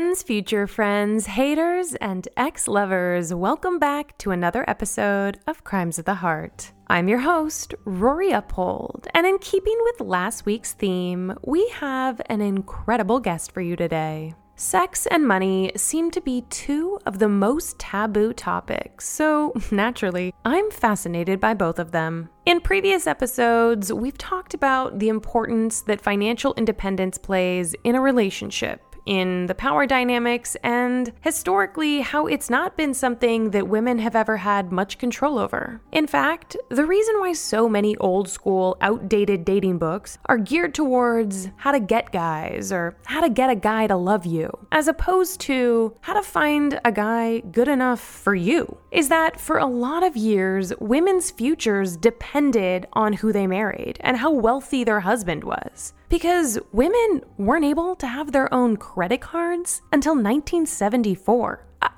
Friends, 0.00 0.22
future 0.22 0.66
friends, 0.66 1.26
haters, 1.26 1.94
and 1.96 2.26
ex 2.34 2.66
lovers. 2.66 3.34
Welcome 3.34 3.78
back 3.78 4.16
to 4.18 4.30
another 4.30 4.64
episode 4.66 5.38
of 5.46 5.62
Crimes 5.62 5.98
of 5.98 6.06
the 6.06 6.14
Heart. 6.14 6.72
I'm 6.86 7.06
your 7.06 7.18
host, 7.18 7.74
Rory 7.84 8.30
Uphold, 8.30 9.08
and 9.12 9.26
in 9.26 9.36
keeping 9.40 9.76
with 9.82 10.00
last 10.00 10.46
week's 10.46 10.72
theme, 10.72 11.34
we 11.44 11.68
have 11.68 12.18
an 12.30 12.40
incredible 12.40 13.20
guest 13.20 13.52
for 13.52 13.60
you 13.60 13.76
today. 13.76 14.32
Sex 14.56 15.06
and 15.06 15.28
money 15.28 15.70
seem 15.76 16.10
to 16.12 16.20
be 16.22 16.46
two 16.48 16.98
of 17.04 17.18
the 17.18 17.28
most 17.28 17.78
taboo 17.78 18.32
topics, 18.32 19.06
so 19.06 19.52
naturally, 19.70 20.34
I'm 20.46 20.70
fascinated 20.70 21.40
by 21.40 21.52
both 21.52 21.78
of 21.78 21.92
them. 21.92 22.30
In 22.46 22.60
previous 22.60 23.06
episodes, 23.06 23.92
we've 23.92 24.18
talked 24.18 24.54
about 24.54 24.98
the 24.98 25.10
importance 25.10 25.82
that 25.82 26.00
financial 26.00 26.54
independence 26.54 27.18
plays 27.18 27.74
in 27.84 27.94
a 27.94 28.00
relationship 28.00 28.89
in 29.06 29.46
the 29.46 29.54
power 29.54 29.86
dynamics 29.86 30.56
and 30.62 31.12
historically 31.20 32.00
how 32.00 32.26
it's 32.26 32.50
not 32.50 32.76
been 32.76 32.94
something 32.94 33.50
that 33.50 33.68
women 33.68 33.98
have 33.98 34.16
ever 34.16 34.38
had 34.38 34.72
much 34.72 34.98
control 34.98 35.38
over. 35.38 35.80
In 35.92 36.06
fact, 36.06 36.56
the 36.68 36.86
reason 36.86 37.18
why 37.18 37.32
so 37.32 37.68
many 37.68 37.96
old 37.96 38.28
school, 38.28 38.76
outdated 38.80 39.44
dating 39.44 39.78
books 39.78 40.18
are 40.26 40.38
geared 40.38 40.74
towards 40.74 41.48
how 41.56 41.72
to 41.72 41.80
get 41.80 42.12
guys 42.12 42.72
or 42.72 42.96
how 43.04 43.20
to 43.20 43.28
get 43.28 43.50
a 43.50 43.54
guy 43.54 43.86
to 43.86 43.96
love 43.96 44.26
you, 44.26 44.50
as 44.72 44.88
opposed 44.88 45.40
to 45.40 45.94
how 46.00 46.14
to 46.14 46.22
find 46.22 46.80
a 46.84 46.92
guy 46.92 47.40
good 47.40 47.68
enough 47.68 48.00
for 48.00 48.34
you, 48.34 48.76
is 48.90 49.08
that 49.08 49.38
for 49.40 49.58
a 49.58 49.66
lot 49.66 50.02
of 50.02 50.16
years, 50.16 50.72
women's 50.80 51.30
futures 51.30 51.96
depended 51.96 52.86
on 52.92 53.12
who 53.12 53.32
they 53.32 53.46
married 53.46 53.96
and 54.00 54.16
how 54.16 54.30
wealthy 54.30 54.84
their 54.84 55.00
husband 55.00 55.44
was 55.44 55.92
because 56.10 56.58
women 56.72 57.22
weren't 57.38 57.64
able 57.64 57.96
to 57.96 58.06
have 58.06 58.32
their 58.32 58.52
own 58.52 58.76
credit 58.76 59.22
cards 59.22 59.80
until 59.92 60.12
1974. 60.12 61.66
Uh, 61.80 61.88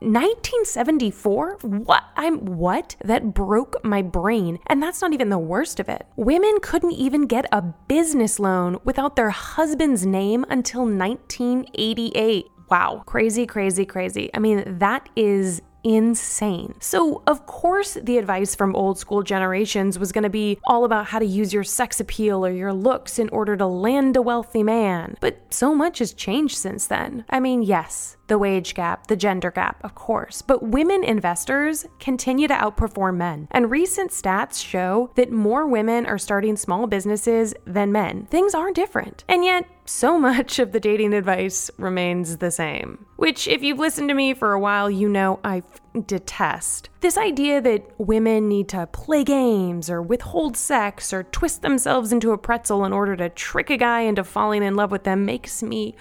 1974? 0.00 1.58
What? 1.60 2.02
I'm 2.16 2.38
what? 2.46 2.96
That 3.04 3.34
broke 3.34 3.76
my 3.84 4.00
brain. 4.02 4.58
And 4.66 4.82
that's 4.82 5.02
not 5.02 5.12
even 5.12 5.28
the 5.28 5.38
worst 5.38 5.78
of 5.78 5.90
it. 5.90 6.06
Women 6.16 6.58
couldn't 6.62 6.92
even 6.92 7.26
get 7.26 7.46
a 7.52 7.60
business 7.60 8.40
loan 8.40 8.78
without 8.82 9.14
their 9.14 9.30
husband's 9.30 10.06
name 10.06 10.46
until 10.48 10.86
1988. 10.86 12.46
Wow. 12.70 13.02
Crazy, 13.04 13.46
crazy, 13.46 13.84
crazy. 13.84 14.30
I 14.32 14.38
mean, 14.38 14.78
that 14.78 15.08
is 15.16 15.60
insane. 15.82 16.74
So, 16.80 17.22
of 17.26 17.46
course, 17.46 17.94
the 17.94 18.18
advice 18.18 18.54
from 18.54 18.76
old 18.76 18.98
school 18.98 19.22
generations 19.22 19.98
was 19.98 20.12
going 20.12 20.24
to 20.24 20.30
be 20.30 20.58
all 20.66 20.84
about 20.84 21.06
how 21.06 21.18
to 21.18 21.24
use 21.24 21.52
your 21.52 21.64
sex 21.64 22.00
appeal 22.00 22.44
or 22.44 22.50
your 22.50 22.72
looks 22.72 23.18
in 23.18 23.28
order 23.30 23.56
to 23.56 23.66
land 23.66 24.16
a 24.16 24.22
wealthy 24.22 24.62
man. 24.62 25.16
But 25.20 25.52
so 25.52 25.74
much 25.74 25.98
has 25.98 26.12
changed 26.12 26.56
since 26.56 26.86
then. 26.86 27.24
I 27.30 27.40
mean, 27.40 27.62
yes, 27.62 28.16
the 28.30 28.38
wage 28.38 28.74
gap, 28.74 29.08
the 29.08 29.16
gender 29.16 29.50
gap, 29.50 29.82
of 29.84 29.94
course, 29.96 30.40
but 30.40 30.62
women 30.62 31.02
investors 31.02 31.84
continue 31.98 32.46
to 32.46 32.54
outperform 32.54 33.16
men. 33.16 33.48
And 33.50 33.70
recent 33.70 34.12
stats 34.12 34.64
show 34.64 35.10
that 35.16 35.32
more 35.32 35.66
women 35.66 36.06
are 36.06 36.16
starting 36.16 36.56
small 36.56 36.86
businesses 36.86 37.54
than 37.66 37.90
men. 37.90 38.26
Things 38.30 38.54
are 38.54 38.70
different. 38.70 39.24
And 39.28 39.44
yet, 39.44 39.66
so 39.84 40.16
much 40.30 40.60
of 40.60 40.70
the 40.70 40.78
dating 40.78 41.12
advice 41.12 41.72
remains 41.76 42.36
the 42.36 42.52
same. 42.52 43.04
Which, 43.16 43.48
if 43.48 43.64
you've 43.64 43.80
listened 43.80 44.08
to 44.08 44.14
me 44.14 44.32
for 44.32 44.52
a 44.52 44.60
while, 44.60 44.88
you 44.88 45.08
know 45.08 45.40
I 45.42 45.64
detest. 46.06 46.88
This 47.00 47.18
idea 47.18 47.60
that 47.60 47.90
women 47.98 48.48
need 48.48 48.68
to 48.68 48.86
play 48.86 49.24
games 49.24 49.90
or 49.90 50.00
withhold 50.00 50.56
sex 50.56 51.12
or 51.12 51.24
twist 51.24 51.62
themselves 51.62 52.12
into 52.12 52.30
a 52.30 52.38
pretzel 52.38 52.84
in 52.84 52.92
order 52.92 53.16
to 53.16 53.28
trick 53.28 53.70
a 53.70 53.76
guy 53.76 54.02
into 54.02 54.22
falling 54.22 54.62
in 54.62 54.76
love 54.76 54.92
with 54.92 55.02
them 55.02 55.24
makes 55.24 55.64
me. 55.64 55.96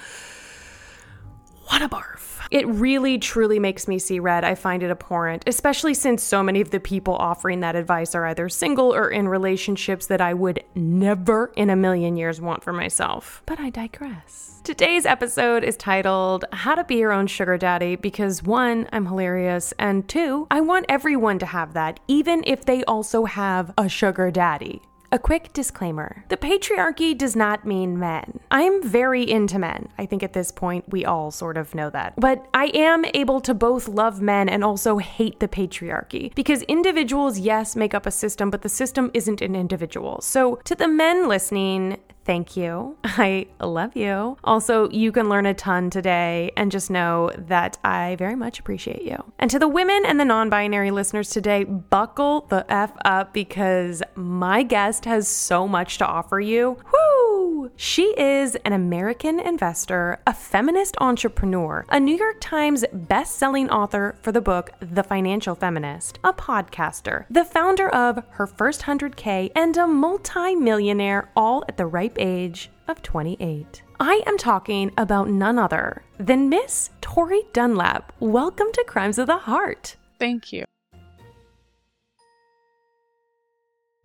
What 1.70 1.82
a 1.84 1.90
barf. 1.90 2.19
It 2.52 2.68
really 2.68 3.20
truly 3.20 3.60
makes 3.60 3.88
me 3.88 4.00
see 4.00 4.20
red. 4.20 4.44
I 4.44 4.56
find 4.56 4.82
it 4.82 4.90
abhorrent, 4.90 5.44
especially 5.46 5.94
since 5.94 6.24
so 6.24 6.42
many 6.42 6.62
of 6.62 6.72
the 6.72 6.80
people 6.80 7.16
offering 7.16 7.60
that 7.60 7.76
advice 7.76 8.16
are 8.16 8.26
either 8.26 8.50
single 8.50 8.94
or 8.94 9.10
in 9.10 9.28
relationships 9.28 10.08
that 10.08 10.22
I 10.22 10.34
would 10.34 10.64
never 10.74 11.52
in 11.56 11.70
a 11.70 11.76
million 11.76 12.18
years 12.18 12.42
want 12.42 12.64
for 12.64 12.74
myself. 12.74 13.44
But 13.46 13.60
I 13.60 13.70
digress. 13.70 14.62
Today's 14.64 15.06
episode 15.06 15.64
is 15.64 15.78
titled 15.78 16.46
How 16.52 16.76
to 16.76 16.84
Be 16.84 16.96
Your 16.96 17.12
Own 17.12 17.28
Sugar 17.28 17.58
Daddy 17.58 17.96
because 17.96 18.44
one, 18.44 18.88
I'm 18.92 19.06
hilarious, 19.06 19.74
and 19.78 20.08
two, 20.08 20.48
I 20.50 20.62
want 20.62 20.86
everyone 20.90 21.40
to 21.40 21.46
have 21.46 21.74
that, 21.74 22.00
even 22.08 22.44
if 22.46 22.66
they 22.66 22.84
also 22.84 23.26
have 23.26 23.74
a 23.78 23.88
sugar 23.88 24.32
daddy. 24.32 24.82
A 25.12 25.18
quick 25.18 25.52
disclaimer 25.54 26.24
the 26.30 26.38
patriarchy 26.38 27.18
does 27.18 27.36
not 27.36 27.66
mean 27.66 27.98
men. 27.98 28.42
I'm 28.52 28.88
very 28.88 29.28
into 29.28 29.58
men. 29.58 29.90
I 29.98 30.06
think 30.06 30.22
at 30.22 30.34
this 30.34 30.52
point 30.52 30.86
we 30.88 31.04
all 31.04 31.32
sort 31.32 31.58
of 31.58 31.74
know 31.74 31.90
that. 31.90 32.14
But 32.18 32.46
I 32.54 32.68
am 32.76 33.04
able 33.16 33.42
to 33.42 33.56
both 33.56 33.88
love 33.88 34.22
men 34.22 34.48
and 34.48 34.64
also 34.64 35.00
hate 35.00 35.40
the 35.40 35.48
patriarchy 35.48 36.36
because 36.36 36.62
individuals, 36.64 37.40
yes, 37.40 37.76
make 37.76 37.96
up 37.96 38.06
a 38.06 38.12
system, 38.12 38.52
but 38.52 38.62
the 38.62 38.70
system 38.70 39.10
isn't 39.16 39.42
an 39.42 39.56
individual. 39.56 40.22
So 40.22 40.58
to 40.66 40.76
the 40.76 40.88
men 40.88 41.28
listening, 41.28 41.98
thank 42.30 42.56
you. 42.56 42.96
I 43.04 43.48
love 43.60 43.96
you. 43.96 44.38
Also, 44.44 44.88
you 44.92 45.12
can 45.12 45.30
learn 45.30 45.48
a 45.48 45.56
ton 45.56 45.90
today 45.90 46.52
and 46.56 46.72
just 46.72 46.92
know 46.92 47.32
that 47.36 47.80
I 47.84 48.18
very 48.18 48.36
much 48.36 48.60
appreciate 48.60 49.02
you. 49.02 49.18
And 49.40 49.50
to 49.50 49.58
the 49.58 49.68
women 49.68 50.06
and 50.06 50.20
the 50.20 50.26
non 50.26 50.48
binary 50.48 50.92
listeners 50.92 51.32
today, 51.32 51.64
buckle 51.64 52.46
the 52.50 52.72
F 52.72 52.92
up 53.04 53.34
because 53.34 54.04
my 54.14 54.62
guest 54.62 55.06
has 55.06 55.28
so 55.28 55.68
much 55.68 55.98
to 55.98 56.06
offer 56.06 56.40
you. 56.40 56.78
Woo! 56.94 57.72
She 57.76 58.14
is 58.18 58.56
an 58.58 58.74
American 58.74 59.40
investor, 59.40 60.20
a 60.28 60.34
feminist 60.34 60.96
entrepreneur, 61.00 61.86
a 61.90 62.00
New 62.00 62.16
York 62.16 62.38
Times 62.40 62.86
best-selling 62.94 63.70
author 63.70 64.18
for 64.22 64.32
the 64.32 64.42
book 64.42 64.72
The 64.80 65.04
Financial 65.04 65.56
Feminist, 65.56 66.20
a 66.24 66.34
podcaster, 66.34 67.26
the 67.30 67.44
founder 67.44 67.90
of 67.90 68.24
Her 68.32 68.46
First 68.46 68.84
100K, 68.84 69.52
and 69.56 69.76
a 69.78 69.88
multi-millionaire 69.88 71.32
all 71.36 71.64
at 71.68 71.78
the 71.78 71.86
ripe 71.86 72.19
age 72.20 72.70
of 72.88 73.02
28. 73.02 73.82
I 74.00 74.22
am 74.28 74.38
talking 74.38 74.92
about 74.98 75.30
none 75.30 75.58
other 75.58 76.04
than 76.20 76.50
Miss 76.50 76.90
Tori 77.02 77.42
Dunlap. 77.54 78.14
Welcome 78.20 78.68
to 78.74 78.84
Crimes 78.88 79.18
of 79.18 79.28
the 79.28 79.38
Heart. 79.38 79.96
Thank 80.20 80.54
you. 80.54 80.66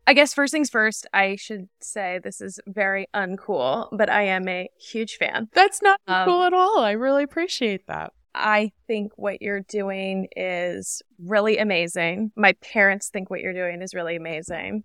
I 0.06 0.12
guess 0.12 0.34
first 0.34 0.52
things 0.52 0.68
first, 0.68 1.06
I 1.14 1.36
should 1.36 1.68
say 1.80 2.20
this 2.22 2.40
is 2.42 2.60
very 2.66 3.06
uncool, 3.14 3.88
but 3.90 4.10
I 4.10 4.24
am 4.24 4.46
a 4.48 4.68
huge 4.78 5.16
fan. 5.16 5.48
That's 5.54 5.80
not 5.80 5.98
Um, 6.06 6.26
cool 6.26 6.42
at 6.42 6.52
all. 6.52 6.80
I 6.80 6.92
really 6.92 7.22
appreciate 7.22 7.86
that. 7.86 8.12
I 8.34 8.72
think 8.86 9.12
what 9.16 9.40
you're 9.40 9.60
doing 9.62 10.28
is 10.36 11.00
really 11.24 11.56
amazing. 11.56 12.32
My 12.36 12.52
parents 12.60 13.08
think 13.08 13.30
what 13.30 13.40
you're 13.40 13.54
doing 13.54 13.80
is 13.80 13.94
really 13.94 14.16
amazing. 14.16 14.84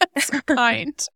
That's 0.14 0.30
kind. 0.42 1.06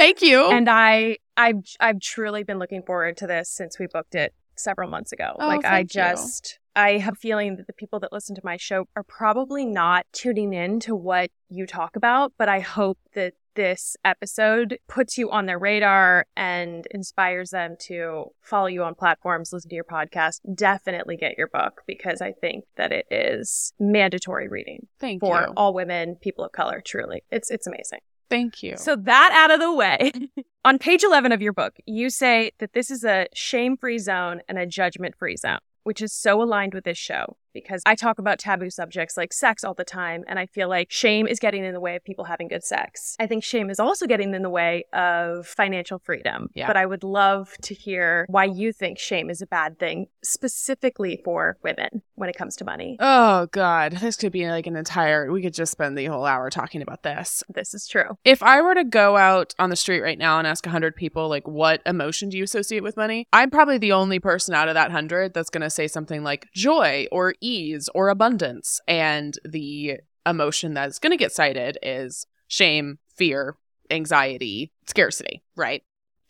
Thank 0.00 0.22
you. 0.22 0.50
And 0.50 0.68
I 0.68 1.18
I've 1.36 1.62
I've 1.78 2.00
truly 2.00 2.42
been 2.42 2.58
looking 2.58 2.82
forward 2.82 3.16
to 3.18 3.26
this 3.26 3.50
since 3.50 3.78
we 3.78 3.86
booked 3.86 4.14
it 4.14 4.34
several 4.56 4.88
months 4.88 5.12
ago. 5.12 5.36
Oh, 5.38 5.46
like 5.46 5.64
I 5.64 5.70
thank 5.70 5.94
you. 5.94 6.00
just 6.00 6.58
I 6.76 6.98
have 6.98 7.14
a 7.14 7.16
feeling 7.16 7.56
that 7.56 7.66
the 7.66 7.72
people 7.72 8.00
that 8.00 8.12
listen 8.12 8.34
to 8.36 8.42
my 8.44 8.56
show 8.56 8.86
are 8.96 9.02
probably 9.02 9.66
not 9.66 10.06
tuning 10.12 10.52
in 10.52 10.80
to 10.80 10.94
what 10.94 11.30
you 11.48 11.66
talk 11.66 11.96
about, 11.96 12.32
but 12.38 12.48
I 12.48 12.60
hope 12.60 12.98
that 13.14 13.34
this 13.56 13.96
episode 14.04 14.78
puts 14.88 15.18
you 15.18 15.30
on 15.30 15.46
their 15.46 15.58
radar 15.58 16.24
and 16.36 16.86
inspires 16.92 17.50
them 17.50 17.76
to 17.78 18.26
follow 18.40 18.68
you 18.68 18.84
on 18.84 18.94
platforms, 18.94 19.52
listen 19.52 19.68
to 19.68 19.74
your 19.74 19.84
podcast, 19.84 20.40
definitely 20.54 21.16
get 21.16 21.36
your 21.36 21.48
book 21.48 21.82
because 21.86 22.22
I 22.22 22.32
think 22.32 22.64
that 22.76 22.92
it 22.92 23.06
is 23.10 23.72
mandatory 23.78 24.48
reading 24.48 24.86
Thank 25.00 25.20
for 25.20 25.40
you. 25.40 25.52
all 25.56 25.74
women, 25.74 26.16
people 26.16 26.44
of 26.44 26.52
color, 26.52 26.80
truly. 26.84 27.24
It's 27.30 27.50
it's 27.50 27.66
amazing. 27.66 28.00
Thank 28.30 28.62
you. 28.62 28.76
So 28.76 28.96
that 28.96 29.32
out 29.34 29.50
of 29.50 29.60
the 29.60 29.74
way, 29.74 30.12
on 30.64 30.78
page 30.78 31.02
11 31.02 31.32
of 31.32 31.42
your 31.42 31.52
book, 31.52 31.76
you 31.84 32.08
say 32.08 32.52
that 32.58 32.72
this 32.72 32.90
is 32.90 33.04
a 33.04 33.26
shame-free 33.34 33.98
zone 33.98 34.40
and 34.48 34.56
a 34.56 34.66
judgment-free 34.66 35.36
zone, 35.36 35.58
which 35.82 36.00
is 36.00 36.12
so 36.12 36.40
aligned 36.40 36.72
with 36.72 36.84
this 36.84 36.96
show 36.96 37.36
because 37.52 37.82
I 37.86 37.94
talk 37.94 38.18
about 38.18 38.38
taboo 38.38 38.70
subjects 38.70 39.16
like 39.16 39.32
sex 39.32 39.64
all 39.64 39.74
the 39.74 39.84
time 39.84 40.24
and 40.28 40.38
I 40.38 40.46
feel 40.46 40.68
like 40.68 40.90
shame 40.90 41.26
is 41.26 41.38
getting 41.38 41.64
in 41.64 41.72
the 41.72 41.80
way 41.80 41.96
of 41.96 42.04
people 42.04 42.24
having 42.24 42.48
good 42.48 42.64
sex. 42.64 43.16
I 43.18 43.26
think 43.26 43.44
shame 43.44 43.70
is 43.70 43.80
also 43.80 44.06
getting 44.06 44.34
in 44.34 44.42
the 44.42 44.50
way 44.50 44.84
of 44.92 45.46
financial 45.46 45.98
freedom. 45.98 46.48
Yeah. 46.54 46.66
But 46.66 46.76
I 46.76 46.86
would 46.86 47.04
love 47.04 47.56
to 47.62 47.74
hear 47.74 48.26
why 48.28 48.44
you 48.44 48.72
think 48.72 48.98
shame 48.98 49.30
is 49.30 49.42
a 49.42 49.46
bad 49.46 49.78
thing 49.78 50.06
specifically 50.22 51.20
for 51.24 51.56
women 51.62 52.02
when 52.14 52.28
it 52.28 52.36
comes 52.36 52.56
to 52.56 52.64
money. 52.64 52.96
oh 53.00 53.46
God, 53.52 53.92
this 53.92 54.16
could 54.16 54.32
be 54.32 54.48
like 54.48 54.66
an 54.66 54.76
entire. 54.76 55.30
We 55.30 55.42
could 55.42 55.54
just 55.54 55.72
spend 55.72 55.96
the 55.96 56.06
whole 56.06 56.24
hour 56.24 56.50
talking 56.50 56.82
about 56.82 57.02
this. 57.02 57.42
This 57.48 57.74
is 57.74 57.86
true. 57.86 58.18
If 58.24 58.42
I 58.42 58.60
were 58.60 58.74
to 58.74 58.84
go 58.84 59.16
out 59.16 59.54
on 59.58 59.70
the 59.70 59.76
street 59.76 60.00
right 60.00 60.18
now 60.18 60.38
and 60.38 60.46
ask 60.46 60.64
100 60.64 60.94
people, 60.94 61.28
like, 61.28 61.48
what 61.48 61.80
emotion 61.86 62.28
do 62.28 62.36
you 62.36 62.44
associate 62.44 62.82
with 62.82 62.96
money? 62.96 63.26
I'm 63.32 63.50
probably 63.50 63.78
the 63.78 63.92
only 63.92 64.18
person 64.18 64.54
out 64.54 64.68
of 64.68 64.74
that 64.74 64.88
100 64.88 65.34
that's 65.34 65.50
going 65.50 65.62
to 65.62 65.70
say 65.70 65.88
something 65.88 66.22
like 66.22 66.46
joy 66.54 67.06
or 67.10 67.34
ease 67.40 67.88
or 67.94 68.08
abundance. 68.08 68.80
And 68.86 69.36
the 69.44 70.00
emotion 70.26 70.74
that's 70.74 70.98
going 70.98 71.12
to 71.12 71.16
get 71.16 71.32
cited 71.32 71.78
is 71.82 72.26
shame, 72.48 72.98
fear, 73.16 73.56
anxiety, 73.90 74.72
scarcity, 74.86 75.42
right? 75.56 75.82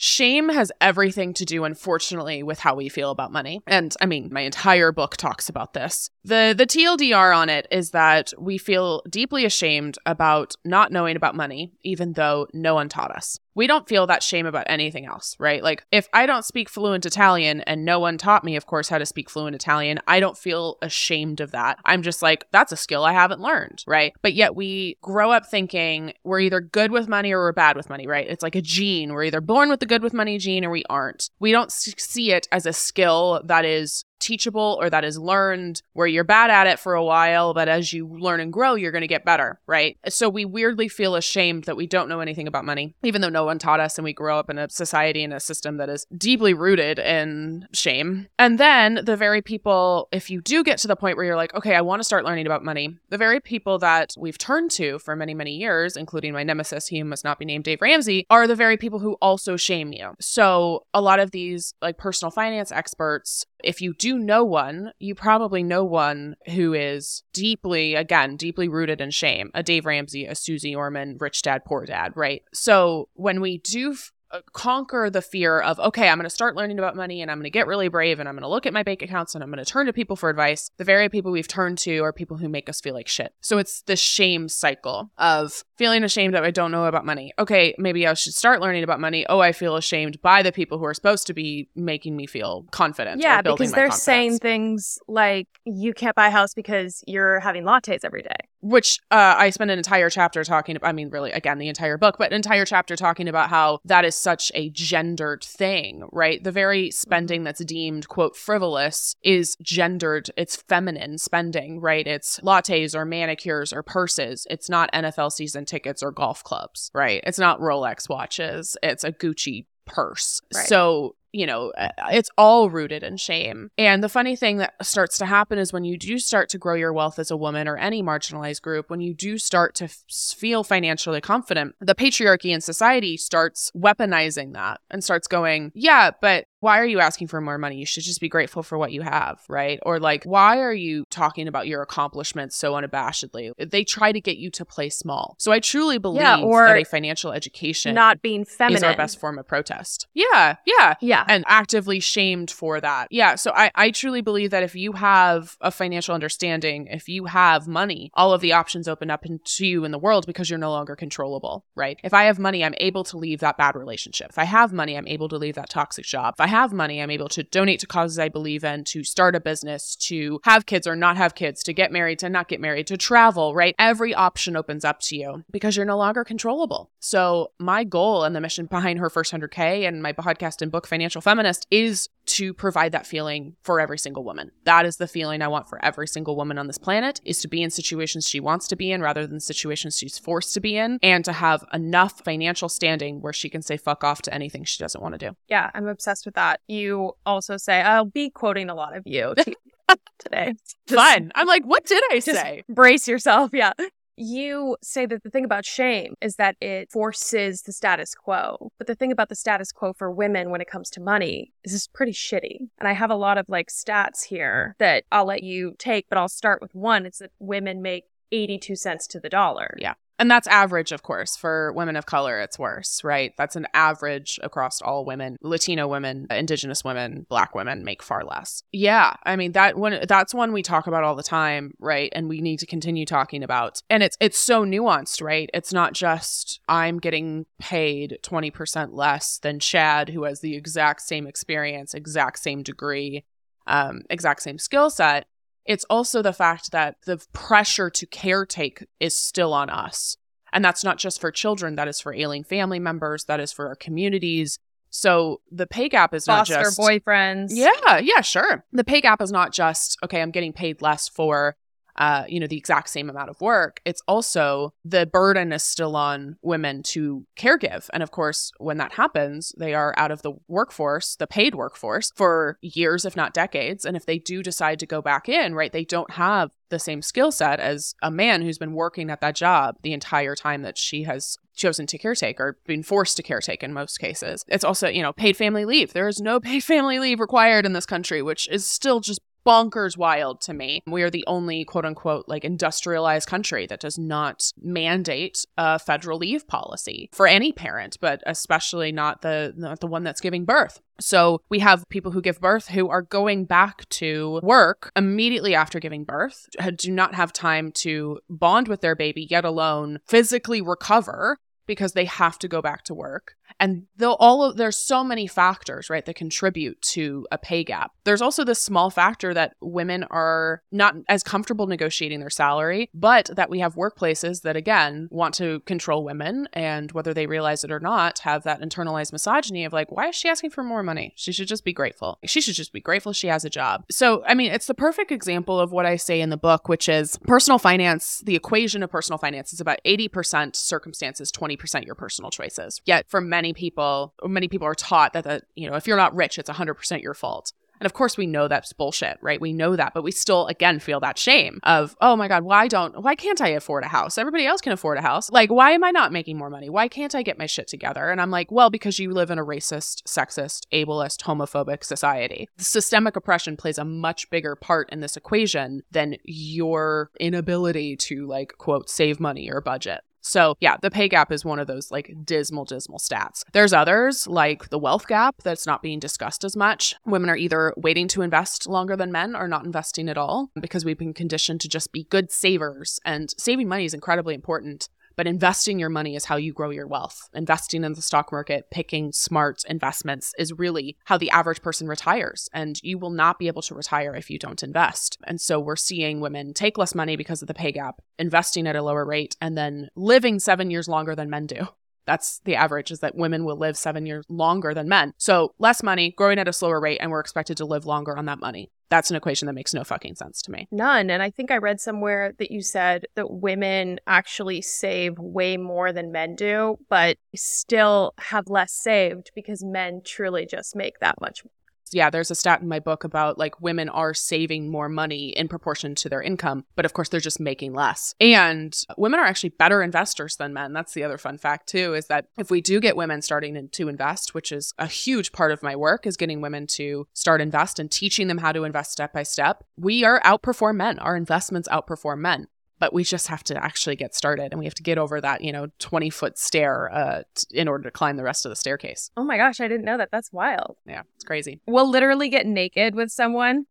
Shame 0.03 0.49
has 0.49 0.73
everything 0.81 1.35
to 1.35 1.45
do, 1.45 1.65
unfortunately, 1.65 2.43
with 2.43 2.59
how 2.59 2.75
we 2.75 2.89
feel 2.89 3.11
about 3.11 3.33
money. 3.33 3.61
And 3.67 3.95
I 4.01 4.07
mean, 4.07 4.31
my 4.33 4.41
entire 4.41 4.93
book 4.93 5.19
talks 5.19 5.51
about 5.51 5.75
this. 5.75 6.09
The 6.25 6.55
the 6.57 6.67
TLDR 6.67 7.37
on 7.37 7.51
it 7.51 7.67
is 7.71 7.91
that 7.91 8.33
we 8.39 8.57
feel 8.57 9.03
deeply 9.11 9.45
ashamed 9.45 9.99
about 10.07 10.55
not 10.65 10.91
knowing 10.91 11.17
about 11.17 11.35
money, 11.35 11.75
even 11.83 12.15
though 12.15 12.47
no 12.55 12.75
one 12.77 12.89
taught 12.89 13.11
us. 13.11 13.39
We 13.61 13.67
don't 13.67 13.87
feel 13.87 14.07
that 14.07 14.23
shame 14.23 14.47
about 14.47 14.65
anything 14.71 15.05
else, 15.05 15.37
right? 15.39 15.63
Like 15.63 15.85
if 15.93 16.09
I 16.15 16.25
don't 16.25 16.47
speak 16.47 16.71
fluent 16.71 17.05
Italian 17.05 17.61
and 17.61 17.85
no 17.85 18.01
one 18.01 18.17
taught 18.17 18.43
me, 18.43 18.57
of 18.57 18.65
course, 18.65 18.89
how 18.89 18.97
to 18.97 19.05
speak 19.05 19.29
fluent 19.29 19.55
Italian, 19.55 20.01
I 20.07 20.19
don't 20.19 20.39
feel 20.39 20.79
ashamed 20.81 21.43
of 21.43 21.51
that. 21.51 21.77
I'm 21.85 22.01
just 22.01 22.23
like, 22.23 22.47
that's 22.53 22.73
a 22.73 22.77
skill 22.77 23.05
I 23.05 23.13
haven't 23.13 23.43
learned, 23.43 23.85
right? 23.87 24.15
But 24.23 24.33
yet 24.33 24.57
we 24.57 24.97
grow 25.03 25.31
up 25.31 25.45
thinking 25.45 26.15
we're 26.25 26.41
either 26.41 26.63
good 26.63 26.91
with 26.91 27.07
money 27.07 27.33
or 27.33 27.41
we're 27.41 27.53
bad 27.53 27.77
with 27.77 27.91
money, 27.91 28.07
right? 28.07 28.27
It's 28.27 28.43
like 28.43 28.57
a 28.57 28.63
gene. 28.63 29.13
We're 29.13 29.25
either 29.25 29.43
born 29.43 29.69
with 29.69 29.81
the 29.81 29.87
good 29.87 30.03
with 30.03 30.15
money 30.15 30.39
gene 30.39 30.65
or 30.65 30.71
we 30.71 30.85
aren't. 30.89 31.29
We 31.39 31.53
don't 31.53 31.71
see 31.71 32.33
it 32.33 32.49
as 32.51 32.65
a 32.65 32.73
skill 32.73 33.43
that 33.45 33.67
is 33.67 34.07
teachable 34.21 34.79
or 34.81 34.91
that 34.91 35.05
is 35.05 35.19
learned 35.19 35.83
where 35.93 36.07
you're 36.07 36.25
bad 36.25 36.51
at 36.51 36.67
it 36.67 36.79
for 36.79 36.95
a 36.95 37.05
while, 37.05 37.55
but 37.55 37.69
as 37.69 37.93
you 37.93 38.07
learn 38.07 38.41
and 38.41 38.53
grow, 38.53 38.75
you're 38.75 38.93
going 38.93 39.01
to 39.03 39.09
get 39.09 39.25
better, 39.25 39.61
right? 39.67 39.99
So 40.09 40.29
we 40.29 40.45
weirdly 40.45 40.89
feel 40.89 41.17
ashamed 41.17 41.65
that 41.65 41.77
we 41.77 41.87
don't 41.87 42.09
know 42.09 42.21
anything 42.21 42.47
about 42.47 42.65
money, 42.65 42.95
even 43.03 43.21
though 43.21 43.29
no 43.29 43.45
one 43.45 43.59
taught 43.59 43.81
us 43.81 43.99
and 43.99 44.05
we 44.05 44.13
grow 44.13 44.39
up 44.39 44.51
in 44.51 44.59
a 44.59 44.71
society 44.71 45.25
and 45.25 45.33
a 45.33 45.41
system 45.41 45.79
that 45.79 45.89
is 45.89 46.07
deeply 46.17 46.55
rooted 46.55 46.99
in 46.99 47.67
shame. 47.73 48.29
And 48.39 48.59
then 48.59 49.01
the 49.05 49.17
very 49.17 49.43
people, 49.43 50.09
if 50.13 50.31
you 50.31 50.41
do 50.41 50.63
get 50.63 50.79
to 50.79 50.89
the 50.89 50.97
point 50.97 51.17
where 51.17 51.27
you're 51.27 51.37
like, 51.37 51.55
okay, 51.55 51.75
I 51.75 51.81
want 51.81 52.01
to 52.01 52.05
start 52.05 52.25
learning 52.25 52.47
about 52.47 52.65
money, 52.65 52.97
the 53.09 53.19
very 53.19 53.41
people 53.41 53.79
that 53.79 54.15
we've 54.19 54.39
turned 54.39 54.71
to 54.73 54.99
for 54.99 55.17
many, 55.17 55.35
many 55.35 55.57
years, 55.57 55.97
including 55.97 56.33
my 56.33 56.43
nemesis, 56.43 56.87
he 56.87 57.03
must 57.03 57.25
not 57.25 57.39
be 57.39 57.45
named 57.45 57.65
Dave 57.65 57.81
Ramsey, 57.81 58.27
are 58.31 58.47
the 58.47 58.55
very 58.55 58.77
people 58.77 58.99
who 58.99 59.15
also 59.15 59.57
shame 59.57 59.93
you. 59.93 60.15
So 60.21 60.85
a 60.95 61.01
lot 61.01 61.21
of 61.21 61.31
these 61.31 61.75
like 61.81 61.99
personal 61.99 62.31
finance 62.31 62.73
experts 62.73 63.47
if 63.65 63.81
you 63.81 63.95
do 63.95 64.19
know 64.19 64.45
one, 64.45 64.93
you 64.99 65.15
probably 65.15 65.63
know 65.63 65.85
one 65.85 66.37
who 66.47 66.75
is 66.75 67.23
deeply, 67.33 67.95
again, 67.95 68.37
deeply 68.37 68.69
rooted 68.69 69.01
in 69.01 69.11
shame. 69.11 69.51
A 69.55 69.63
Dave 69.63 69.87
Ramsey, 69.87 70.27
a 70.27 70.35
Suze 70.35 70.65
Orman, 70.75 71.17
rich 71.19 71.43
dad, 71.43 71.65
poor 71.65 71.85
dad, 71.85 72.13
right? 72.17 72.43
So 72.53 73.09
when 73.15 73.41
we 73.41 73.59
do 73.59 73.93
f- 73.93 74.13
uh, 74.33 74.41
conquer 74.53 75.11
the 75.11 75.23
fear 75.23 75.59
of, 75.61 75.81
okay, 75.81 76.09
I'm 76.09 76.17
going 76.17 76.25
to 76.25 76.31
start 76.31 76.55
learning 76.55 76.79
about 76.79 76.95
money 76.95 77.21
and 77.21 77.31
I'm 77.31 77.39
going 77.39 77.45
to 77.45 77.51
get 77.51 77.67
really 77.67 77.89
brave 77.89 78.21
and 78.21 78.29
I'm 78.29 78.37
going 78.37 78.43
to 78.43 78.49
look 78.49 78.65
at 78.65 78.73
my 78.73 78.85
bank 78.85 79.03
accounts 79.03 79.35
and 79.35 79.43
I'm 79.43 79.51
going 79.51 79.65
to 79.65 79.69
turn 79.69 79.87
to 79.87 79.93
people 79.93 80.15
for 80.15 80.31
advice, 80.31 80.71
the 80.77 80.85
very 80.85 81.09
people 81.09 81.33
we've 81.33 81.49
turned 81.49 81.79
to 81.79 81.99
are 82.05 82.13
people 82.13 82.37
who 82.37 82.49
make 82.49 82.69
us 82.69 82.81
feel 82.81 82.95
like 82.95 83.09
shit. 83.09 83.35
So 83.41 83.59
it's 83.59 83.83
the 83.83 83.97
shame 83.97 84.49
cycle 84.49 85.11
of 85.19 85.65
feeling 85.81 86.05
ashamed 86.05 86.35
that 86.35 86.45
I 86.45 86.51
don't 86.51 86.71
know 86.71 86.85
about 86.85 87.07
money. 87.07 87.33
Okay, 87.39 87.75
maybe 87.79 88.07
I 88.07 88.13
should 88.13 88.35
start 88.35 88.61
learning 88.61 88.85
about 88.85 89.01
money. 89.01 89.25
Oh, 89.31 89.41
I 89.41 89.53
feel 89.53 89.77
ashamed 89.77 90.21
by 90.21 90.43
the 90.43 90.53
people 90.53 90.77
who 90.77 90.85
are 90.85 90.93
supposed 90.93 91.27
to 91.29 91.33
be 91.33 91.71
making 91.75 92.15
me 92.17 92.27
feel 92.27 92.67
confident. 92.71 93.23
Yeah, 93.23 93.41
because 93.41 93.73
they're 93.73 93.89
confidence. 93.89 94.03
saying 94.03 94.39
things 94.41 94.99
like 95.09 95.49
you 95.65 95.95
can't 95.95 96.15
buy 96.15 96.27
a 96.27 96.31
house 96.31 96.53
because 96.53 97.03
you're 97.07 97.41
having 97.41 97.65
lattes 97.65 98.05
every 98.05 98.21
day. 98.21 98.37
which 98.61 99.01
uh, 99.11 99.35
I 99.39 99.49
spend 99.51 99.71
an 99.71 99.79
entire 99.79 100.11
chapter 100.11 100.45
talking 100.45 100.77
about. 100.77 100.89
I 100.89 100.93
mean, 100.93 101.09
really, 101.09 101.33
again, 101.33 101.57
the 101.57 101.69
entire 101.69 101.97
book, 101.97 102.17
but 102.19 102.31
an 102.31 102.37
entire 102.37 102.67
chapter 102.67 102.95
talking 102.95 103.27
about 103.27 103.49
how 103.49 103.81
that 103.87 104.05
is 104.05 104.15
such 104.15 104.53
a 104.55 104.69
gendered 104.71 105.43
thing, 105.43 106.05
right? 106.13 106.45
The 106.45 106.53
very 106.53 106.91
spending 106.91 107.45
that's 107.45 107.65
deemed, 107.65 108.09
quote, 108.09 108.37
frivolous 108.37 109.17
is 109.23 109.57
gendered. 109.63 110.31
It's 110.37 110.57
feminine 110.57 111.17
spending, 111.17 111.81
right? 111.81 112.07
It's 112.07 112.39
lattes 112.41 112.95
or 112.95 113.05
manicures 113.05 113.73
or 113.73 113.83
purses. 113.83 114.47
It's 114.51 114.69
not 114.69 114.93
NFL 114.93 115.33
season 115.33 115.65
tickets 115.71 116.03
or 116.03 116.11
golf 116.11 116.43
clubs, 116.45 116.91
right? 116.93 117.23
It's 117.25 117.39
not 117.39 117.61
Rolex 117.61 118.09
watches. 118.09 118.77
It's 118.83 119.05
a 119.05 119.13
Gucci 119.13 119.67
purse. 119.87 120.41
Right. 120.55 120.67
So, 120.67 121.15
you 121.33 121.47
know, 121.47 121.71
uh, 121.79 121.91
it's 122.11 122.29
all 122.37 122.71
rooted 122.71 123.05
in 123.05 123.17
shame. 123.17 123.71
And 123.79 124.03
the 124.03 124.09
funny 124.09 124.35
thing 124.35 124.59
that 124.59 124.75
starts 124.83 125.17
to 125.19 125.27
happen 125.27 125.59
is 125.59 125.73
when 125.73 125.85
you 125.85 125.97
do 125.97 126.19
start 126.19 126.49
to 126.51 126.59
grow 126.59 126.75
your 126.75 126.93
wealth 126.93 127.19
as 127.19 127.31
a 127.31 127.37
woman 127.37 127.69
or 127.69 127.77
any 127.77 128.03
marginalized 128.03 128.63
group, 128.63 128.91
when 128.91 129.01
you 129.01 129.15
do 129.15 129.39
start 129.39 129.77
to 129.77 129.85
f- 129.85 130.05
feel 130.09 130.65
financially 130.65 131.21
confident, 131.21 131.77
the 131.81 131.95
patriarchy 131.95 132.51
in 132.51 132.61
society 132.61 133.17
starts 133.17 133.71
weaponizing 133.77 134.55
that 134.55 134.81
and 134.91 135.05
starts 135.05 135.29
going, 135.29 135.71
yeah, 135.75 136.11
but 136.21 136.47
why 136.61 136.79
are 136.79 136.87
you 136.87 137.01
asking 137.01 137.29
for 137.29 137.41
more 137.41 137.59
money? 137.59 137.77
You 137.77 137.87
should 137.87 138.05
just 138.05 138.21
be 138.21 138.29
grateful 138.29 138.63
for 138.63 138.79
what 138.79 138.93
you 138.93 139.03
have, 139.03 139.41
right? 139.49 139.79
Or 139.83 139.99
like, 139.99 140.25
why 140.25 140.59
are 140.59 140.73
you 140.73 141.07
talking 141.11 141.49
about 141.49 141.67
your 141.67 141.83
accomplishments 141.83 142.55
so 142.57 142.75
unabashedly? 142.75 143.53
They 143.71 143.83
try 143.85 144.13
to 144.13 144.21
get 144.21 144.37
you 144.37 144.51
to 144.51 144.65
play 144.65 144.91
small. 144.91 145.37
So 145.39 145.53
I 145.53 145.61
truly 145.61 145.99
believe 145.99 146.23
or 146.43 146.67
that 146.67 146.77
a 146.77 146.85
financial 146.85 147.33
education 147.33 147.95
Not 147.95 148.23
being 148.23 148.45
feminine. 148.45 148.77
is 148.77 148.83
our 148.83 148.97
best 148.97 149.19
form 149.19 149.39
of 149.39 149.49
protest. 149.49 150.07
Yeah, 150.15 150.57
yeah. 150.67 150.95
Yeah. 151.01 151.25
And 151.27 151.45
actively 151.47 151.99
shamed 151.99 152.51
for 152.51 152.81
that. 152.81 153.09
Yeah. 153.11 153.37
So 153.37 153.53
I, 153.55 153.71
I 153.75 153.91
truly 153.91 154.21
believe 154.21 154.51
that 154.51 154.63
if 154.63 154.75
you 154.77 154.93
have 154.93 155.57
a 155.61 155.71
financial 155.71 156.15
understanding, 156.15 156.89
if 156.89 157.09
you 157.09 157.25
have 157.25 157.67
money, 157.67 158.11
all 158.15 158.33
of 158.33 158.43
the 158.43 158.53
options 158.53 158.87
open 158.87 159.11
up 159.11 159.25
to 159.45 159.67
you 159.67 159.85
in 159.85 159.93
the 159.93 159.99
world 159.99 160.27
because 160.27 160.51
you're 160.51 160.59
no 160.59 160.71
longer 160.71 160.95
controllable, 160.95 161.65
right? 161.75 161.99
If 162.05 162.13
I 162.13 162.25
have 162.25 162.39
money, 162.39 162.65
I'm 162.65 162.75
able 162.79 163.05
to 163.05 163.17
leave 163.17 163.41
that 163.41 163.57
bad 163.57 163.77
relationship. 163.77 164.31
If 164.31 164.39
I 164.39 164.45
have 164.45 164.73
money, 164.73 164.97
I'm 164.97 165.09
able 165.09 165.29
to 165.31 165.37
leave 165.37 165.55
that 165.55 165.71
toxic 165.71 166.05
job. 166.05 166.35
If 166.37 166.41
I 166.41 166.50
have 166.51 166.73
money, 166.73 167.01
I'm 167.01 167.11
able 167.11 167.29
to 167.31 167.43
donate 167.43 167.81
to 167.81 167.87
causes 167.87 168.19
I 168.19 168.29
believe 168.29 168.65
in, 168.65 168.85
to 168.85 169.03
start 169.03 169.35
a 169.35 169.41
business, 169.41 169.97
to 169.97 170.41
have 170.45 170.67
kids 170.67 170.87
or 170.87 170.95
not 170.95 171.17
have 171.17 171.35
kids, 171.35 171.63
to 171.63 171.73
get 171.73 171.91
married, 171.93 172.19
to 172.19 172.29
not 172.29 172.49
get 172.49 172.61
married, 172.61 172.87
to 172.89 172.97
travel, 172.97 173.55
right? 173.55 173.75
Every 173.79 174.15
option 174.15 174.57
opens 174.57 174.85
up 174.85 175.01
to 175.01 175.17
you 175.17 175.45
because 175.51 175.77
you're 175.77 175.87
no 175.87 175.97
longer 175.97 176.25
controllable. 176.25 176.91
So, 177.01 177.53
my 177.59 177.85
goal 177.85 178.25
and 178.25 178.37
the 178.37 178.41
mission 178.41 178.67
behind 178.67 178.99
her 178.99 179.09
first 179.09 179.33
100K 179.33 179.89
and 179.89 180.03
my 180.03 180.13
podcast 180.13 180.61
and 180.61 180.71
book, 180.71 180.87
Financial 180.87 181.21
Feminist, 181.21 181.67
is 181.71 182.09
to 182.31 182.55
provide 182.55 182.93
that 182.93 183.07
feeling 183.07 183.57
for 183.63 183.81
every 183.81 183.99
single 183.99 184.25
woman. 184.25 184.51
That 184.65 184.87
is 184.87 184.97
the 184.97 185.07
feeling 185.09 185.43
I 185.43 185.49
want 185.49 185.69
for 185.69 185.85
every 185.85 186.07
single 186.07 186.37
woman 186.37 186.59
on 186.59 186.67
this 186.67 186.79
planet 186.79 187.21
is 187.25 187.41
to 187.43 187.49
be 187.49 187.63
in 187.63 187.71
situations 187.71 188.29
she 188.29 188.41
wants 188.41 188.67
to 188.69 188.77
be 188.77 188.93
in 188.93 189.01
rather 189.03 189.27
than 189.27 189.41
situations 189.41 189.99
she's 189.99 190.19
forced 190.19 190.55
to 190.55 190.61
be 190.61 190.77
in 190.77 190.99
and 191.03 191.25
to 191.25 191.33
have 191.33 191.65
enough 191.73 192.23
financial 192.25 192.69
standing 192.69 193.21
where 193.21 193.33
she 193.33 193.49
can 193.49 193.63
say 193.63 193.77
fuck 193.77 194.05
off 194.05 194.23
to 194.23 194.35
anything 194.35 194.65
she 194.65 194.79
doesn't 194.83 195.01
want 195.03 195.19
to 195.19 195.29
do. 195.31 195.37
Yeah, 195.49 195.71
I'm 195.75 195.87
obsessed 195.87 196.27
with 196.27 196.35
that. 196.35 196.61
You 196.69 197.13
also 197.27 197.57
say, 197.57 197.81
I'll 197.81 198.05
be 198.05 198.31
quoting 198.31 198.71
a 198.71 198.75
lot 198.75 198.97
of 198.97 199.03
you 199.07 199.35
today. 200.19 200.55
Just- 200.89 201.01
Fun. 201.01 201.33
I'm 201.35 201.47
like, 201.47 201.65
what 201.65 201.85
did 201.85 202.03
I 202.11 202.19
say? 202.21 202.63
brace 202.69 203.09
yourself. 203.09 203.51
Yeah. 203.53 203.73
You 204.17 204.77
say 204.83 205.07
that 205.07 205.23
the 205.23 205.31
thing 205.31 205.45
about 205.45 205.65
shame 205.65 206.15
is 206.21 206.37
that 206.37 206.57
it 206.61 206.91
forces 206.91 207.63
the 207.63 207.73
status 207.73 208.15
quo. 208.15 208.71
But 208.79 208.87
the 208.87 208.95
thing 208.95 209.13
about 209.13 209.29
the 209.29 209.35
status 209.35 209.73
quo 209.73 209.93
for 209.93 210.11
women 210.11 210.51
when 210.51 210.61
it 210.61 210.69
comes 210.69 210.91
to 210.91 211.01
money 211.01 211.53
is 211.65 211.75
it's 211.75 211.87
pretty 211.87 212.13
shitty. 212.13 212.69
And 212.79 212.89
I 212.89 212.93
have 212.93 213.11
a 213.11 213.17
lot 213.17 213.39
of 213.39 213.49
like 213.49 213.69
stats 213.69 214.25
here 214.25 214.77
that 214.79 215.05
I'll 215.11 215.25
let 215.25 215.43
you 215.43 215.75
take, 215.79 216.09
but 216.09 216.19
I'll 216.19 216.29
start 216.29 216.61
with 216.61 216.75
one. 216.75 217.07
It's 217.07 217.19
that 217.19 217.33
women 217.39 217.81
make 217.81 218.05
82 218.33 218.77
cents 218.77 219.07
to 219.09 219.21
the 219.21 219.29
dollar. 219.29 219.77
Yeah. 219.79 219.95
And 220.21 220.31
that's 220.31 220.47
average, 220.47 220.93
of 220.93 221.03
course. 221.03 221.35
For 221.35 221.73
women 221.73 221.97
of 221.97 222.05
color, 222.05 222.41
it's 222.41 222.59
worse, 222.59 223.03
right? 223.03 223.33
That's 223.39 223.57
an 223.57 223.67
average 223.73 224.39
across 224.43 224.83
all 224.83 225.07
women. 225.07 225.39
Latino 225.41 225.89
women, 225.89 226.27
indigenous 226.31 226.85
women, 226.85 227.25
black 227.31 227.55
women 227.55 227.85
make 227.85 228.03
far 228.03 228.23
less. 228.23 228.63
Yeah. 228.71 229.15
I 229.25 229.37
mean, 229.37 229.53
that 229.53 229.79
one 229.79 229.99
that's 230.07 230.35
one 230.35 230.53
we 230.53 230.63
talk 230.63 230.87
about 230.87 231.05
all 231.05 231.17
the 231.17 231.23
time, 231.23 231.73
right? 231.79 232.13
And 232.15 232.29
we 232.29 232.43
need 232.43 232.59
to 232.59 232.67
continue 232.67 233.07
talking 233.07 233.43
about. 233.43 233.81
And 233.89 234.03
it's 234.03 234.19
it's 234.21 234.39
so 234.39 234.63
nuanced, 234.63 235.23
right? 235.23 235.49
It's 235.55 235.73
not 235.73 235.95
just 235.95 236.61
I'm 236.69 236.99
getting 236.99 237.47
paid 237.59 238.19
20% 238.23 238.91
less 238.93 239.39
than 239.39 239.59
Chad, 239.59 240.11
who 240.11 240.25
has 240.25 240.41
the 240.41 240.55
exact 240.55 241.01
same 241.01 241.27
experience, 241.27 241.95
exact 241.95 242.41
same 242.41 242.63
degree, 242.63 243.25
um, 243.67 244.03
exact 244.11 244.43
same 244.43 244.59
skill 244.59 244.91
set. 244.91 245.27
It's 245.71 245.85
also 245.85 246.21
the 246.21 246.33
fact 246.33 246.73
that 246.73 246.97
the 247.07 247.25
pressure 247.33 247.91
to 247.91 248.05
caretake 248.05 248.85
is 248.99 249.17
still 249.17 249.55
on 249.55 249.71
us. 249.71 250.17
And 250.53 250.65
that's 250.65 250.83
not 250.83 250.99
just 250.99 251.21
for 251.21 251.31
children, 251.31 251.77
that 251.77 251.87
is 251.87 252.01
for 252.01 252.13
ailing 252.13 252.43
family 252.43 252.81
members, 252.81 253.27
that 253.27 253.39
is 253.39 253.53
for 253.53 253.69
our 253.69 253.77
communities. 253.77 254.59
So 254.91 255.43
the 255.53 255.69
pay 255.69 255.89
gap 255.89 256.13
is 256.13 256.27
not 256.27 256.49
Foster 256.49 256.65
just 256.65 256.77
boyfriends. 256.77 257.51
yeah, 257.53 257.99
yeah, 257.99 258.21
sure. 258.21 258.65
The 258.73 258.83
pay 258.83 259.01
gap 259.01 259.23
is 259.23 259.31
not 259.31 259.53
just 259.53 259.97
okay. 260.03 260.21
I'm 260.21 260.33
getting 260.33 260.53
paid 260.53 260.83
less 260.83 261.09
for, 261.09 261.55
uh, 261.97 262.25
you 262.29 262.41
know, 262.41 262.47
the 262.47 262.57
exact 262.57 262.89
same 262.89 263.11
amount 263.11 263.31
of 263.31 263.41
work. 263.41 263.81
It's 263.85 264.03
also 264.07 264.73
the 264.85 265.07
burden 265.07 265.53
is 265.53 265.63
still 265.63 265.97
on 265.97 266.37
women 266.43 266.83
to 266.85 267.27
caregive, 267.37 267.89
and 267.93 268.03
of 268.03 268.11
course, 268.11 268.53
when 268.59 268.79
that 268.79 268.93
happens, 268.93 269.55
they 269.59 269.75
are 269.75 269.95
out 269.97 270.11
of 270.11 270.23
the 270.23 270.33
workforce, 270.49 271.17
the 271.17 271.27
paid 271.27 271.55
workforce, 271.55 272.13
for 272.15 272.59
years, 272.63 273.05
if 273.05 273.17
not 273.17 273.35
decades. 273.35 273.85
And 273.85 273.97
if 273.97 274.07
they 274.07 274.19
do 274.19 274.43
decide 274.43 274.79
to 274.81 274.87
go 274.87 275.03
back 275.03 275.29
in, 275.29 275.55
right, 275.55 275.73
they 275.73 275.85
don't 275.85 276.13
have 276.13 276.51
the 276.71 276.79
same 276.79 277.03
skill 277.03 277.31
set 277.31 277.61
as 277.61 277.95
a 278.03 278.11
man 278.11 278.43
who's 278.43 278.59
been 278.59 278.73
working 278.73 279.11
at 279.11 279.21
that 279.21 279.35
job 279.35 279.77
the 279.83 279.93
entire 279.93 280.35
time 280.35 280.63
that 280.63 280.79
she 280.79 281.03
has 281.03 281.37
chosen 281.55 281.87
to 281.87 281.99
caretake 281.99 282.41
or 282.41 282.59
been 282.67 282.83
forced 282.83 283.17
to 283.17 283.23
caretake 283.23 283.63
in 283.63 283.73
most 283.73 283.99
cases. 283.99 284.45
It's 284.49 284.65
also, 284.65 284.89
you 284.89 285.03
know, 285.03 285.13
paid 285.13 285.37
family 285.37 285.65
leave. 285.65 285.93
There 285.93 286.09
is 286.09 286.21
no 286.21 286.41
paid 286.41 286.65
family 286.65 286.99
leave 286.99 287.21
required 287.21 287.67
in 287.67 287.75
this 287.75 287.87
country, 287.87 288.23
which 288.23 288.49
is 288.49 288.67
still 288.67 289.01
just 289.01 289.21
bonkers 289.47 289.97
wild 289.97 290.41
to 290.43 290.55
me. 290.55 290.83
We 290.87 291.03
are 291.03 291.11
the 291.11 291.25
only 291.27 291.65
quote 291.65 291.85
unquote 291.85 292.27
like 292.29 292.45
industrialized 292.45 293.29
country 293.29 293.67
that 293.67 293.81
does 293.81 293.99
not 293.99 294.53
mandate 294.61 295.45
a 295.57 295.79
federal 295.79 296.19
leave 296.19 296.47
policy 296.47 297.09
for 297.13 297.27
any 297.27 297.53
parent, 297.53 297.97
but 298.01 298.23
especially 298.27 298.93
not 298.93 299.23
the 299.23 299.53
not 299.57 299.81
the 299.81 299.87
one 299.87 300.05
that's 300.05 300.21
giving 300.21 300.45
birth. 300.45 300.81
So 301.01 301.41
we 301.49 301.61
have 301.61 301.89
people 301.89 302.13
who 302.13 302.21
give 302.21 302.41
birth 302.41 302.69
who 302.69 302.89
are 302.89 303.03
going 303.03 303.47
back 303.47 303.89
to 303.91 304.39
work 304.43 304.93
immediately 304.95 305.55
after 305.55 305.81
giving 305.81 306.05
birth, 306.05 306.47
uh, 306.59 306.71
do 306.77 306.93
not 306.93 307.15
have 307.15 307.33
time 307.33 307.73
to 307.73 308.21
bond 308.29 308.69
with 308.69 308.83
their 308.83 308.95
baby, 308.95 309.27
yet 309.31 309.45
alone 309.45 310.01
physically 310.07 310.61
recover 310.61 311.39
because 311.67 311.93
they 311.93 312.05
have 312.05 312.37
to 312.37 312.49
go 312.49 312.61
back 312.61 312.83
to 312.83 312.93
work. 312.93 313.37
And 313.61 313.85
though 313.97 314.15
all 314.15 314.43
of 314.43 314.57
there's 314.57 314.79
so 314.79 315.05
many 315.05 315.27
factors, 315.27 315.91
right, 315.91 316.05
that 316.07 316.17
contribute 316.17 316.81
to 316.83 317.27
a 317.31 317.39
pay 317.39 317.63
gap. 317.63 317.93
There's 318.05 318.23
also 318.23 318.43
this 318.43 318.61
small 318.61 318.91
factor 318.91 319.35
that 319.35 319.55
women 319.61 320.05
are 320.05 320.63
not 320.73 320.95
as 321.09 321.23
comfortable 321.23 321.67
negotiating 321.67 322.21
their 322.21 322.31
salary, 322.31 322.91
but 322.95 323.31
that 323.37 323.51
we 323.51 323.61
have 323.61 323.75
workplaces 323.75 324.43
that 324.43 324.57
again 324.57 325.09
want 325.11 325.35
to 325.35 325.61
control 325.61 326.03
women 326.03 326.49
and 326.53 326.91
whether 326.93 327.13
they 327.13 327.27
realize 327.27 327.63
it 327.63 327.71
or 327.71 327.81
not, 327.81 328.21
have 328.21 328.43
that 328.45 328.63
internalized 328.63 329.13
misogyny 329.13 329.65
of 329.65 329.73
like, 329.73 329.93
why 329.93 330.09
is 330.09 330.17
she 330.17 330.29
asking 330.29 330.51
for 330.51 330.65
more 330.65 330.83
money? 330.83 331.13
She 331.17 331.33
should 331.33 331.49
just 331.49 331.65
be 331.65 331.73
grateful. 331.73 332.19
She 332.25 332.41
should 332.41 332.55
just 332.55 332.73
be 332.73 332.81
grateful 332.81 333.13
she 333.13 333.27
has 333.27 333.45
a 333.45 333.51
job. 333.51 333.85
So, 333.91 334.25
I 334.27 334.35
mean, 334.35 334.51
it's 334.53 334.67
the 334.67 334.75
perfect 334.75 335.13
example 335.13 335.61
of 335.61 335.71
what 335.71 335.85
I 335.85 335.97
say 335.97 336.21
in 336.21 336.31
the 336.31 336.37
book, 336.39 336.69
which 336.69 336.89
is 336.89 337.19
personal 337.27 337.59
finance, 337.59 338.23
the 338.25 338.37
equation 338.37 338.83
of 338.83 338.91
personal 338.91 339.19
finance 339.19 339.53
is 339.53 339.61
about 339.61 339.81
80% 339.85 340.57
circumstances, 340.57 341.31
20% 341.31 341.85
your 341.85 341.95
personal 341.95 342.31
choices. 342.31 342.81
Yet 342.87 343.09
for 343.09 343.21
many 343.21 343.50
people, 343.53 344.15
many 344.25 344.49
people 344.49 344.67
are 344.67 344.75
taught 344.75 345.13
that 345.13 345.25
the, 345.25 345.43
you 345.55 345.69
know, 345.69 345.77
if 345.77 345.87
you're 345.87 345.97
not 345.97 346.15
rich, 346.15 346.39
it's 346.39 346.51
100% 346.51 347.03
your 347.03 347.15
fault. 347.15 347.53
And 347.81 347.87
of 347.87 347.95
course, 347.95 348.19
we 348.19 348.27
know 348.27 348.47
that's 348.47 348.75
bullshit, 348.75 349.17
right? 349.23 349.41
We 349.41 349.55
know 349.55 349.75
that, 349.75 349.95
but 349.95 350.05
we 350.05 350.13
still, 350.13 350.47
again, 350.49 350.81
feel 350.81 351.01
that 351.01 351.19
shame 351.19 351.61
of, 351.63 351.97
oh 352.03 352.15
my 352.15 352.29
God, 352.29 352.43
why 352.43 352.69
don't, 352.69 353.03
why 353.03 353.15
can't 353.15 353.41
I 353.41 353.49
afford 353.49 353.85
a 353.85 353.89
house? 353.89 354.19
Everybody 354.19 354.47
else 354.47 354.61
can 354.61 354.73
afford 354.73 354.99
a 354.99 355.03
house. 355.03 355.31
Like, 355.31 355.51
why 355.51 355.71
am 355.71 355.83
I 355.83 355.91
not 355.91 356.13
making 356.13 356.37
more 356.37 356.51
money? 356.51 356.69
Why 356.69 356.89
can't 356.89 357.15
I 357.15 357.23
get 357.23 357.39
my 357.39 357.47
shit 357.47 357.69
together? 357.69 358.11
And 358.11 358.21
I'm 358.21 358.31
like, 358.31 358.53
well, 358.53 358.69
because 358.69 358.99
you 358.99 359.13
live 359.13 359.31
in 359.31 359.39
a 359.39 359.45
racist, 359.45 360.03
sexist, 360.07 360.67
ableist, 360.75 361.23
homophobic 361.23 361.83
society. 361.83 362.51
Systemic 362.59 363.17
oppression 363.17 363.57
plays 363.57 363.79
a 363.79 363.85
much 363.85 364.29
bigger 364.29 364.55
part 364.57 364.91
in 364.93 365.01
this 365.01 365.17
equation 365.17 365.83
than 365.91 366.17
your 366.25 367.11
inability 367.19 367.97
to, 367.97 368.27
like, 368.27 368.59
quote, 368.59 368.91
save 368.91 369.19
money 369.19 369.51
or 369.51 369.63
budget. 369.63 370.03
So, 370.21 370.55
yeah, 370.61 370.77
the 370.81 370.91
pay 370.91 371.09
gap 371.09 371.33
is 371.33 371.45
one 371.45 371.59
of 371.59 371.67
those 371.67 371.91
like 371.91 372.13
dismal, 372.25 372.65
dismal 372.65 372.99
stats. 372.99 373.43
There's 373.53 373.73
others 373.73 374.27
like 374.27 374.69
the 374.71 374.79
wealth 374.79 375.07
gap 375.07 375.37
that's 375.43 375.67
not 375.67 375.83
being 375.83 375.99
discussed 375.99 376.45
as 376.45 376.57
much. 376.57 376.95
Women 377.05 377.31
are 377.31 377.37
either 377.37 377.75
waiting 377.77 378.09
to 378.09 378.23
invest 378.23 378.67
longer 378.67 378.97
than 378.97 379.13
men 379.13 379.35
or 379.35 379.49
not 379.49 379.65
investing 379.65 380.09
at 380.09 380.19
all 380.19 380.51
because 380.61 380.85
we've 380.85 380.99
been 380.99 381.15
conditioned 381.15 381.61
to 381.63 381.69
just 381.69 381.93
be 381.93 382.05
good 382.05 382.31
savers. 382.31 383.01
And 383.05 383.33
saving 383.39 383.69
money 383.69 383.85
is 383.85 383.95
incredibly 383.95 384.35
important. 384.35 384.89
But 385.21 385.27
investing 385.27 385.79
your 385.79 385.91
money 385.91 386.17
is 386.17 386.25
how 386.25 386.37
you 386.37 386.55
grow 386.55 386.71
your 386.71 386.87
wealth. 386.87 387.29
Investing 387.35 387.85
in 387.85 387.93
the 387.93 388.01
stock 388.01 388.33
market, 388.33 388.71
picking 388.71 389.13
smart 389.13 389.63
investments 389.69 390.33
is 390.39 390.55
really 390.55 390.97
how 391.05 391.19
the 391.19 391.31
average 391.31 391.61
person 391.61 391.87
retires. 391.87 392.49
And 392.55 392.83
you 392.83 392.97
will 392.97 393.11
not 393.11 393.39
be 393.39 393.47
able 393.47 393.61
to 393.61 393.75
retire 393.75 394.15
if 394.15 394.31
you 394.31 394.39
don't 394.39 394.63
invest. 394.63 395.19
And 395.27 395.39
so 395.39 395.61
we're 395.61 395.77
seeing 395.77 396.21
women 396.21 396.55
take 396.55 396.79
less 396.79 396.95
money 396.95 397.17
because 397.17 397.43
of 397.43 397.49
the 397.49 397.53
pay 397.53 397.71
gap, 397.71 398.01
investing 398.19 398.67
at 398.67 398.77
a 398.77 398.83
lower 398.83 399.05
rate, 399.05 399.37
and 399.43 399.59
then 399.59 399.91
living 399.95 400.39
seven 400.39 400.71
years 400.71 400.89
longer 400.89 401.15
than 401.15 401.29
men 401.29 401.45
do. 401.45 401.69
That's 402.07 402.39
the 402.47 402.57
average 402.57 402.91
is 402.91 403.01
that 403.01 403.15
women 403.15 403.45
will 403.45 403.59
live 403.59 403.77
seven 403.77 404.07
years 404.07 404.25
longer 404.31 404.73
than 404.73 404.89
men. 404.89 405.13
So 405.19 405.53
less 405.59 405.83
money, 405.83 406.15
growing 406.17 406.39
at 406.39 406.49
a 406.49 406.53
slower 406.55 406.81
rate, 406.81 406.97
and 406.99 407.11
we're 407.11 407.21
expected 407.21 407.59
to 407.59 407.67
live 407.67 407.85
longer 407.85 408.17
on 408.17 408.25
that 408.25 408.41
money. 408.41 408.71
That's 408.91 409.09
an 409.09 409.17
equation 409.17 409.47
that 409.47 409.55
makes 409.55 409.73
no 409.73 409.85
fucking 409.85 410.17
sense 410.17 410.43
to 410.43 410.51
me. 410.51 410.69
None. 410.71 411.11
And 411.11 411.23
I 411.23 411.31
think 411.31 411.51
I 411.51 411.57
read 411.59 411.81
somewhere 411.81 412.33
that 412.39 412.51
you 412.51 412.61
said 412.61 413.07
that 413.15 413.31
women 413.31 414.01
actually 414.07 414.63
save 414.63 415.19
way 415.19 415.57
more 415.57 415.93
than 415.93 416.13
men 416.13 416.35
do, 416.35 416.77
but 416.89 417.17
still 417.35 418.13
have 418.19 418.49
less 418.49 418.73
saved 418.73 419.31
because 419.35 419.65
men 419.65 420.03
truly 420.05 420.45
just 420.45 420.75
make 420.75 420.99
that 420.99 421.21
much. 421.21 421.45
Yeah, 421.93 422.11
there's 422.11 422.31
a 422.31 422.35
stat 422.35 422.61
in 422.61 422.69
my 422.69 422.79
book 422.79 423.05
about 423.05 423.39
like 423.39 423.61
women 423.61 423.89
are 423.89 424.15
saving 424.15 424.71
more 424.71 424.89
money 424.89 425.31
in 425.31 425.49
proportion 425.49 425.95
to 425.97 426.09
their 426.09 426.23
income, 426.23 426.65
but 426.77 426.85
of 426.85 426.93
course 426.93 427.09
they're 427.09 427.21
just 427.21 427.41
making 427.41 427.73
less. 427.73 428.15
And 428.21 428.77
women 428.97 429.21
are 429.21 429.27
actually 429.27 429.51
better 429.51 429.83
investors 429.83 430.37
than 430.37 430.53
men. 430.53 430.73
That's 430.73 430.95
the 430.95 431.05
other 431.05 431.19
fun 431.19 431.39
fact 431.39 431.69
too 431.69 431.95
is 431.95 432.07
that 432.07 432.27
if 432.39 432.51
we 432.51 432.61
do 432.61 432.81
get 432.81 432.97
women 432.97 433.23
starting 433.23 433.57
in- 433.57 433.69
to 433.71 433.89
invest, 433.89 434.35
which 434.35 434.53
is 434.53 434.73
a 434.79 434.87
huge 434.87 435.33
part 435.33 435.53
of 435.53 435.63
my 435.63 435.77
work 435.77 436.07
is 436.07 436.17
getting 436.17 436.41
women 436.41 436.67
to 436.69 437.07
start 437.15 437.41
invest 437.41 437.79
and 437.79 437.91
teaching 437.91 438.29
them 438.29 438.39
how 438.39 438.53
to 438.53 438.65
invest 438.65 438.93
step 438.93 439.13
by 439.13 439.23
step, 439.23 439.65
we 439.77 440.05
are 440.05 440.21
outperform 440.23 440.77
men. 440.77 440.99
Our 440.99 441.17
investments 441.17 441.69
outperform 441.69 442.19
men. 442.19 442.47
But 442.81 442.93
we 442.93 443.05
just 443.05 443.29
have 443.29 443.45
to 443.45 443.63
actually 443.63 443.95
get 443.95 444.15
started 444.15 444.51
and 444.51 444.59
we 444.59 444.65
have 444.65 444.75
to 444.75 444.83
get 444.83 444.99
over 444.99 445.21
that, 445.21 445.43
you 445.43 445.53
know, 445.53 445.69
20 445.79 446.11
foot 446.11 446.39
stair 446.39 446.93
uh, 446.93 447.23
t- 447.35 447.47
in 447.57 447.69
order 447.69 447.85
to 447.85 447.91
climb 447.93 448.17
the 448.17 448.25
rest 448.25 448.45
of 448.45 448.51
the 448.51 448.57
staircase. 448.57 449.11
Oh 449.17 449.23
my 449.25 449.37
gosh, 449.37 449.61
I 449.61 449.69
didn't 449.69 449.85
know 449.85 449.99
that. 449.99 450.09
That's 450.11 450.33
wild. 450.33 450.77
Yeah, 450.87 451.03
it's 451.15 451.25
crazy. 451.25 451.61
We'll 451.67 451.89
literally 451.89 452.29
get 452.29 452.47
naked 452.47 452.95
with 452.95 453.11
someone 453.13 453.67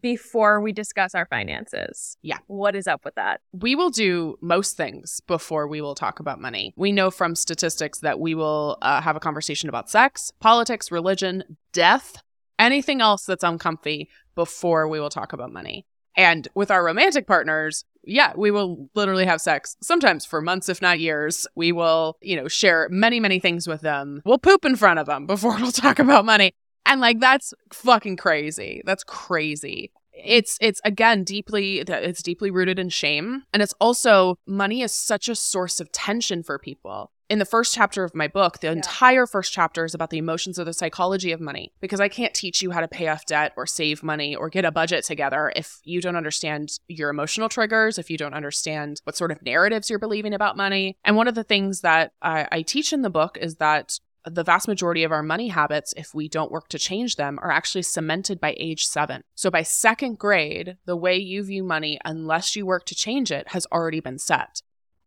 before 0.00 0.60
we 0.60 0.72
discuss 0.72 1.14
our 1.14 1.26
finances. 1.26 2.16
Yeah. 2.22 2.38
What 2.48 2.74
is 2.74 2.86
up 2.86 3.04
with 3.04 3.14
that? 3.14 3.40
we 3.52 3.76
will 3.76 3.90
do 3.90 4.36
most 4.40 4.76
things 4.76 5.20
before 5.26 5.68
we 5.68 5.80
will 5.80 5.94
talk 5.94 6.18
about 6.20 6.40
money. 6.40 6.74
We 6.76 6.90
know 6.92 7.10
from 7.10 7.36
statistics 7.36 8.00
that 8.00 8.18
we 8.18 8.34
will 8.34 8.78
uh, 8.82 9.00
have 9.00 9.14
a 9.16 9.20
conversation 9.20 9.68
about 9.68 9.88
sex, 9.90 10.32
politics, 10.40 10.90
religion, 10.90 11.56
death, 11.72 12.16
anything 12.58 13.00
else 13.00 13.24
that's 13.24 13.44
uncomfy 13.44 14.08
before 14.34 14.88
we 14.88 14.98
will 14.98 15.10
talk 15.10 15.32
about 15.32 15.52
money. 15.52 15.86
And 16.16 16.48
with 16.54 16.70
our 16.70 16.84
romantic 16.84 17.26
partners, 17.26 17.84
yeah, 18.04 18.32
we 18.36 18.50
will 18.50 18.88
literally 18.94 19.26
have 19.26 19.40
sex 19.40 19.76
sometimes 19.82 20.24
for 20.24 20.40
months, 20.40 20.68
if 20.68 20.82
not 20.82 21.00
years. 21.00 21.46
We 21.54 21.72
will, 21.72 22.16
you 22.20 22.36
know, 22.36 22.48
share 22.48 22.88
many, 22.90 23.20
many 23.20 23.38
things 23.38 23.68
with 23.68 23.80
them. 23.80 24.22
We'll 24.24 24.38
poop 24.38 24.64
in 24.64 24.76
front 24.76 24.98
of 24.98 25.06
them 25.06 25.26
before 25.32 25.56
we'll 25.56 25.72
talk 25.72 25.98
about 25.98 26.24
money. 26.24 26.52
and 26.86 27.00
like 27.00 27.20
that's 27.20 27.54
fucking 27.72 28.16
crazy. 28.16 28.82
That's 28.84 29.04
crazy. 29.04 29.92
It's 30.12 30.58
it's 30.60 30.80
again 30.84 31.24
deeply 31.24 31.78
it's 31.80 32.22
deeply 32.22 32.50
rooted 32.50 32.78
in 32.78 32.90
shame 32.90 33.44
and 33.52 33.62
it's 33.62 33.74
also 33.80 34.36
money 34.46 34.82
is 34.82 34.92
such 34.92 35.28
a 35.28 35.34
source 35.34 35.80
of 35.80 35.90
tension 35.92 36.42
for 36.42 36.58
people. 36.58 37.12
In 37.32 37.38
the 37.38 37.46
first 37.46 37.72
chapter 37.72 38.04
of 38.04 38.14
my 38.14 38.28
book, 38.28 38.60
the 38.60 38.70
entire 38.70 39.26
first 39.26 39.54
chapter 39.54 39.86
is 39.86 39.94
about 39.94 40.10
the 40.10 40.18
emotions 40.18 40.58
or 40.58 40.64
the 40.64 40.74
psychology 40.74 41.32
of 41.32 41.40
money 41.40 41.72
because 41.80 41.98
I 41.98 42.08
can't 42.08 42.34
teach 42.34 42.60
you 42.60 42.72
how 42.72 42.80
to 42.80 42.88
pay 42.88 43.08
off 43.08 43.24
debt 43.24 43.54
or 43.56 43.66
save 43.66 44.02
money 44.02 44.36
or 44.36 44.50
get 44.50 44.66
a 44.66 44.70
budget 44.70 45.02
together 45.06 45.50
if 45.56 45.80
you 45.82 46.02
don't 46.02 46.16
understand 46.16 46.78
your 46.88 47.08
emotional 47.08 47.48
triggers, 47.48 47.96
if 47.96 48.10
you 48.10 48.18
don't 48.18 48.34
understand 48.34 49.00
what 49.04 49.16
sort 49.16 49.30
of 49.30 49.40
narratives 49.40 49.88
you're 49.88 49.98
believing 49.98 50.34
about 50.34 50.58
money. 50.58 50.98
And 51.06 51.16
one 51.16 51.26
of 51.26 51.34
the 51.34 51.42
things 51.42 51.80
that 51.80 52.12
I, 52.20 52.46
I 52.52 52.60
teach 52.60 52.92
in 52.92 53.00
the 53.00 53.08
book 53.08 53.38
is 53.40 53.56
that 53.56 53.98
the 54.24 54.44
vast 54.44 54.68
majority 54.68 55.04
of 55.04 55.12
our 55.12 55.22
money 55.22 55.48
habits, 55.48 55.92
if 55.96 56.14
we 56.14 56.28
don't 56.28 56.52
work 56.52 56.68
to 56.68 56.78
change 56.78 57.16
them, 57.16 57.38
are 57.42 57.50
actually 57.50 57.82
cemented 57.82 58.40
by 58.40 58.54
age 58.58 58.86
seven. 58.86 59.22
So 59.34 59.50
by 59.50 59.62
second 59.62 60.18
grade, 60.18 60.76
the 60.84 60.96
way 60.96 61.16
you 61.16 61.42
view 61.42 61.64
money, 61.64 61.98
unless 62.04 62.54
you 62.54 62.64
work 62.64 62.86
to 62.86 62.94
change 62.94 63.32
it, 63.32 63.48
has 63.48 63.66
already 63.72 64.00
been 64.00 64.18
set. 64.18 64.62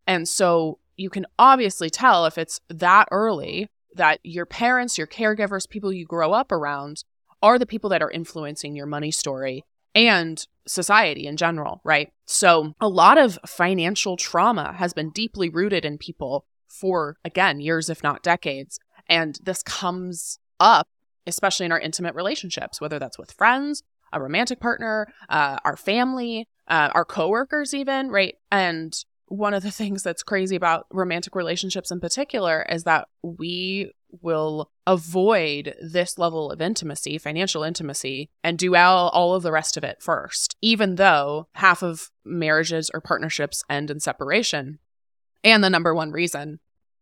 And 0.06 0.28
so 0.28 0.80
you 0.98 1.10
can 1.10 1.26
obviously 1.40 1.90
tell 1.90 2.26
if 2.26 2.38
it's 2.38 2.62
that 2.70 3.08
early 3.12 3.70
that 3.96 4.20
your 4.24 4.46
parents, 4.46 4.98
your 4.98 5.08
caregivers, 5.08 5.70
people 5.70 5.94
you 5.94 6.06
grow 6.06 6.34
up 6.34 6.52
around 6.52 7.04
are 7.42 7.58
the 7.58 7.66
people 7.66 7.90
that 7.92 8.02
are 8.02 8.12
influencing 8.12 8.76
your 8.76 8.86
money 8.86 9.12
story 9.12 9.64
and 9.94 10.46
society 10.68 11.28
in 11.28 11.38
general, 11.38 11.80
right? 11.84 12.12
So 12.26 12.74
a 12.82 12.90
lot 12.90 13.18
of 13.18 13.40
financial 13.46 14.18
trauma 14.18 14.74
has 14.74 14.94
been 14.94 15.12
deeply 15.12 15.48
rooted 15.48 15.86
in 15.86 15.98
people 15.98 16.46
for, 16.68 17.18
again, 17.24 17.62
years, 17.62 17.90
if 17.90 18.04
not 18.04 18.24
decades. 18.24 18.80
And 19.08 19.40
this 19.44 19.64
comes 19.64 20.40
up, 20.60 20.88
especially 21.28 21.66
in 21.66 21.72
our 21.72 21.80
intimate 21.80 22.16
relationships, 22.16 22.82
whether 22.82 23.00
that's 23.00 23.18
with 23.18 23.32
friends, 23.32 23.84
a 24.14 24.22
romantic 24.22 24.60
partner, 24.60 25.08
uh, 25.30 25.58
our 25.66 25.78
family, 25.78 26.48
uh, 26.68 26.90
our 26.94 27.06
coworkers, 27.06 27.74
even, 27.74 28.10
right? 28.10 28.36
And 28.52 28.96
one 29.28 29.54
of 29.54 29.64
the 29.64 29.72
things 29.72 30.04
that's 30.04 30.24
crazy 30.24 30.56
about 30.56 30.88
romantic 30.92 31.36
relationships 31.36 31.92
in 31.92 32.00
particular 32.00 32.66
is 32.70 32.84
that 32.84 33.08
we 33.22 33.92
will 34.22 34.72
avoid 34.88 35.76
this 35.82 36.18
level 36.18 36.52
of 36.52 36.62
intimacy, 36.62 37.18
financial 37.18 37.64
intimacy, 37.64 38.30
and 38.44 38.58
do 38.58 38.76
all, 38.76 39.10
all 39.10 39.36
of 39.36 39.44
the 39.44 39.52
rest 39.52 39.78
of 39.78 39.84
it 39.84 40.02
first, 40.02 40.56
even 40.62 40.96
though 40.96 41.48
half 41.56 41.84
of 41.84 42.12
marriages 42.24 42.90
or 42.94 43.02
partnerships 43.02 43.64
end 43.70 43.92
in 43.92 44.00
separation. 44.00 44.80
And 45.44 45.64
the 45.64 45.70
number 45.70 45.94
one 45.94 46.12
reason 46.12 46.60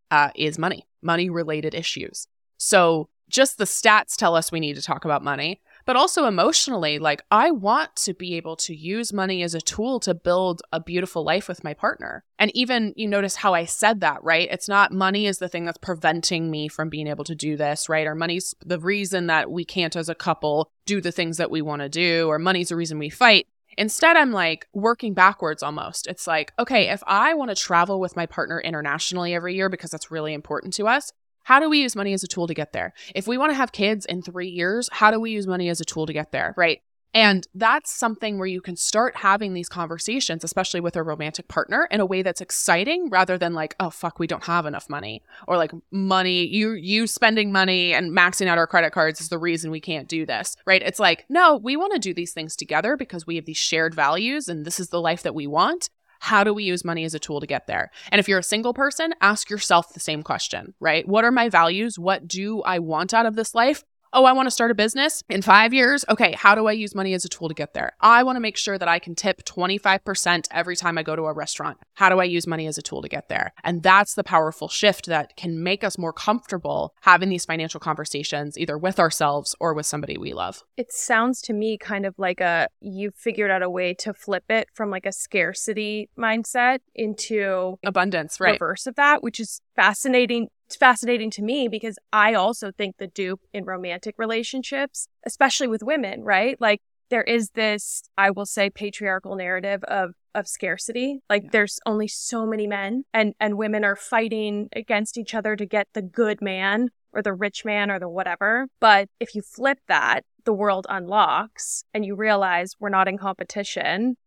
uh, 0.10 0.30
is 0.36 0.58
money, 0.58 0.88
money 1.04 1.30
related 1.30 1.74
issues. 1.74 2.28
So 2.58 3.10
just 3.30 3.58
the 3.58 3.66
stats 3.66 4.16
tell 4.16 4.36
us 4.36 4.52
we 4.52 4.60
need 4.60 4.76
to 4.76 4.82
talk 4.82 5.06
about 5.06 5.24
money, 5.24 5.62
but 5.86 5.96
also 5.96 6.26
emotionally, 6.26 7.00
like 7.00 7.24
I 7.32 7.52
want 7.52 7.96
to 7.98 8.14
be 8.14 8.36
able 8.36 8.56
to 8.58 8.76
use 8.76 9.12
money 9.12 9.44
as 9.44 9.56
a 9.56 9.62
tool 9.62 10.00
to 10.02 10.14
build 10.14 10.62
a 10.72 10.80
beautiful 10.80 11.24
life 11.24 11.48
with 11.48 11.64
my 11.64 11.74
partner. 11.74 12.24
And 12.38 12.56
even 12.56 12.94
you 12.96 13.08
notice 13.08 13.36
how 13.36 13.54
I 13.54 13.66
said 13.66 14.02
that, 14.02 14.24
right? 14.24 14.48
It's 14.52 14.70
not 14.70 14.92
money 14.92 15.26
is 15.26 15.40
the 15.40 15.50
thing 15.50 15.66
that's 15.66 15.78
preventing 15.78 16.52
me 16.52 16.68
from 16.68 16.90
being 16.90 17.08
able 17.08 17.24
to 17.26 17.36
do 17.36 17.58
this, 17.58 17.90
right? 17.90 18.08
Or 18.08 18.16
money's 18.16 18.54
the 18.66 18.80
reason 18.80 19.28
that 19.28 19.52
we 19.52 19.66
can't 19.66 19.96
as 19.96 20.10
a 20.10 20.16
couple 20.16 20.72
do 20.86 21.02
the 21.02 21.12
things 21.12 21.38
that 21.38 21.52
we 21.52 21.62
want 21.62 21.82
to 21.82 21.90
do, 21.90 22.28
or 22.28 22.40
money's 22.40 22.70
the 22.70 22.76
reason 22.76 23.00
we 23.00 23.10
fight. 23.10 23.48
Instead, 23.78 24.18
I'm 24.18 24.32
like 24.32 24.68
working 24.74 25.14
backwards 25.14 25.64
almost. 25.64 26.08
It's 26.08 26.28
like, 26.28 26.54
okay, 26.60 26.90
if 26.90 27.04
I 27.08 27.34
want 27.34 27.50
to 27.50 27.56
travel 27.56 28.00
with 28.00 28.16
my 28.16 28.26
partner 28.26 28.60
internationally 28.60 29.34
every 29.34 29.56
year 29.56 29.70
because 29.70 29.92
that's 29.92 30.12
really 30.12 30.34
important 30.34 30.74
to 30.76 30.88
us, 30.88 31.12
how 31.44 31.60
do 31.60 31.70
we 31.70 31.82
use 31.82 31.96
money 31.96 32.14
as 32.14 32.24
a 32.24 32.28
tool 32.28 32.48
to 32.48 32.54
get 32.54 32.74
there? 32.74 32.94
If 33.14 33.28
we 33.28 33.38
want 33.38 33.52
to 33.52 33.56
have 33.56 33.72
kids 33.72 34.06
in 34.06 34.22
three 34.22 34.50
years, 34.50 34.90
how 34.92 35.12
do 35.12 35.20
we 35.20 35.32
use 35.32 35.48
money 35.48 35.70
as 35.70 35.82
a 35.82 35.86
tool 35.86 36.06
to 36.06 36.14
get 36.14 36.32
there? 36.32 36.54
Right. 36.56 36.82
And 37.14 37.48
that's 37.54 37.92
something 37.92 38.38
where 38.38 38.48
you 38.48 38.62
can 38.62 38.76
start 38.76 39.18
having 39.18 39.54
these 39.54 39.70
conversations, 39.70 40.44
especially 40.44 40.80
with 40.80 40.96
a 40.96 41.04
romantic 41.04 41.48
partner, 41.48 41.88
in 41.92 42.00
a 42.00 42.06
way 42.06 42.24
that's 42.24 42.42
exciting 42.42 43.10
rather 43.10 43.38
than 43.38 43.54
like, 43.54 43.76
oh 43.80 43.92
fuck, 43.92 44.20
we 44.20 44.28
don't 44.28 44.46
have 44.46 44.66
enough 44.66 44.90
money. 44.90 45.22
Or 45.48 45.58
like 45.58 45.72
money, 45.92 46.46
you 46.48 46.72
you 46.72 47.06
spending 47.06 47.52
money 47.52 47.94
and 47.94 48.12
maxing 48.12 48.48
out 48.48 48.58
our 48.58 48.68
credit 48.68 48.94
cards 48.94 49.22
is 49.22 49.30
the 49.30 49.38
reason 49.38 49.70
we 49.70 49.80
can't 49.80 50.08
do 50.08 50.26
this. 50.26 50.56
Right. 50.66 50.82
It's 50.82 51.00
like, 51.00 51.26
no, 51.30 51.58
we 51.58 51.76
want 51.76 51.94
to 51.94 52.00
do 52.00 52.14
these 52.14 52.34
things 52.34 52.56
together 52.56 52.98
because 52.98 53.28
we 53.28 53.36
have 53.36 53.46
these 53.46 53.58
shared 53.58 53.94
values 53.94 54.48
and 54.48 54.66
this 54.66 54.80
is 54.80 54.90
the 54.90 55.02
life 55.02 55.24
that 55.24 55.36
we 55.36 55.46
want. 55.46 55.90
How 56.20 56.46
do 56.46 56.54
we 56.54 56.64
use 56.64 56.86
money 56.86 57.04
as 57.04 57.14
a 57.14 57.20
tool 57.20 57.42
to 57.42 57.48
get 57.48 57.68
there? 57.68 57.92
And 58.10 58.18
if 58.18 58.30
you're 58.30 58.40
a 58.40 58.44
single 58.44 58.74
person, 58.74 59.14
ask 59.20 59.50
yourself 59.50 59.94
the 59.94 60.00
same 60.00 60.24
question, 60.24 60.74
right? 60.80 61.06
What 61.06 61.26
are 61.26 61.32
my 61.32 61.50
values? 61.50 62.00
What 62.00 62.30
do 62.30 62.62
I 62.62 62.80
want 62.80 63.14
out 63.14 63.26
of 63.26 63.36
this 63.36 63.54
life? 63.54 63.84
Oh, 64.16 64.26
I 64.26 64.34
want 64.34 64.46
to 64.46 64.52
start 64.52 64.70
a 64.70 64.76
business 64.76 65.24
in 65.28 65.42
five 65.42 65.74
years. 65.74 66.06
Okay, 66.08 66.34
how 66.34 66.54
do 66.54 66.68
I 66.68 66.74
use 66.74 66.94
money 66.94 67.16
as 67.16 67.26
a 67.26 67.30
tool 67.30 67.48
to 67.48 67.56
get 67.56 67.74
there? 67.74 67.94
I 68.00 68.22
want 68.22 68.36
to 68.36 68.40
make 68.40 68.58
sure 68.58 68.78
that 68.78 68.88
I 68.88 69.00
can 69.00 69.16
tip 69.16 69.44
25% 69.44 70.48
every 70.52 70.76
time 70.76 71.00
I 71.00 71.04
go 71.04 71.16
to 71.16 71.24
a 71.24 71.34
restaurant. 71.34 71.80
How 71.96 72.10
do 72.10 72.20
I 72.20 72.26
use 72.26 72.46
money 72.46 72.68
as 72.68 72.78
a 72.78 72.84
tool 72.84 73.02
to 73.02 73.10
get 73.10 73.28
there? 73.28 73.54
And 73.64 73.82
that's 73.82 74.14
the 74.14 74.24
powerful 74.24 74.68
shift 74.68 75.08
that 75.08 75.36
can 75.36 75.64
make 75.64 75.84
us 75.84 75.98
more 75.98 76.14
comfortable 76.14 76.94
having 77.02 77.30
these 77.30 77.46
financial 77.46 77.80
conversations, 77.80 78.56
either 78.56 78.78
with 78.78 79.00
ourselves 79.00 79.56
or 79.60 79.74
with 79.74 79.88
somebody 79.88 80.16
we 80.16 80.32
love. 80.32 80.62
It 80.78 80.94
sounds 80.94 81.42
to 81.44 81.54
me 81.54 81.80
kind 81.80 82.06
of 82.06 82.14
like 82.20 82.40
a 82.40 82.68
you've 82.82 83.16
figured 83.16 83.50
out 83.50 83.64
a 83.64 83.70
way 83.70 83.96
to 83.96 84.14
flip 84.14 84.44
it 84.50 84.68
from 84.76 84.92
like 84.92 85.08
a 85.08 85.12
scarcity 85.12 86.12
mindset 86.16 86.82
into 86.94 87.80
Abundance, 87.84 88.40
right? 88.40 88.54
reverse 88.54 88.86
of 88.86 88.94
that, 88.94 89.24
which 89.24 89.40
is 89.40 89.62
fascinating. 89.76 90.48
It's 90.68 90.76
fascinating 90.76 91.30
to 91.32 91.42
me 91.42 91.68
because 91.68 91.98
I 92.12 92.34
also 92.34 92.72
think 92.72 92.98
the 92.98 93.08
dupe 93.08 93.42
in 93.54 93.66
romantic 93.66 94.16
relationships, 94.18 95.08
especially 95.26 95.68
with 95.68 95.84
women, 95.84 96.24
right? 96.24 96.60
Like 96.60 96.82
there 97.10 97.24
is 97.24 97.52
this, 97.52 98.04
I 98.18 98.32
will 98.32 98.46
say, 98.46 98.70
patriarchal 98.70 99.36
narrative 99.36 99.84
of 99.84 100.14
of 100.36 100.48
scarcity. 100.48 101.20
Like 101.30 101.52
there's 101.52 101.80
only 101.86 102.08
so 102.08 102.46
many 102.46 102.66
men 102.68 103.04
and 103.14 103.34
and 103.40 103.58
women 103.58 103.84
are 103.84 103.96
fighting 103.96 104.70
against 104.76 105.18
each 105.18 105.36
other 105.36 105.56
to 105.56 105.66
get 105.66 105.88
the 105.94 106.02
good 106.02 106.42
man 106.42 106.90
or 107.14 107.22
the 107.22 107.34
rich 107.34 107.64
man 107.64 107.92
or 107.92 108.00
the 108.00 108.10
whatever. 108.10 108.68
But 108.80 109.10
if 109.20 109.36
you 109.36 109.42
flip 109.42 109.80
that, 109.88 110.22
the 110.46 110.54
world 110.54 110.88
unlocks 110.90 111.84
and 111.94 112.06
you 112.06 112.16
realize 112.16 112.74
we're 112.80 112.90
not 112.90 113.08
in 113.08 113.18
competition. 113.18 114.18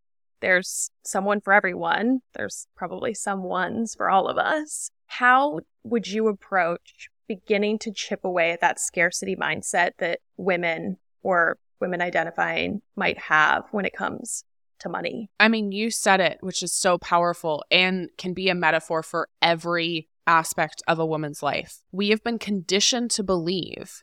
There's 0.41 0.91
someone 1.05 1.41
for 1.41 1.53
everyone. 1.53 2.21
There's 2.35 2.69
probably 2.77 3.15
some 3.15 3.43
ones 3.43 3.95
for 3.95 4.09
all 4.09 4.29
of 4.29 4.39
us. 4.39 4.91
How 5.07 5.61
would 5.85 6.09
you 6.09 6.29
approach 6.29 7.09
beginning 7.29 7.79
to 7.81 7.93
chip 7.93 8.25
away 8.25 8.53
at 8.53 8.61
that 8.61 8.81
scarcity 8.81 9.37
mindset 9.37 9.93
that 9.99 10.21
women 10.37 10.99
or 11.23 11.59
women 11.81 12.01
identifying 12.01 12.83
might 12.95 13.19
have 13.19 13.65
when 13.71 13.85
it 13.85 13.95
comes 13.95 14.45
to 14.81 14.89
money? 14.89 15.31
I 15.41 15.49
mean, 15.49 15.73
you 15.73 15.91
said 15.91 16.21
it, 16.21 16.39
which 16.41 16.63
is 16.63 16.73
so 16.73 16.99
powerful 16.99 17.65
and 17.71 18.09
can 18.19 18.35
be 18.35 18.49
a 18.49 18.55
metaphor 18.55 19.03
for 19.03 19.29
every 19.41 20.09
aspect 20.27 20.83
of 20.89 20.99
a 20.99 21.07
woman's 21.07 21.43
life. 21.43 21.83
We 21.93 22.11
have 22.11 22.23
been 22.23 22.39
conditioned 22.39 23.11
to 23.13 23.23
believe 23.23 24.03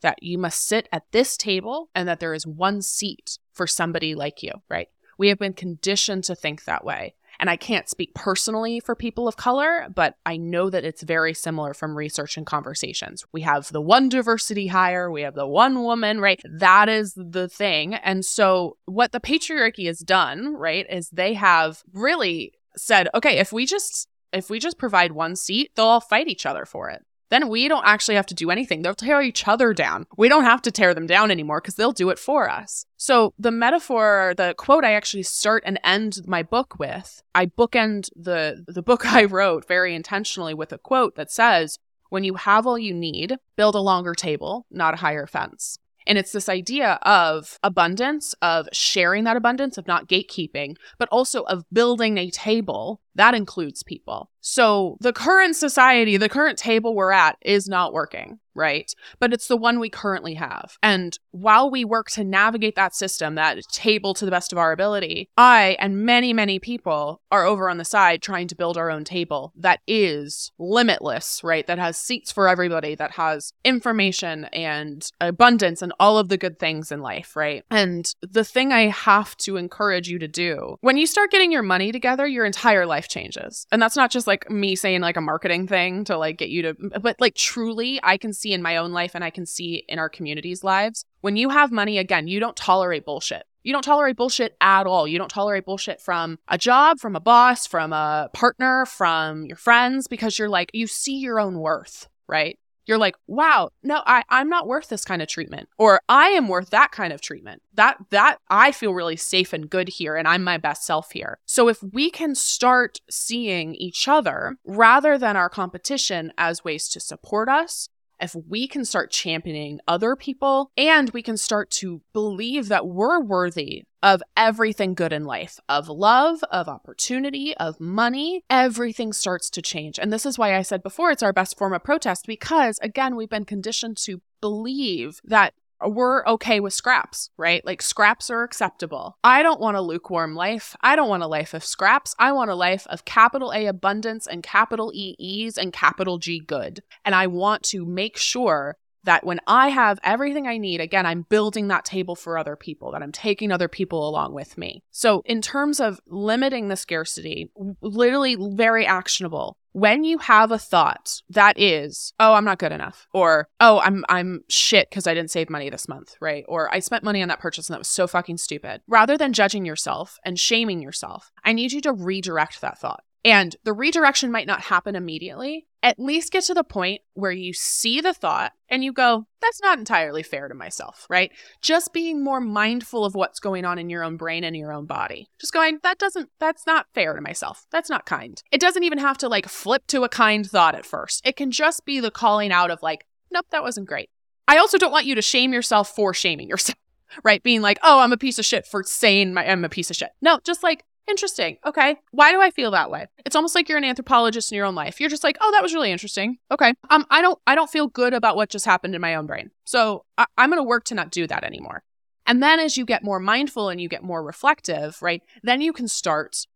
that 0.00 0.22
you 0.22 0.38
must 0.38 0.66
sit 0.66 0.88
at 0.92 1.10
this 1.12 1.36
table 1.36 1.90
and 1.94 2.08
that 2.08 2.20
there 2.20 2.34
is 2.34 2.46
one 2.46 2.82
seat 2.82 3.38
for 3.52 3.66
somebody 3.66 4.14
like 4.14 4.42
you, 4.42 4.52
right? 4.68 4.88
We 5.18 5.28
have 5.28 5.38
been 5.38 5.54
conditioned 5.54 6.24
to 6.24 6.34
think 6.34 6.64
that 6.64 6.84
way. 6.84 7.14
And 7.40 7.48
I 7.48 7.56
can't 7.56 7.88
speak 7.88 8.14
personally 8.14 8.80
for 8.80 8.94
people 8.94 9.28
of 9.28 9.36
color, 9.36 9.86
but 9.94 10.16
I 10.26 10.36
know 10.36 10.70
that 10.70 10.84
it's 10.84 11.02
very 11.02 11.34
similar 11.34 11.72
from 11.72 11.96
research 11.96 12.36
and 12.36 12.44
conversations. 12.44 13.24
We 13.32 13.42
have 13.42 13.70
the 13.70 13.80
one 13.80 14.08
diversity 14.08 14.66
hire, 14.66 15.10
we 15.10 15.22
have 15.22 15.34
the 15.34 15.46
one 15.46 15.84
woman, 15.84 16.20
right? 16.20 16.40
That 16.44 16.88
is 16.88 17.14
the 17.16 17.48
thing. 17.48 17.94
And 17.94 18.24
so 18.24 18.76
what 18.86 19.12
the 19.12 19.20
patriarchy 19.20 19.86
has 19.86 20.00
done, 20.00 20.54
right, 20.54 20.86
is 20.90 21.10
they 21.10 21.34
have 21.34 21.82
really 21.92 22.54
said, 22.76 23.08
okay, 23.14 23.38
if 23.38 23.52
we 23.52 23.66
just 23.66 24.08
if 24.32 24.50
we 24.50 24.58
just 24.58 24.78
provide 24.78 25.12
one 25.12 25.36
seat, 25.36 25.70
they'll 25.74 25.86
all 25.86 26.00
fight 26.00 26.28
each 26.28 26.44
other 26.44 26.66
for 26.66 26.90
it. 26.90 27.02
Then 27.30 27.48
we 27.48 27.68
don't 27.68 27.86
actually 27.86 28.14
have 28.14 28.26
to 28.26 28.34
do 28.34 28.50
anything. 28.50 28.82
They'll 28.82 28.94
tear 28.94 29.20
each 29.20 29.46
other 29.46 29.72
down. 29.74 30.06
We 30.16 30.28
don't 30.28 30.44
have 30.44 30.62
to 30.62 30.70
tear 30.70 30.94
them 30.94 31.06
down 31.06 31.30
anymore 31.30 31.60
because 31.60 31.74
they'll 31.74 31.92
do 31.92 32.10
it 32.10 32.18
for 32.18 32.48
us. 32.50 32.86
So 32.96 33.34
the 33.38 33.50
metaphor, 33.50 34.34
the 34.36 34.54
quote 34.56 34.84
I 34.84 34.92
actually 34.92 35.22
start 35.24 35.62
and 35.66 35.78
end 35.84 36.20
my 36.26 36.42
book 36.42 36.78
with, 36.78 37.22
I 37.34 37.46
bookend 37.46 38.10
the 38.16 38.64
the 38.66 38.82
book 38.82 39.06
I 39.12 39.24
wrote 39.24 39.66
very 39.66 39.94
intentionally 39.94 40.54
with 40.54 40.72
a 40.72 40.78
quote 40.78 41.16
that 41.16 41.30
says, 41.30 41.78
"When 42.10 42.24
you 42.24 42.34
have 42.34 42.66
all 42.66 42.78
you 42.78 42.94
need, 42.94 43.36
build 43.56 43.74
a 43.74 43.80
longer 43.80 44.14
table, 44.14 44.66
not 44.70 44.94
a 44.94 44.98
higher 44.98 45.26
fence." 45.26 45.78
And 46.08 46.16
it's 46.16 46.32
this 46.32 46.48
idea 46.48 46.98
of 47.02 47.58
abundance, 47.62 48.34
of 48.40 48.66
sharing 48.72 49.24
that 49.24 49.36
abundance, 49.36 49.76
of 49.76 49.86
not 49.86 50.08
gatekeeping, 50.08 50.76
but 50.98 51.08
also 51.12 51.42
of 51.42 51.64
building 51.70 52.16
a 52.16 52.30
table 52.30 53.02
That 53.18 53.34
includes 53.34 53.82
people. 53.82 54.30
So 54.40 54.96
the 55.00 55.12
current 55.12 55.56
society, 55.56 56.16
the 56.16 56.28
current 56.28 56.58
table 56.58 56.94
we're 56.94 57.10
at 57.10 57.36
is 57.42 57.68
not 57.68 57.92
working, 57.92 58.38
right? 58.54 58.92
But 59.18 59.32
it's 59.32 59.48
the 59.48 59.56
one 59.56 59.78
we 59.78 59.90
currently 59.90 60.34
have. 60.34 60.78
And 60.82 61.18
while 61.32 61.70
we 61.70 61.84
work 61.84 62.08
to 62.12 62.24
navigate 62.24 62.76
that 62.76 62.94
system, 62.94 63.34
that 63.34 63.58
table 63.72 64.14
to 64.14 64.24
the 64.24 64.30
best 64.30 64.52
of 64.52 64.58
our 64.58 64.72
ability, 64.72 65.28
I 65.36 65.76
and 65.80 66.04
many, 66.04 66.32
many 66.32 66.58
people 66.58 67.20
are 67.30 67.44
over 67.44 67.68
on 67.68 67.78
the 67.78 67.84
side 67.84 68.22
trying 68.22 68.48
to 68.48 68.54
build 68.54 68.78
our 68.78 68.90
own 68.90 69.04
table 69.04 69.52
that 69.56 69.80
is 69.86 70.52
limitless, 70.58 71.42
right? 71.42 71.66
That 71.66 71.78
has 71.78 71.98
seats 71.98 72.32
for 72.32 72.48
everybody, 72.48 72.94
that 72.94 73.12
has 73.12 73.52
information 73.64 74.44
and 74.46 75.10
abundance 75.20 75.82
and 75.82 75.92
all 76.00 76.16
of 76.16 76.28
the 76.28 76.38
good 76.38 76.58
things 76.58 76.90
in 76.90 77.00
life, 77.00 77.36
right? 77.36 77.64
And 77.70 78.14
the 78.22 78.44
thing 78.44 78.72
I 78.72 78.86
have 78.86 79.36
to 79.38 79.56
encourage 79.56 80.08
you 80.08 80.18
to 80.20 80.28
do 80.28 80.76
when 80.80 80.96
you 80.96 81.06
start 81.06 81.32
getting 81.32 81.52
your 81.52 81.62
money 81.62 81.92
together, 81.92 82.26
your 82.26 82.46
entire 82.46 82.86
life 82.86 83.07
changes. 83.08 83.66
And 83.72 83.80
that's 83.80 83.96
not 83.96 84.10
just 84.10 84.26
like 84.26 84.50
me 84.50 84.76
saying 84.76 85.00
like 85.00 85.16
a 85.16 85.20
marketing 85.20 85.66
thing 85.66 86.04
to 86.04 86.16
like 86.16 86.38
get 86.38 86.50
you 86.50 86.62
to, 86.62 86.74
but 87.00 87.16
like 87.20 87.34
truly, 87.34 88.00
I 88.02 88.16
can 88.16 88.32
see 88.32 88.52
in 88.52 88.62
my 88.62 88.76
own 88.76 88.92
life 88.92 89.12
and 89.14 89.24
I 89.24 89.30
can 89.30 89.46
see 89.46 89.84
in 89.88 89.98
our 89.98 90.08
community's 90.08 90.62
lives. 90.62 91.04
When 91.20 91.36
you 91.36 91.48
have 91.48 91.72
money, 91.72 91.98
again, 91.98 92.28
you 92.28 92.40
don't 92.40 92.56
tolerate 92.56 93.04
bullshit. 93.04 93.44
You 93.64 93.72
don't 93.72 93.82
tolerate 93.82 94.16
bullshit 94.16 94.56
at 94.60 94.86
all. 94.86 95.06
You 95.06 95.18
don't 95.18 95.30
tolerate 95.30 95.64
bullshit 95.64 96.00
from 96.00 96.38
a 96.48 96.56
job, 96.56 97.00
from 97.00 97.16
a 97.16 97.20
boss, 97.20 97.66
from 97.66 97.92
a 97.92 98.30
partner, 98.32 98.86
from 98.86 99.44
your 99.44 99.56
friends, 99.56 100.06
because 100.06 100.38
you're 100.38 100.48
like, 100.48 100.70
you 100.72 100.86
see 100.86 101.18
your 101.18 101.40
own 101.40 101.58
worth, 101.58 102.08
right? 102.28 102.58
You're 102.88 102.98
like, 102.98 103.16
wow, 103.26 103.68
no, 103.82 104.02
I, 104.06 104.24
I'm 104.30 104.48
not 104.48 104.66
worth 104.66 104.88
this 104.88 105.04
kind 105.04 105.20
of 105.20 105.28
treatment. 105.28 105.68
Or 105.76 106.00
I 106.08 106.28
am 106.28 106.48
worth 106.48 106.70
that 106.70 106.90
kind 106.90 107.12
of 107.12 107.20
treatment. 107.20 107.60
That 107.74 107.98
that 108.10 108.38
I 108.48 108.72
feel 108.72 108.94
really 108.94 109.16
safe 109.16 109.52
and 109.52 109.68
good 109.68 109.90
here 109.90 110.16
and 110.16 110.26
I'm 110.26 110.42
my 110.42 110.56
best 110.56 110.86
self 110.86 111.12
here. 111.12 111.38
So 111.44 111.68
if 111.68 111.82
we 111.82 112.10
can 112.10 112.34
start 112.34 113.00
seeing 113.10 113.74
each 113.74 114.08
other 114.08 114.56
rather 114.64 115.18
than 115.18 115.36
our 115.36 115.50
competition 115.50 116.32
as 116.38 116.64
ways 116.64 116.88
to 116.88 117.00
support 117.00 117.50
us, 117.50 117.90
if 118.20 118.34
we 118.34 118.66
can 118.66 118.84
start 118.84 119.10
championing 119.10 119.80
other 119.86 120.16
people 120.16 120.70
and 120.76 121.10
we 121.10 121.22
can 121.22 121.36
start 121.36 121.70
to 121.70 122.00
believe 122.12 122.68
that 122.68 122.86
we're 122.86 123.20
worthy 123.20 123.84
of 124.02 124.22
everything 124.36 124.94
good 124.94 125.12
in 125.12 125.24
life 125.24 125.58
of 125.68 125.88
love, 125.88 126.42
of 126.50 126.68
opportunity, 126.68 127.56
of 127.56 127.80
money, 127.80 128.44
everything 128.48 129.12
starts 129.12 129.50
to 129.50 129.62
change. 129.62 129.98
And 129.98 130.12
this 130.12 130.26
is 130.26 130.38
why 130.38 130.56
I 130.56 130.62
said 130.62 130.82
before 130.82 131.10
it's 131.10 131.22
our 131.22 131.32
best 131.32 131.58
form 131.58 131.72
of 131.72 131.84
protest 131.84 132.26
because, 132.26 132.78
again, 132.80 133.16
we've 133.16 133.28
been 133.28 133.44
conditioned 133.44 133.96
to 133.98 134.20
believe 134.40 135.20
that 135.24 135.54
we're 135.84 136.26
okay 136.26 136.58
with 136.60 136.72
scraps, 136.72 137.30
right? 137.36 137.64
Like 137.64 137.82
scraps 137.82 138.30
are 138.30 138.42
acceptable. 138.42 139.16
I 139.22 139.42
don't 139.42 139.60
want 139.60 139.76
a 139.76 139.80
lukewarm 139.80 140.34
life. 140.34 140.74
I 140.80 140.96
don't 140.96 141.08
want 141.08 141.22
a 141.22 141.28
life 141.28 141.54
of 141.54 141.64
scraps. 141.64 142.14
I 142.18 142.32
want 142.32 142.50
a 142.50 142.56
life 142.56 142.86
of 142.88 143.04
capital 143.04 143.52
A 143.52 143.66
abundance 143.66 144.26
and 144.26 144.42
capital 144.42 144.90
E 144.92 145.14
ease 145.18 145.56
and 145.56 145.72
capital 145.72 146.18
G 146.18 146.40
good. 146.40 146.82
And 147.04 147.14
I 147.14 147.28
want 147.28 147.62
to 147.64 147.84
make 147.84 148.16
sure 148.16 148.76
that 149.08 149.24
when 149.24 149.40
I 149.46 149.68
have 149.68 149.98
everything 150.04 150.46
I 150.46 150.58
need, 150.58 150.82
again, 150.82 151.06
I'm 151.06 151.22
building 151.22 151.68
that 151.68 151.86
table 151.86 152.14
for 152.14 152.36
other 152.36 152.56
people, 152.56 152.92
that 152.92 153.02
I'm 153.02 153.10
taking 153.10 153.50
other 153.50 153.66
people 153.66 154.06
along 154.06 154.34
with 154.34 154.58
me. 154.58 154.82
So, 154.90 155.22
in 155.24 155.40
terms 155.40 155.80
of 155.80 155.98
limiting 156.06 156.68
the 156.68 156.76
scarcity, 156.76 157.50
literally 157.80 158.36
very 158.38 158.84
actionable. 158.84 159.56
When 159.72 160.04
you 160.04 160.18
have 160.18 160.50
a 160.50 160.58
thought 160.58 161.22
that 161.30 161.58
is, 161.58 162.12
oh, 162.20 162.34
I'm 162.34 162.44
not 162.44 162.58
good 162.58 162.72
enough, 162.72 163.06
or 163.14 163.48
oh, 163.60 163.80
I'm 163.80 164.04
I'm 164.10 164.40
shit 164.48 164.90
because 164.90 165.06
I 165.06 165.14
didn't 165.14 165.30
save 165.30 165.48
money 165.48 165.70
this 165.70 165.88
month, 165.88 166.16
right? 166.20 166.44
Or 166.46 166.72
I 166.74 166.80
spent 166.80 167.04
money 167.04 167.22
on 167.22 167.28
that 167.28 167.40
purchase 167.40 167.68
and 167.68 167.74
that 167.74 167.80
was 167.80 167.88
so 167.88 168.06
fucking 168.06 168.36
stupid. 168.36 168.82
Rather 168.86 169.16
than 169.16 169.32
judging 169.32 169.64
yourself 169.64 170.18
and 170.22 170.38
shaming 170.38 170.82
yourself, 170.82 171.30
I 171.44 171.54
need 171.54 171.72
you 171.72 171.80
to 171.82 171.92
redirect 171.92 172.60
that 172.60 172.78
thought. 172.78 173.04
And 173.28 173.54
the 173.62 173.74
redirection 173.74 174.32
might 174.32 174.46
not 174.46 174.62
happen 174.62 174.96
immediately. 174.96 175.66
At 175.82 175.98
least 175.98 176.32
get 176.32 176.44
to 176.44 176.54
the 176.54 176.64
point 176.64 177.02
where 177.12 177.30
you 177.30 177.52
see 177.52 178.00
the 178.00 178.14
thought 178.14 178.52
and 178.70 178.82
you 178.82 178.90
go, 178.90 179.26
that's 179.42 179.60
not 179.60 179.78
entirely 179.78 180.22
fair 180.22 180.48
to 180.48 180.54
myself, 180.54 181.06
right? 181.10 181.30
Just 181.60 181.92
being 181.92 182.24
more 182.24 182.40
mindful 182.40 183.04
of 183.04 183.14
what's 183.14 183.38
going 183.38 183.66
on 183.66 183.78
in 183.78 183.90
your 183.90 184.02
own 184.02 184.16
brain 184.16 184.44
and 184.44 184.56
your 184.56 184.72
own 184.72 184.86
body. 184.86 185.28
Just 185.38 185.52
going, 185.52 185.78
that 185.82 185.98
doesn't, 185.98 186.30
that's 186.40 186.66
not 186.66 186.86
fair 186.94 187.14
to 187.14 187.20
myself. 187.20 187.66
That's 187.70 187.90
not 187.90 188.06
kind. 188.06 188.42
It 188.50 188.62
doesn't 188.62 188.82
even 188.82 188.96
have 188.96 189.18
to 189.18 189.28
like 189.28 189.46
flip 189.46 189.86
to 189.88 190.04
a 190.04 190.08
kind 190.08 190.48
thought 190.48 190.74
at 190.74 190.86
first. 190.86 191.20
It 191.26 191.36
can 191.36 191.50
just 191.50 191.84
be 191.84 192.00
the 192.00 192.10
calling 192.10 192.50
out 192.50 192.70
of 192.70 192.82
like, 192.82 193.04
nope, 193.30 193.44
that 193.50 193.62
wasn't 193.62 193.88
great. 193.88 194.08
I 194.48 194.56
also 194.56 194.78
don't 194.78 194.90
want 194.90 195.04
you 195.04 195.14
to 195.14 195.22
shame 195.22 195.52
yourself 195.52 195.94
for 195.94 196.14
shaming 196.14 196.48
yourself, 196.48 196.78
right? 197.22 197.42
Being 197.42 197.60
like, 197.60 197.78
oh, 197.82 198.00
I'm 198.00 198.12
a 198.14 198.16
piece 198.16 198.38
of 198.38 198.46
shit 198.46 198.66
for 198.66 198.82
saying 198.84 199.34
my, 199.34 199.46
I'm 199.46 199.66
a 199.66 199.68
piece 199.68 199.90
of 199.90 199.96
shit. 199.96 200.12
No, 200.22 200.40
just 200.42 200.62
like, 200.62 200.86
Interesting. 201.08 201.56
Okay. 201.64 201.96
Why 202.10 202.32
do 202.32 202.40
I 202.40 202.50
feel 202.50 202.70
that 202.72 202.90
way? 202.90 203.06
It's 203.24 203.34
almost 203.34 203.54
like 203.54 203.68
you're 203.68 203.78
an 203.78 203.84
anthropologist 203.84 204.52
in 204.52 204.56
your 204.56 204.66
own 204.66 204.74
life. 204.74 205.00
You're 205.00 205.08
just 205.08 205.24
like, 205.24 205.38
oh, 205.40 205.50
that 205.52 205.62
was 205.62 205.72
really 205.72 205.90
interesting. 205.90 206.36
Okay. 206.50 206.74
Um, 206.90 207.06
I 207.10 207.22
don't, 207.22 207.38
I 207.46 207.54
don't 207.54 207.70
feel 207.70 207.86
good 207.86 208.12
about 208.12 208.36
what 208.36 208.50
just 208.50 208.66
happened 208.66 208.94
in 208.94 209.00
my 209.00 209.14
own 209.14 209.26
brain. 209.26 209.50
So 209.64 210.04
I- 210.18 210.26
I'm 210.36 210.50
going 210.50 210.58
to 210.58 210.68
work 210.68 210.84
to 210.84 210.94
not 210.94 211.10
do 211.10 211.26
that 211.26 211.44
anymore. 211.44 211.82
And 212.26 212.42
then 212.42 212.60
as 212.60 212.76
you 212.76 212.84
get 212.84 213.02
more 213.02 213.18
mindful 213.18 213.70
and 213.70 213.80
you 213.80 213.88
get 213.88 214.02
more 214.02 214.22
reflective, 214.22 215.00
right, 215.00 215.22
then 215.42 215.62
you 215.62 215.72
can 215.72 215.88
start 215.88 216.46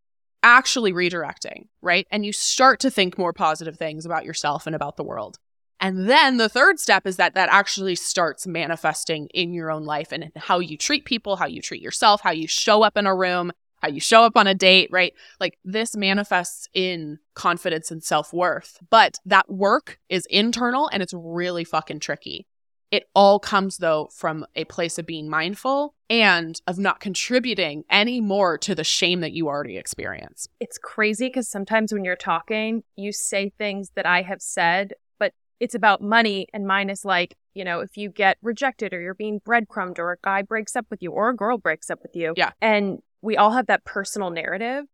actually 0.42 0.92
redirecting, 0.92 1.68
right? 1.80 2.06
And 2.10 2.26
you 2.26 2.32
start 2.32 2.78
to 2.80 2.90
think 2.90 3.16
more 3.16 3.32
positive 3.32 3.78
things 3.78 4.04
about 4.04 4.26
yourself 4.26 4.66
and 4.66 4.76
about 4.76 4.96
the 4.98 5.04
world. 5.04 5.38
And 5.80 6.08
then 6.08 6.36
the 6.36 6.48
third 6.48 6.78
step 6.78 7.06
is 7.06 7.16
that 7.16 7.34
that 7.34 7.48
actually 7.50 7.96
starts 7.96 8.46
manifesting 8.46 9.28
in 9.34 9.52
your 9.52 9.70
own 9.70 9.84
life 9.84 10.12
and 10.12 10.30
how 10.36 10.60
you 10.60 10.76
treat 10.76 11.04
people, 11.04 11.36
how 11.36 11.46
you 11.46 11.62
treat 11.62 11.82
yourself, 11.82 12.20
how 12.20 12.30
you 12.30 12.46
show 12.46 12.82
up 12.82 12.96
in 12.96 13.06
a 13.06 13.16
room, 13.16 13.50
how 13.82 13.88
you 13.88 14.00
show 14.00 14.22
up 14.22 14.36
on 14.36 14.46
a 14.46 14.54
date, 14.54 14.88
right? 14.92 15.12
Like 15.40 15.58
this 15.64 15.96
manifests 15.96 16.68
in 16.72 17.18
confidence 17.34 17.90
and 17.90 18.02
self 18.02 18.32
worth. 18.32 18.78
But 18.90 19.18
that 19.26 19.50
work 19.50 19.98
is 20.08 20.24
internal 20.26 20.88
and 20.92 21.02
it's 21.02 21.14
really 21.14 21.64
fucking 21.64 22.00
tricky. 22.00 22.46
It 22.92 23.08
all 23.14 23.40
comes 23.40 23.78
though 23.78 24.10
from 24.12 24.46
a 24.54 24.64
place 24.64 24.98
of 24.98 25.06
being 25.06 25.28
mindful 25.28 25.94
and 26.10 26.60
of 26.66 26.78
not 26.78 27.00
contributing 27.00 27.84
any 27.90 28.20
more 28.20 28.58
to 28.58 28.74
the 28.74 28.84
shame 28.84 29.20
that 29.20 29.32
you 29.32 29.48
already 29.48 29.78
experience. 29.78 30.46
It's 30.60 30.78
crazy 30.78 31.28
because 31.28 31.48
sometimes 31.48 31.92
when 31.92 32.04
you're 32.04 32.16
talking, 32.16 32.84
you 32.96 33.12
say 33.12 33.50
things 33.56 33.90
that 33.96 34.06
I 34.06 34.22
have 34.22 34.42
said, 34.42 34.92
but 35.18 35.32
it's 35.58 35.74
about 35.74 36.02
money. 36.02 36.48
And 36.52 36.66
mine 36.66 36.90
is 36.90 37.02
like, 37.02 37.34
you 37.54 37.64
know, 37.64 37.80
if 37.80 37.96
you 37.96 38.10
get 38.10 38.36
rejected 38.42 38.92
or 38.92 39.00
you're 39.00 39.14
being 39.14 39.40
breadcrumbed 39.42 39.98
or 39.98 40.12
a 40.12 40.16
guy 40.22 40.42
breaks 40.42 40.76
up 40.76 40.86
with 40.90 41.02
you 41.02 41.12
or 41.12 41.30
a 41.30 41.36
girl 41.36 41.56
breaks 41.56 41.90
up 41.90 42.00
with 42.02 42.14
you. 42.14 42.34
Yeah. 42.36 42.50
And 42.60 43.00
we 43.22 43.36
all 43.36 43.52
have 43.52 43.66
that 43.66 43.84
personal 43.84 44.30
narrative. 44.30 44.84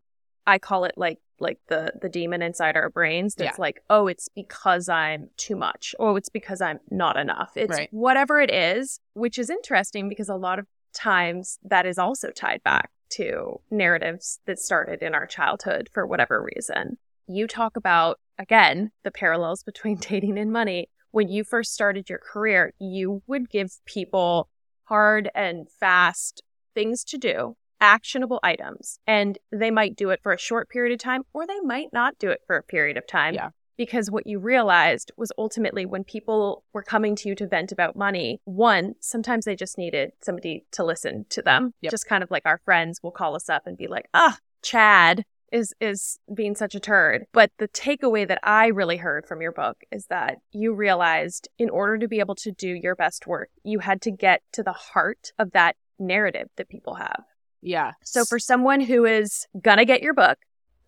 I 0.47 0.59
call 0.59 0.85
it 0.85 0.95
like 0.97 1.19
like 1.41 1.59
the 1.69 1.93
the 2.01 2.09
demon 2.09 2.43
inside 2.43 2.77
our 2.77 2.91
brains 2.91 3.35
that's 3.35 3.59
Yeah. 3.59 3.63
like, 3.63 3.81
oh, 3.91 4.07
it's 4.09 4.29
because 4.29 4.89
I'm 4.89 5.31
too 5.37 5.55
much. 5.57 5.95
Oh, 5.99 6.17
it's 6.17 6.29
because 6.29 6.61
I'm 6.61 6.81
not 6.91 7.17
enough. 7.17 7.53
It's 7.57 7.71
Right. 7.77 7.89
whatever 7.93 8.41
it 8.41 8.51
is, 8.51 9.01
which 9.15 9.39
is 9.39 9.51
interesting 9.51 10.09
because 10.09 10.29
a 10.29 10.35
lot 10.37 10.59
of 10.59 10.67
times 10.95 11.59
that 11.63 11.87
is 11.87 11.99
also 11.99 12.31
tied 12.31 12.63
back 12.65 12.91
to 13.11 13.61
narratives 13.71 14.41
that 14.47 14.59
started 14.59 15.03
in 15.03 15.15
our 15.15 15.27
childhood 15.27 15.89
for 15.93 16.07
whatever 16.07 16.43
reason. 16.43 16.99
You 17.27 17.47
talk 17.47 17.77
about 17.77 18.19
again 18.39 18.91
the 19.05 19.11
parallels 19.11 19.63
between 19.63 19.97
dating 20.01 20.39
and 20.39 20.53
money. 20.53 20.91
When 21.11 21.29
you 21.29 21.45
first 21.45 21.73
started 21.73 22.09
your 22.11 22.19
career, 22.19 22.75
you 22.79 23.23
would 23.27 23.49
give 23.49 23.71
people 23.87 24.49
hard 24.85 25.31
and 25.35 25.69
fast 25.71 26.43
things 26.75 27.05
to 27.05 27.17
do, 27.19 27.57
actionable 27.81 28.41
items, 28.43 28.99
and 29.07 29.39
they 29.53 29.71
might 29.71 29.97
do 29.97 30.11
it 30.11 30.21
for 30.23 30.33
a 30.33 30.39
short 30.39 30.69
period 30.69 30.93
of 30.93 30.99
time 30.99 31.23
or 31.33 31.47
they 31.47 31.61
might 31.61 31.93
not 31.93 32.19
do 32.19 32.31
it 32.31 32.41
for 32.47 32.57
a 32.57 32.63
period 32.63 32.97
of 32.97 33.07
time. 33.07 33.35
Yeah. 33.35 33.51
Because 33.77 34.11
what 34.11 34.27
you 34.27 34.41
realized 34.41 35.13
was 35.17 35.31
ultimately 35.39 35.87
when 35.87 36.03
people 36.03 36.65
were 36.73 36.83
coming 36.83 37.15
to 37.15 37.29
you 37.29 37.37
to 37.37 37.47
vent 37.47 37.71
about 37.71 37.95
money, 37.95 38.41
one, 38.45 38.95
sometimes 38.99 39.45
they 39.45 39.55
just 39.55 39.79
needed 39.79 40.11
somebody 40.21 40.65
to 40.73 40.83
listen 40.83 41.27
to 41.31 41.43
them. 41.43 41.75
Yep. 41.83 41.93
Just 41.93 42.09
kind 42.09 42.25
of 42.25 42.31
like 42.31 42.43
our 42.45 42.61
friends 42.65 43.01
will 43.05 43.13
call 43.13 43.37
us 43.37 43.49
up 43.49 43.69
and 43.69 43.77
be 43.77 43.87
like, 43.87 44.07
ah, 44.15 44.37
Chad 44.63 45.25
is 45.53 45.73
is 45.81 46.19
being 46.35 46.55
such 46.55 46.75
a 46.75 46.81
turd. 46.81 47.27
But 47.33 47.53
the 47.59 47.69
takeaway 47.69 48.27
that 48.27 48.41
I 48.43 48.67
really 48.67 48.97
heard 48.97 49.27
from 49.27 49.41
your 49.41 49.53
book 49.53 49.79
is 49.91 50.07
that 50.07 50.39
you 50.51 50.75
realized 50.75 51.49
in 51.59 51.71
order 51.71 51.99
to 51.99 52.09
be 52.09 52.21
able 52.21 52.35
to 52.37 52.53
do 52.53 52.69
your 52.69 52.97
best 52.97 53.27
work, 53.27 53.51
you 53.63 53.79
had 53.79 54.03
to 54.03 54.11
get 54.11 54.43
to 54.53 54.63
the 54.63 54.73
heart 54.73 55.33
of 55.39 55.53
that 55.53 55.77
narrative 55.99 56.49
that 56.57 56.69
people 56.69 56.95
have. 56.95 57.25
Yeah. 57.63 57.93
So 58.05 58.25
for 58.25 58.39
someone 58.39 58.81
who 58.81 59.05
is 59.05 59.47
gonna 59.61 59.85
get 59.85 60.03
your 60.03 60.15
book, 60.15 60.39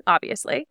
obviously, 0.07 0.67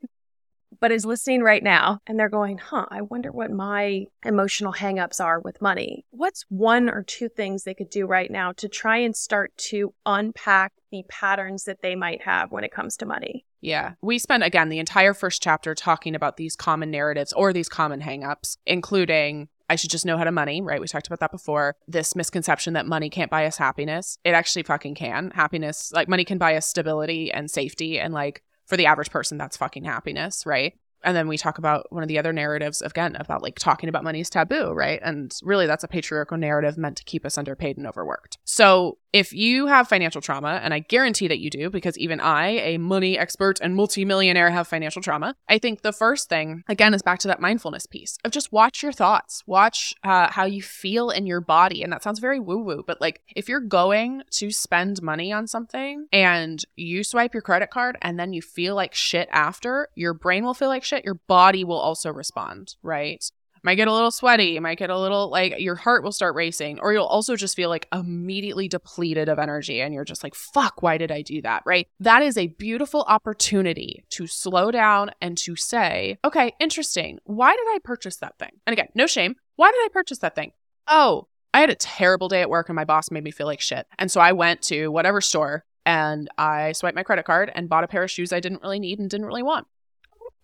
but 0.79 0.91
is 0.91 1.05
listening 1.05 1.41
right 1.41 1.63
now 1.63 1.99
and 2.07 2.17
they're 2.17 2.29
going, 2.29 2.57
huh, 2.57 2.85
I 2.89 3.01
wonder 3.01 3.31
what 3.31 3.51
my 3.51 4.05
emotional 4.23 4.73
hangups 4.73 5.19
are 5.23 5.39
with 5.39 5.61
money. 5.61 6.05
What's 6.11 6.45
one 6.49 6.89
or 6.89 7.03
two 7.03 7.29
things 7.29 7.63
they 7.63 7.73
could 7.73 7.89
do 7.89 8.05
right 8.05 8.29
now 8.29 8.53
to 8.53 8.69
try 8.69 8.97
and 8.97 9.15
start 9.15 9.51
to 9.57 9.93
unpack 10.05 10.73
the 10.91 11.03
patterns 11.09 11.65
that 11.65 11.81
they 11.81 11.95
might 11.95 12.21
have 12.21 12.51
when 12.51 12.63
it 12.63 12.71
comes 12.71 12.95
to 12.97 13.05
money? 13.05 13.45
Yeah. 13.61 13.93
We 14.01 14.19
spent, 14.19 14.43
again, 14.43 14.69
the 14.69 14.79
entire 14.79 15.13
first 15.13 15.41
chapter 15.41 15.75
talking 15.75 16.15
about 16.15 16.37
these 16.37 16.55
common 16.55 16.91
narratives 16.91 17.33
or 17.33 17.51
these 17.51 17.67
common 17.67 18.01
hangups, 18.01 18.57
including 18.65 19.49
I 19.69 19.75
should 19.75 19.89
just 19.89 20.05
know 20.05 20.17
how 20.17 20.23
to 20.23 20.31
money, 20.31 20.61
right? 20.61 20.81
We 20.81 20.87
talked 20.87 21.07
about 21.07 21.19
that 21.19 21.31
before. 21.31 21.75
This 21.87 22.15
misconception 22.15 22.73
that 22.73 22.85
money 22.85 23.09
can't 23.09 23.31
buy 23.31 23.45
us 23.45 23.57
happiness. 23.57 24.17
It 24.23 24.31
actually 24.31 24.63
fucking 24.63 24.95
can. 24.95 25.31
Happiness, 25.31 25.91
like 25.93 26.07
money 26.07 26.25
can 26.25 26.37
buy 26.37 26.55
us 26.55 26.67
stability 26.67 27.31
and 27.31 27.49
safety 27.49 27.99
and 27.99 28.13
like 28.13 28.43
for 28.65 28.77
the 28.77 28.85
average 28.85 29.09
person, 29.09 29.37
that's 29.37 29.57
fucking 29.57 29.83
happiness, 29.83 30.45
right? 30.45 30.73
And 31.03 31.15
then 31.15 31.27
we 31.27 31.37
talk 31.37 31.57
about 31.57 31.91
one 31.91 32.03
of 32.03 32.09
the 32.09 32.19
other 32.19 32.33
narratives 32.33 32.81
again 32.81 33.15
about 33.15 33.41
like 33.41 33.57
talking 33.57 33.89
about 33.89 34.03
money 34.03 34.19
is 34.19 34.29
taboo, 34.29 34.71
right? 34.71 34.99
And 35.03 35.33
really 35.43 35.67
that's 35.67 35.83
a 35.83 35.87
patriarchal 35.87 36.37
narrative 36.37 36.77
meant 36.77 36.97
to 36.97 37.03
keep 37.03 37.25
us 37.25 37.37
underpaid 37.37 37.77
and 37.77 37.87
overworked. 37.87 38.37
So 38.43 38.97
if 39.11 39.33
you 39.33 39.65
have 39.67 39.87
financial 39.87 40.21
trauma, 40.21 40.59
and 40.63 40.73
I 40.73 40.79
guarantee 40.79 41.27
that 41.27 41.39
you 41.39 41.49
do, 41.49 41.69
because 41.69 41.97
even 41.97 42.19
I, 42.19 42.49
a 42.49 42.77
money 42.77 43.17
expert 43.17 43.59
and 43.59 43.75
multimillionaire, 43.75 44.51
have 44.51 44.67
financial 44.67 45.01
trauma, 45.01 45.35
I 45.47 45.57
think 45.57 45.81
the 45.81 45.91
first 45.91 46.29
thing, 46.29 46.63
again, 46.67 46.93
is 46.93 47.01
back 47.01 47.19
to 47.19 47.27
that 47.27 47.41
mindfulness 47.41 47.85
piece 47.87 48.17
of 48.23 48.31
just 48.31 48.51
watch 48.51 48.83
your 48.83 48.91
thoughts, 48.91 49.43
watch 49.47 49.95
uh, 50.03 50.29
how 50.29 50.45
you 50.45 50.61
feel 50.61 51.09
in 51.09 51.25
your 51.25 51.41
body. 51.41 51.81
And 51.81 51.91
that 51.91 52.03
sounds 52.03 52.19
very 52.19 52.39
woo 52.39 52.59
woo, 52.59 52.83
but 52.85 53.01
like 53.01 53.21
if 53.35 53.49
you're 53.49 53.59
going 53.59 54.23
to 54.31 54.51
spend 54.51 55.01
money 55.01 55.31
on 55.31 55.47
something 55.47 56.07
and 56.11 56.63
you 56.75 57.03
swipe 57.03 57.33
your 57.33 57.41
credit 57.41 57.71
card 57.71 57.97
and 58.01 58.19
then 58.19 58.33
you 58.33 58.41
feel 58.41 58.75
like 58.75 58.93
shit 58.93 59.27
after, 59.31 59.87
your 59.95 60.13
brain 60.13 60.43
will 60.43 60.53
feel 60.53 60.69
like 60.69 60.83
shit, 60.89 61.05
your 61.05 61.19
body 61.27 61.63
will 61.63 61.79
also 61.79 62.11
respond, 62.11 62.75
right? 62.83 63.23
might 63.63 63.75
get 63.75 63.87
a 63.87 63.93
little 63.93 64.11
sweaty, 64.11 64.59
might 64.59 64.77
get 64.77 64.89
a 64.89 64.99
little 64.99 65.29
like 65.29 65.59
your 65.59 65.75
heart 65.75 66.03
will 66.03 66.11
start 66.11 66.35
racing, 66.35 66.79
or 66.79 66.93
you'll 66.93 67.05
also 67.05 67.35
just 67.35 67.55
feel 67.55 67.69
like 67.69 67.87
immediately 67.93 68.67
depleted 68.67 69.29
of 69.29 69.39
energy 69.39 69.81
and 69.81 69.93
you're 69.93 70.05
just 70.05 70.23
like, 70.23 70.35
fuck, 70.35 70.81
why 70.81 70.97
did 70.97 71.11
I 71.11 71.21
do 71.21 71.41
that? 71.41 71.63
Right? 71.65 71.87
That 71.99 72.21
is 72.21 72.37
a 72.37 72.47
beautiful 72.47 73.03
opportunity 73.07 74.03
to 74.11 74.27
slow 74.27 74.71
down 74.71 75.11
and 75.21 75.37
to 75.39 75.55
say, 75.55 76.17
okay, 76.23 76.53
interesting. 76.59 77.19
Why 77.23 77.51
did 77.55 77.65
I 77.67 77.79
purchase 77.83 78.17
that 78.17 78.37
thing? 78.39 78.51
And 78.65 78.73
again, 78.73 78.89
no 78.95 79.07
shame. 79.07 79.35
Why 79.55 79.71
did 79.71 79.79
I 79.79 79.89
purchase 79.91 80.19
that 80.19 80.35
thing? 80.35 80.53
Oh, 80.87 81.27
I 81.53 81.61
had 81.61 81.69
a 81.69 81.75
terrible 81.75 82.27
day 82.27 82.41
at 82.41 82.49
work 82.49 82.69
and 82.69 82.75
my 82.75 82.85
boss 82.85 83.11
made 83.11 83.23
me 83.23 83.31
feel 83.31 83.47
like 83.47 83.61
shit. 83.61 83.87
And 83.97 84.11
so 84.11 84.21
I 84.21 84.31
went 84.31 84.61
to 84.63 84.89
whatever 84.89 85.21
store 85.21 85.65
and 85.85 86.29
I 86.37 86.73
swiped 86.73 86.95
my 86.95 87.03
credit 87.03 87.25
card 87.25 87.51
and 87.53 87.69
bought 87.69 87.83
a 87.83 87.87
pair 87.87 88.03
of 88.03 88.11
shoes 88.11 88.31
I 88.31 88.39
didn't 88.39 88.61
really 88.61 88.79
need 88.79 88.99
and 88.99 89.09
didn't 89.09 89.25
really 89.25 89.43
want. 89.43 89.67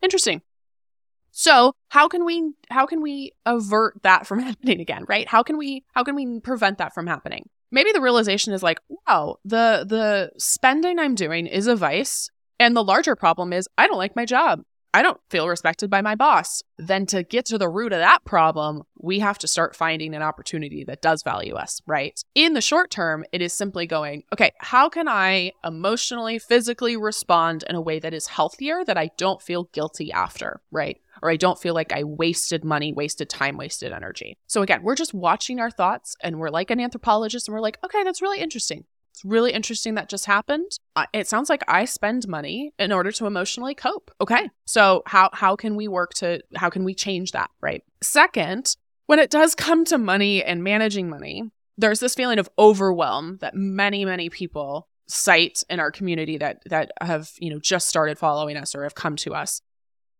Interesting. 0.02 0.42
So, 1.32 1.74
how 1.90 2.08
can 2.08 2.24
we 2.24 2.54
how 2.70 2.86
can 2.86 3.02
we 3.02 3.34
avert 3.46 4.02
that 4.04 4.26
from 4.26 4.40
happening 4.48 4.80
again, 4.80 5.06
right? 5.08 5.28
How 5.28 5.44
can 5.44 5.58
we 5.58 5.84
how 5.94 6.04
can 6.04 6.16
we 6.16 6.40
prevent 6.40 6.78
that 6.78 6.94
from 6.94 7.08
happening? 7.08 7.50
Maybe 7.72 7.92
the 7.92 8.02
realization 8.02 8.54
is 8.54 8.64
like, 8.64 8.80
wow, 8.88 9.38
the 9.44 9.86
the 9.88 10.32
spending 10.38 10.98
I'm 10.98 11.16
doing 11.16 11.46
is 11.46 11.68
a 11.68 11.76
vice, 11.76 12.30
and 12.60 12.76
the 12.76 12.84
larger 12.84 13.16
problem 13.16 13.52
is 13.52 13.68
I 13.78 13.88
don't 13.88 13.98
like 13.98 14.16
my 14.16 14.26
job. 14.26 14.62
I 14.96 15.02
don't 15.02 15.20
feel 15.30 15.50
respected 15.50 15.90
by 15.90 16.02
my 16.02 16.16
boss. 16.16 16.64
Then 16.78 17.06
to 17.08 17.24
get 17.24 17.44
to 17.48 17.58
the 17.58 17.68
root 17.68 17.92
of 17.92 18.00
that 18.00 18.24
problem, 18.24 18.84
we 18.98 19.20
have 19.20 19.38
to 19.40 19.48
start 19.48 19.76
finding 19.76 20.16
an 20.16 20.22
opportunity 20.22 20.86
that 20.86 21.02
does 21.02 21.22
value 21.22 21.56
us, 21.56 21.82
right? 21.86 22.18
In 22.34 22.54
the 22.54 22.62
short 22.62 22.92
term, 22.92 23.26
it 23.34 23.42
is 23.42 23.52
simply 23.52 23.88
going, 23.88 24.24
okay, 24.32 24.52
how 24.60 24.88
can 24.88 25.10
I 25.10 25.52
emotionally, 25.66 26.40
physically 26.40 26.96
respond 26.96 27.66
in 27.70 27.76
a 27.76 27.82
way 27.82 28.00
that 28.00 28.14
is 28.14 28.28
healthier 28.28 28.86
that 28.86 28.98
I 28.98 29.10
don't 29.18 29.42
feel 29.42 29.66
guilty 29.74 30.14
after, 30.14 30.62
right? 30.72 30.98
Or 31.22 31.30
I 31.30 31.36
don't 31.36 31.60
feel 31.60 31.74
like 31.74 31.92
I 31.92 32.06
wasted 32.06 32.64
money, 32.64 32.94
wasted 32.94 33.30
time, 33.30 33.58
wasted 33.58 33.92
energy. 33.92 34.38
So 34.48 34.62
again, 34.62 34.82
we're 34.82 34.96
just 34.96 35.14
watching 35.14 35.60
our 35.60 35.72
thoughts 35.72 36.16
and 36.22 36.40
we're 36.40 36.50
like 36.50 36.72
an 36.72 36.80
anthropologist 36.80 37.50
and 37.50 37.54
we're 37.54 37.60
like, 37.60 37.80
okay, 37.84 38.04
that's 38.04 38.22
really 38.22 38.40
interesting. 38.40 38.86
It's 39.16 39.24
really 39.24 39.54
interesting 39.54 39.96
that 39.96 40.10
just 40.10 40.26
happened. 40.26 40.78
Uh, 40.94 41.06
it 41.14 41.26
sounds 41.26 41.50
like 41.50 41.64
I 41.70 41.86
spend 41.86 42.28
money 42.28 42.74
in 42.78 42.92
order 42.92 43.14
to 43.14 43.26
emotionally 43.26 43.74
cope. 43.74 44.12
Okay. 44.20 44.50
So 44.66 45.04
how 45.06 45.30
how 45.32 45.56
can 45.56 45.78
we 45.78 45.88
work 45.88 46.14
to 46.16 46.42
how 46.58 46.70
can 46.70 46.84
we 46.84 46.94
change 46.94 47.32
that, 47.32 47.50
right? 47.62 47.82
Second, 48.02 48.76
when 49.06 49.20
it 49.20 49.30
does 49.30 49.56
come 49.56 49.86
to 49.86 49.98
money 49.98 50.44
and 50.44 50.66
managing 50.66 51.10
money, 51.10 51.50
there's 51.78 52.02
this 52.02 52.14
feeling 52.14 52.40
of 52.40 52.50
overwhelm 52.60 53.38
that 53.40 53.56
many 53.56 54.04
many 54.04 54.30
people 54.30 54.90
cite 55.08 55.64
in 55.70 55.80
our 55.80 55.92
community 55.92 56.38
that 56.38 56.62
that 56.66 56.92
have, 57.00 57.32
you 57.40 57.50
know, 57.50 57.60
just 57.60 57.88
started 57.88 58.20
following 58.20 58.58
us 58.58 58.76
or 58.76 58.84
have 58.84 58.96
come 58.96 59.16
to 59.16 59.34
us 59.34 59.62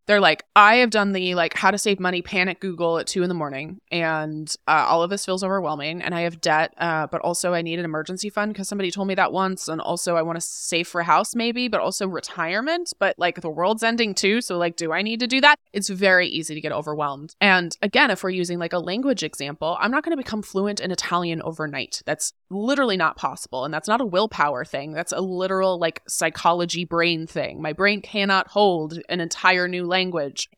they're 0.08 0.20
like, 0.20 0.44
I 0.56 0.76
have 0.78 0.90
done 0.90 1.14
the 1.14 1.36
like 1.36 1.54
how 1.54 1.72
to 1.72 1.78
save 1.78 2.00
money 2.00 2.22
panic 2.22 2.60
Google 2.60 3.00
at 3.00 3.08
two 3.08 3.24
in 3.24 3.30
the 3.30 3.36
morning, 3.36 3.82
and 3.92 4.54
uh, 4.68 4.86
all 4.88 5.04
of 5.04 5.10
this 5.10 5.26
feels 5.26 5.44
overwhelming. 5.44 6.02
And 6.02 6.14
I 6.14 6.22
have 6.22 6.42
debt, 6.42 6.74
uh, 6.78 7.08
but 7.08 7.22
also 7.22 7.54
I 7.54 7.62
need 7.62 7.80
an 7.80 7.86
emergency 7.86 8.30
fund 8.30 8.54
because 8.54 8.68
somebody 8.68 8.92
told 8.92 9.08
me 9.08 9.16
that 9.16 9.32
once. 9.32 9.68
And 9.68 9.82
also 9.82 10.16
I 10.16 10.22
want 10.22 10.38
to 10.38 10.42
save 10.42 10.88
for 10.88 11.02
a 11.02 11.06
house 11.06 11.36
maybe, 11.36 11.68
but 11.68 11.82
also 11.82 12.08
retirement. 12.08 12.94
But 13.00 13.18
like 13.18 13.42
the 13.42 13.50
world's 13.50 13.84
ending 13.84 14.14
too, 14.14 14.42
so 14.42 14.58
like, 14.58 14.76
do 14.76 14.92
I 14.92 15.02
need 15.02 15.20
to 15.22 15.28
do 15.28 15.42
that? 15.42 15.58
It's 15.74 15.90
very 15.90 16.28
easy 16.28 16.54
to 16.54 16.62
get 16.62 16.72
overwhelmed. 16.72 17.36
And 17.42 17.76
again, 17.82 18.12
if 18.12 18.24
we're 18.24 18.30
using 18.30 18.60
like 18.60 18.74
a 18.74 18.80
language 18.80 19.24
example, 19.24 19.78
I'm 19.80 19.92
not 19.92 20.04
going 20.04 20.16
to 20.16 20.24
become 20.24 20.42
fluent 20.42 20.80
in 20.80 20.92
Italian 20.92 21.42
overnight. 21.42 22.02
That's 22.06 22.34
literally 22.50 22.98
not 22.98 23.18
possible, 23.18 23.66
and 23.66 23.74
that's 23.74 23.88
not 23.88 24.02
a 24.02 24.06
willpower 24.06 24.64
thing. 24.64 24.92
That's 24.94 25.12
a 25.12 25.22
literal 25.22 25.80
like 25.80 26.04
psychology 26.08 26.86
brain 26.86 27.26
thing. 27.26 27.62
My 27.62 27.74
brain 27.74 28.02
cannot 28.02 28.48
hold 28.48 29.00
an 29.10 29.20
entire 29.20 29.68
new 29.68 29.86
language 29.86 29.95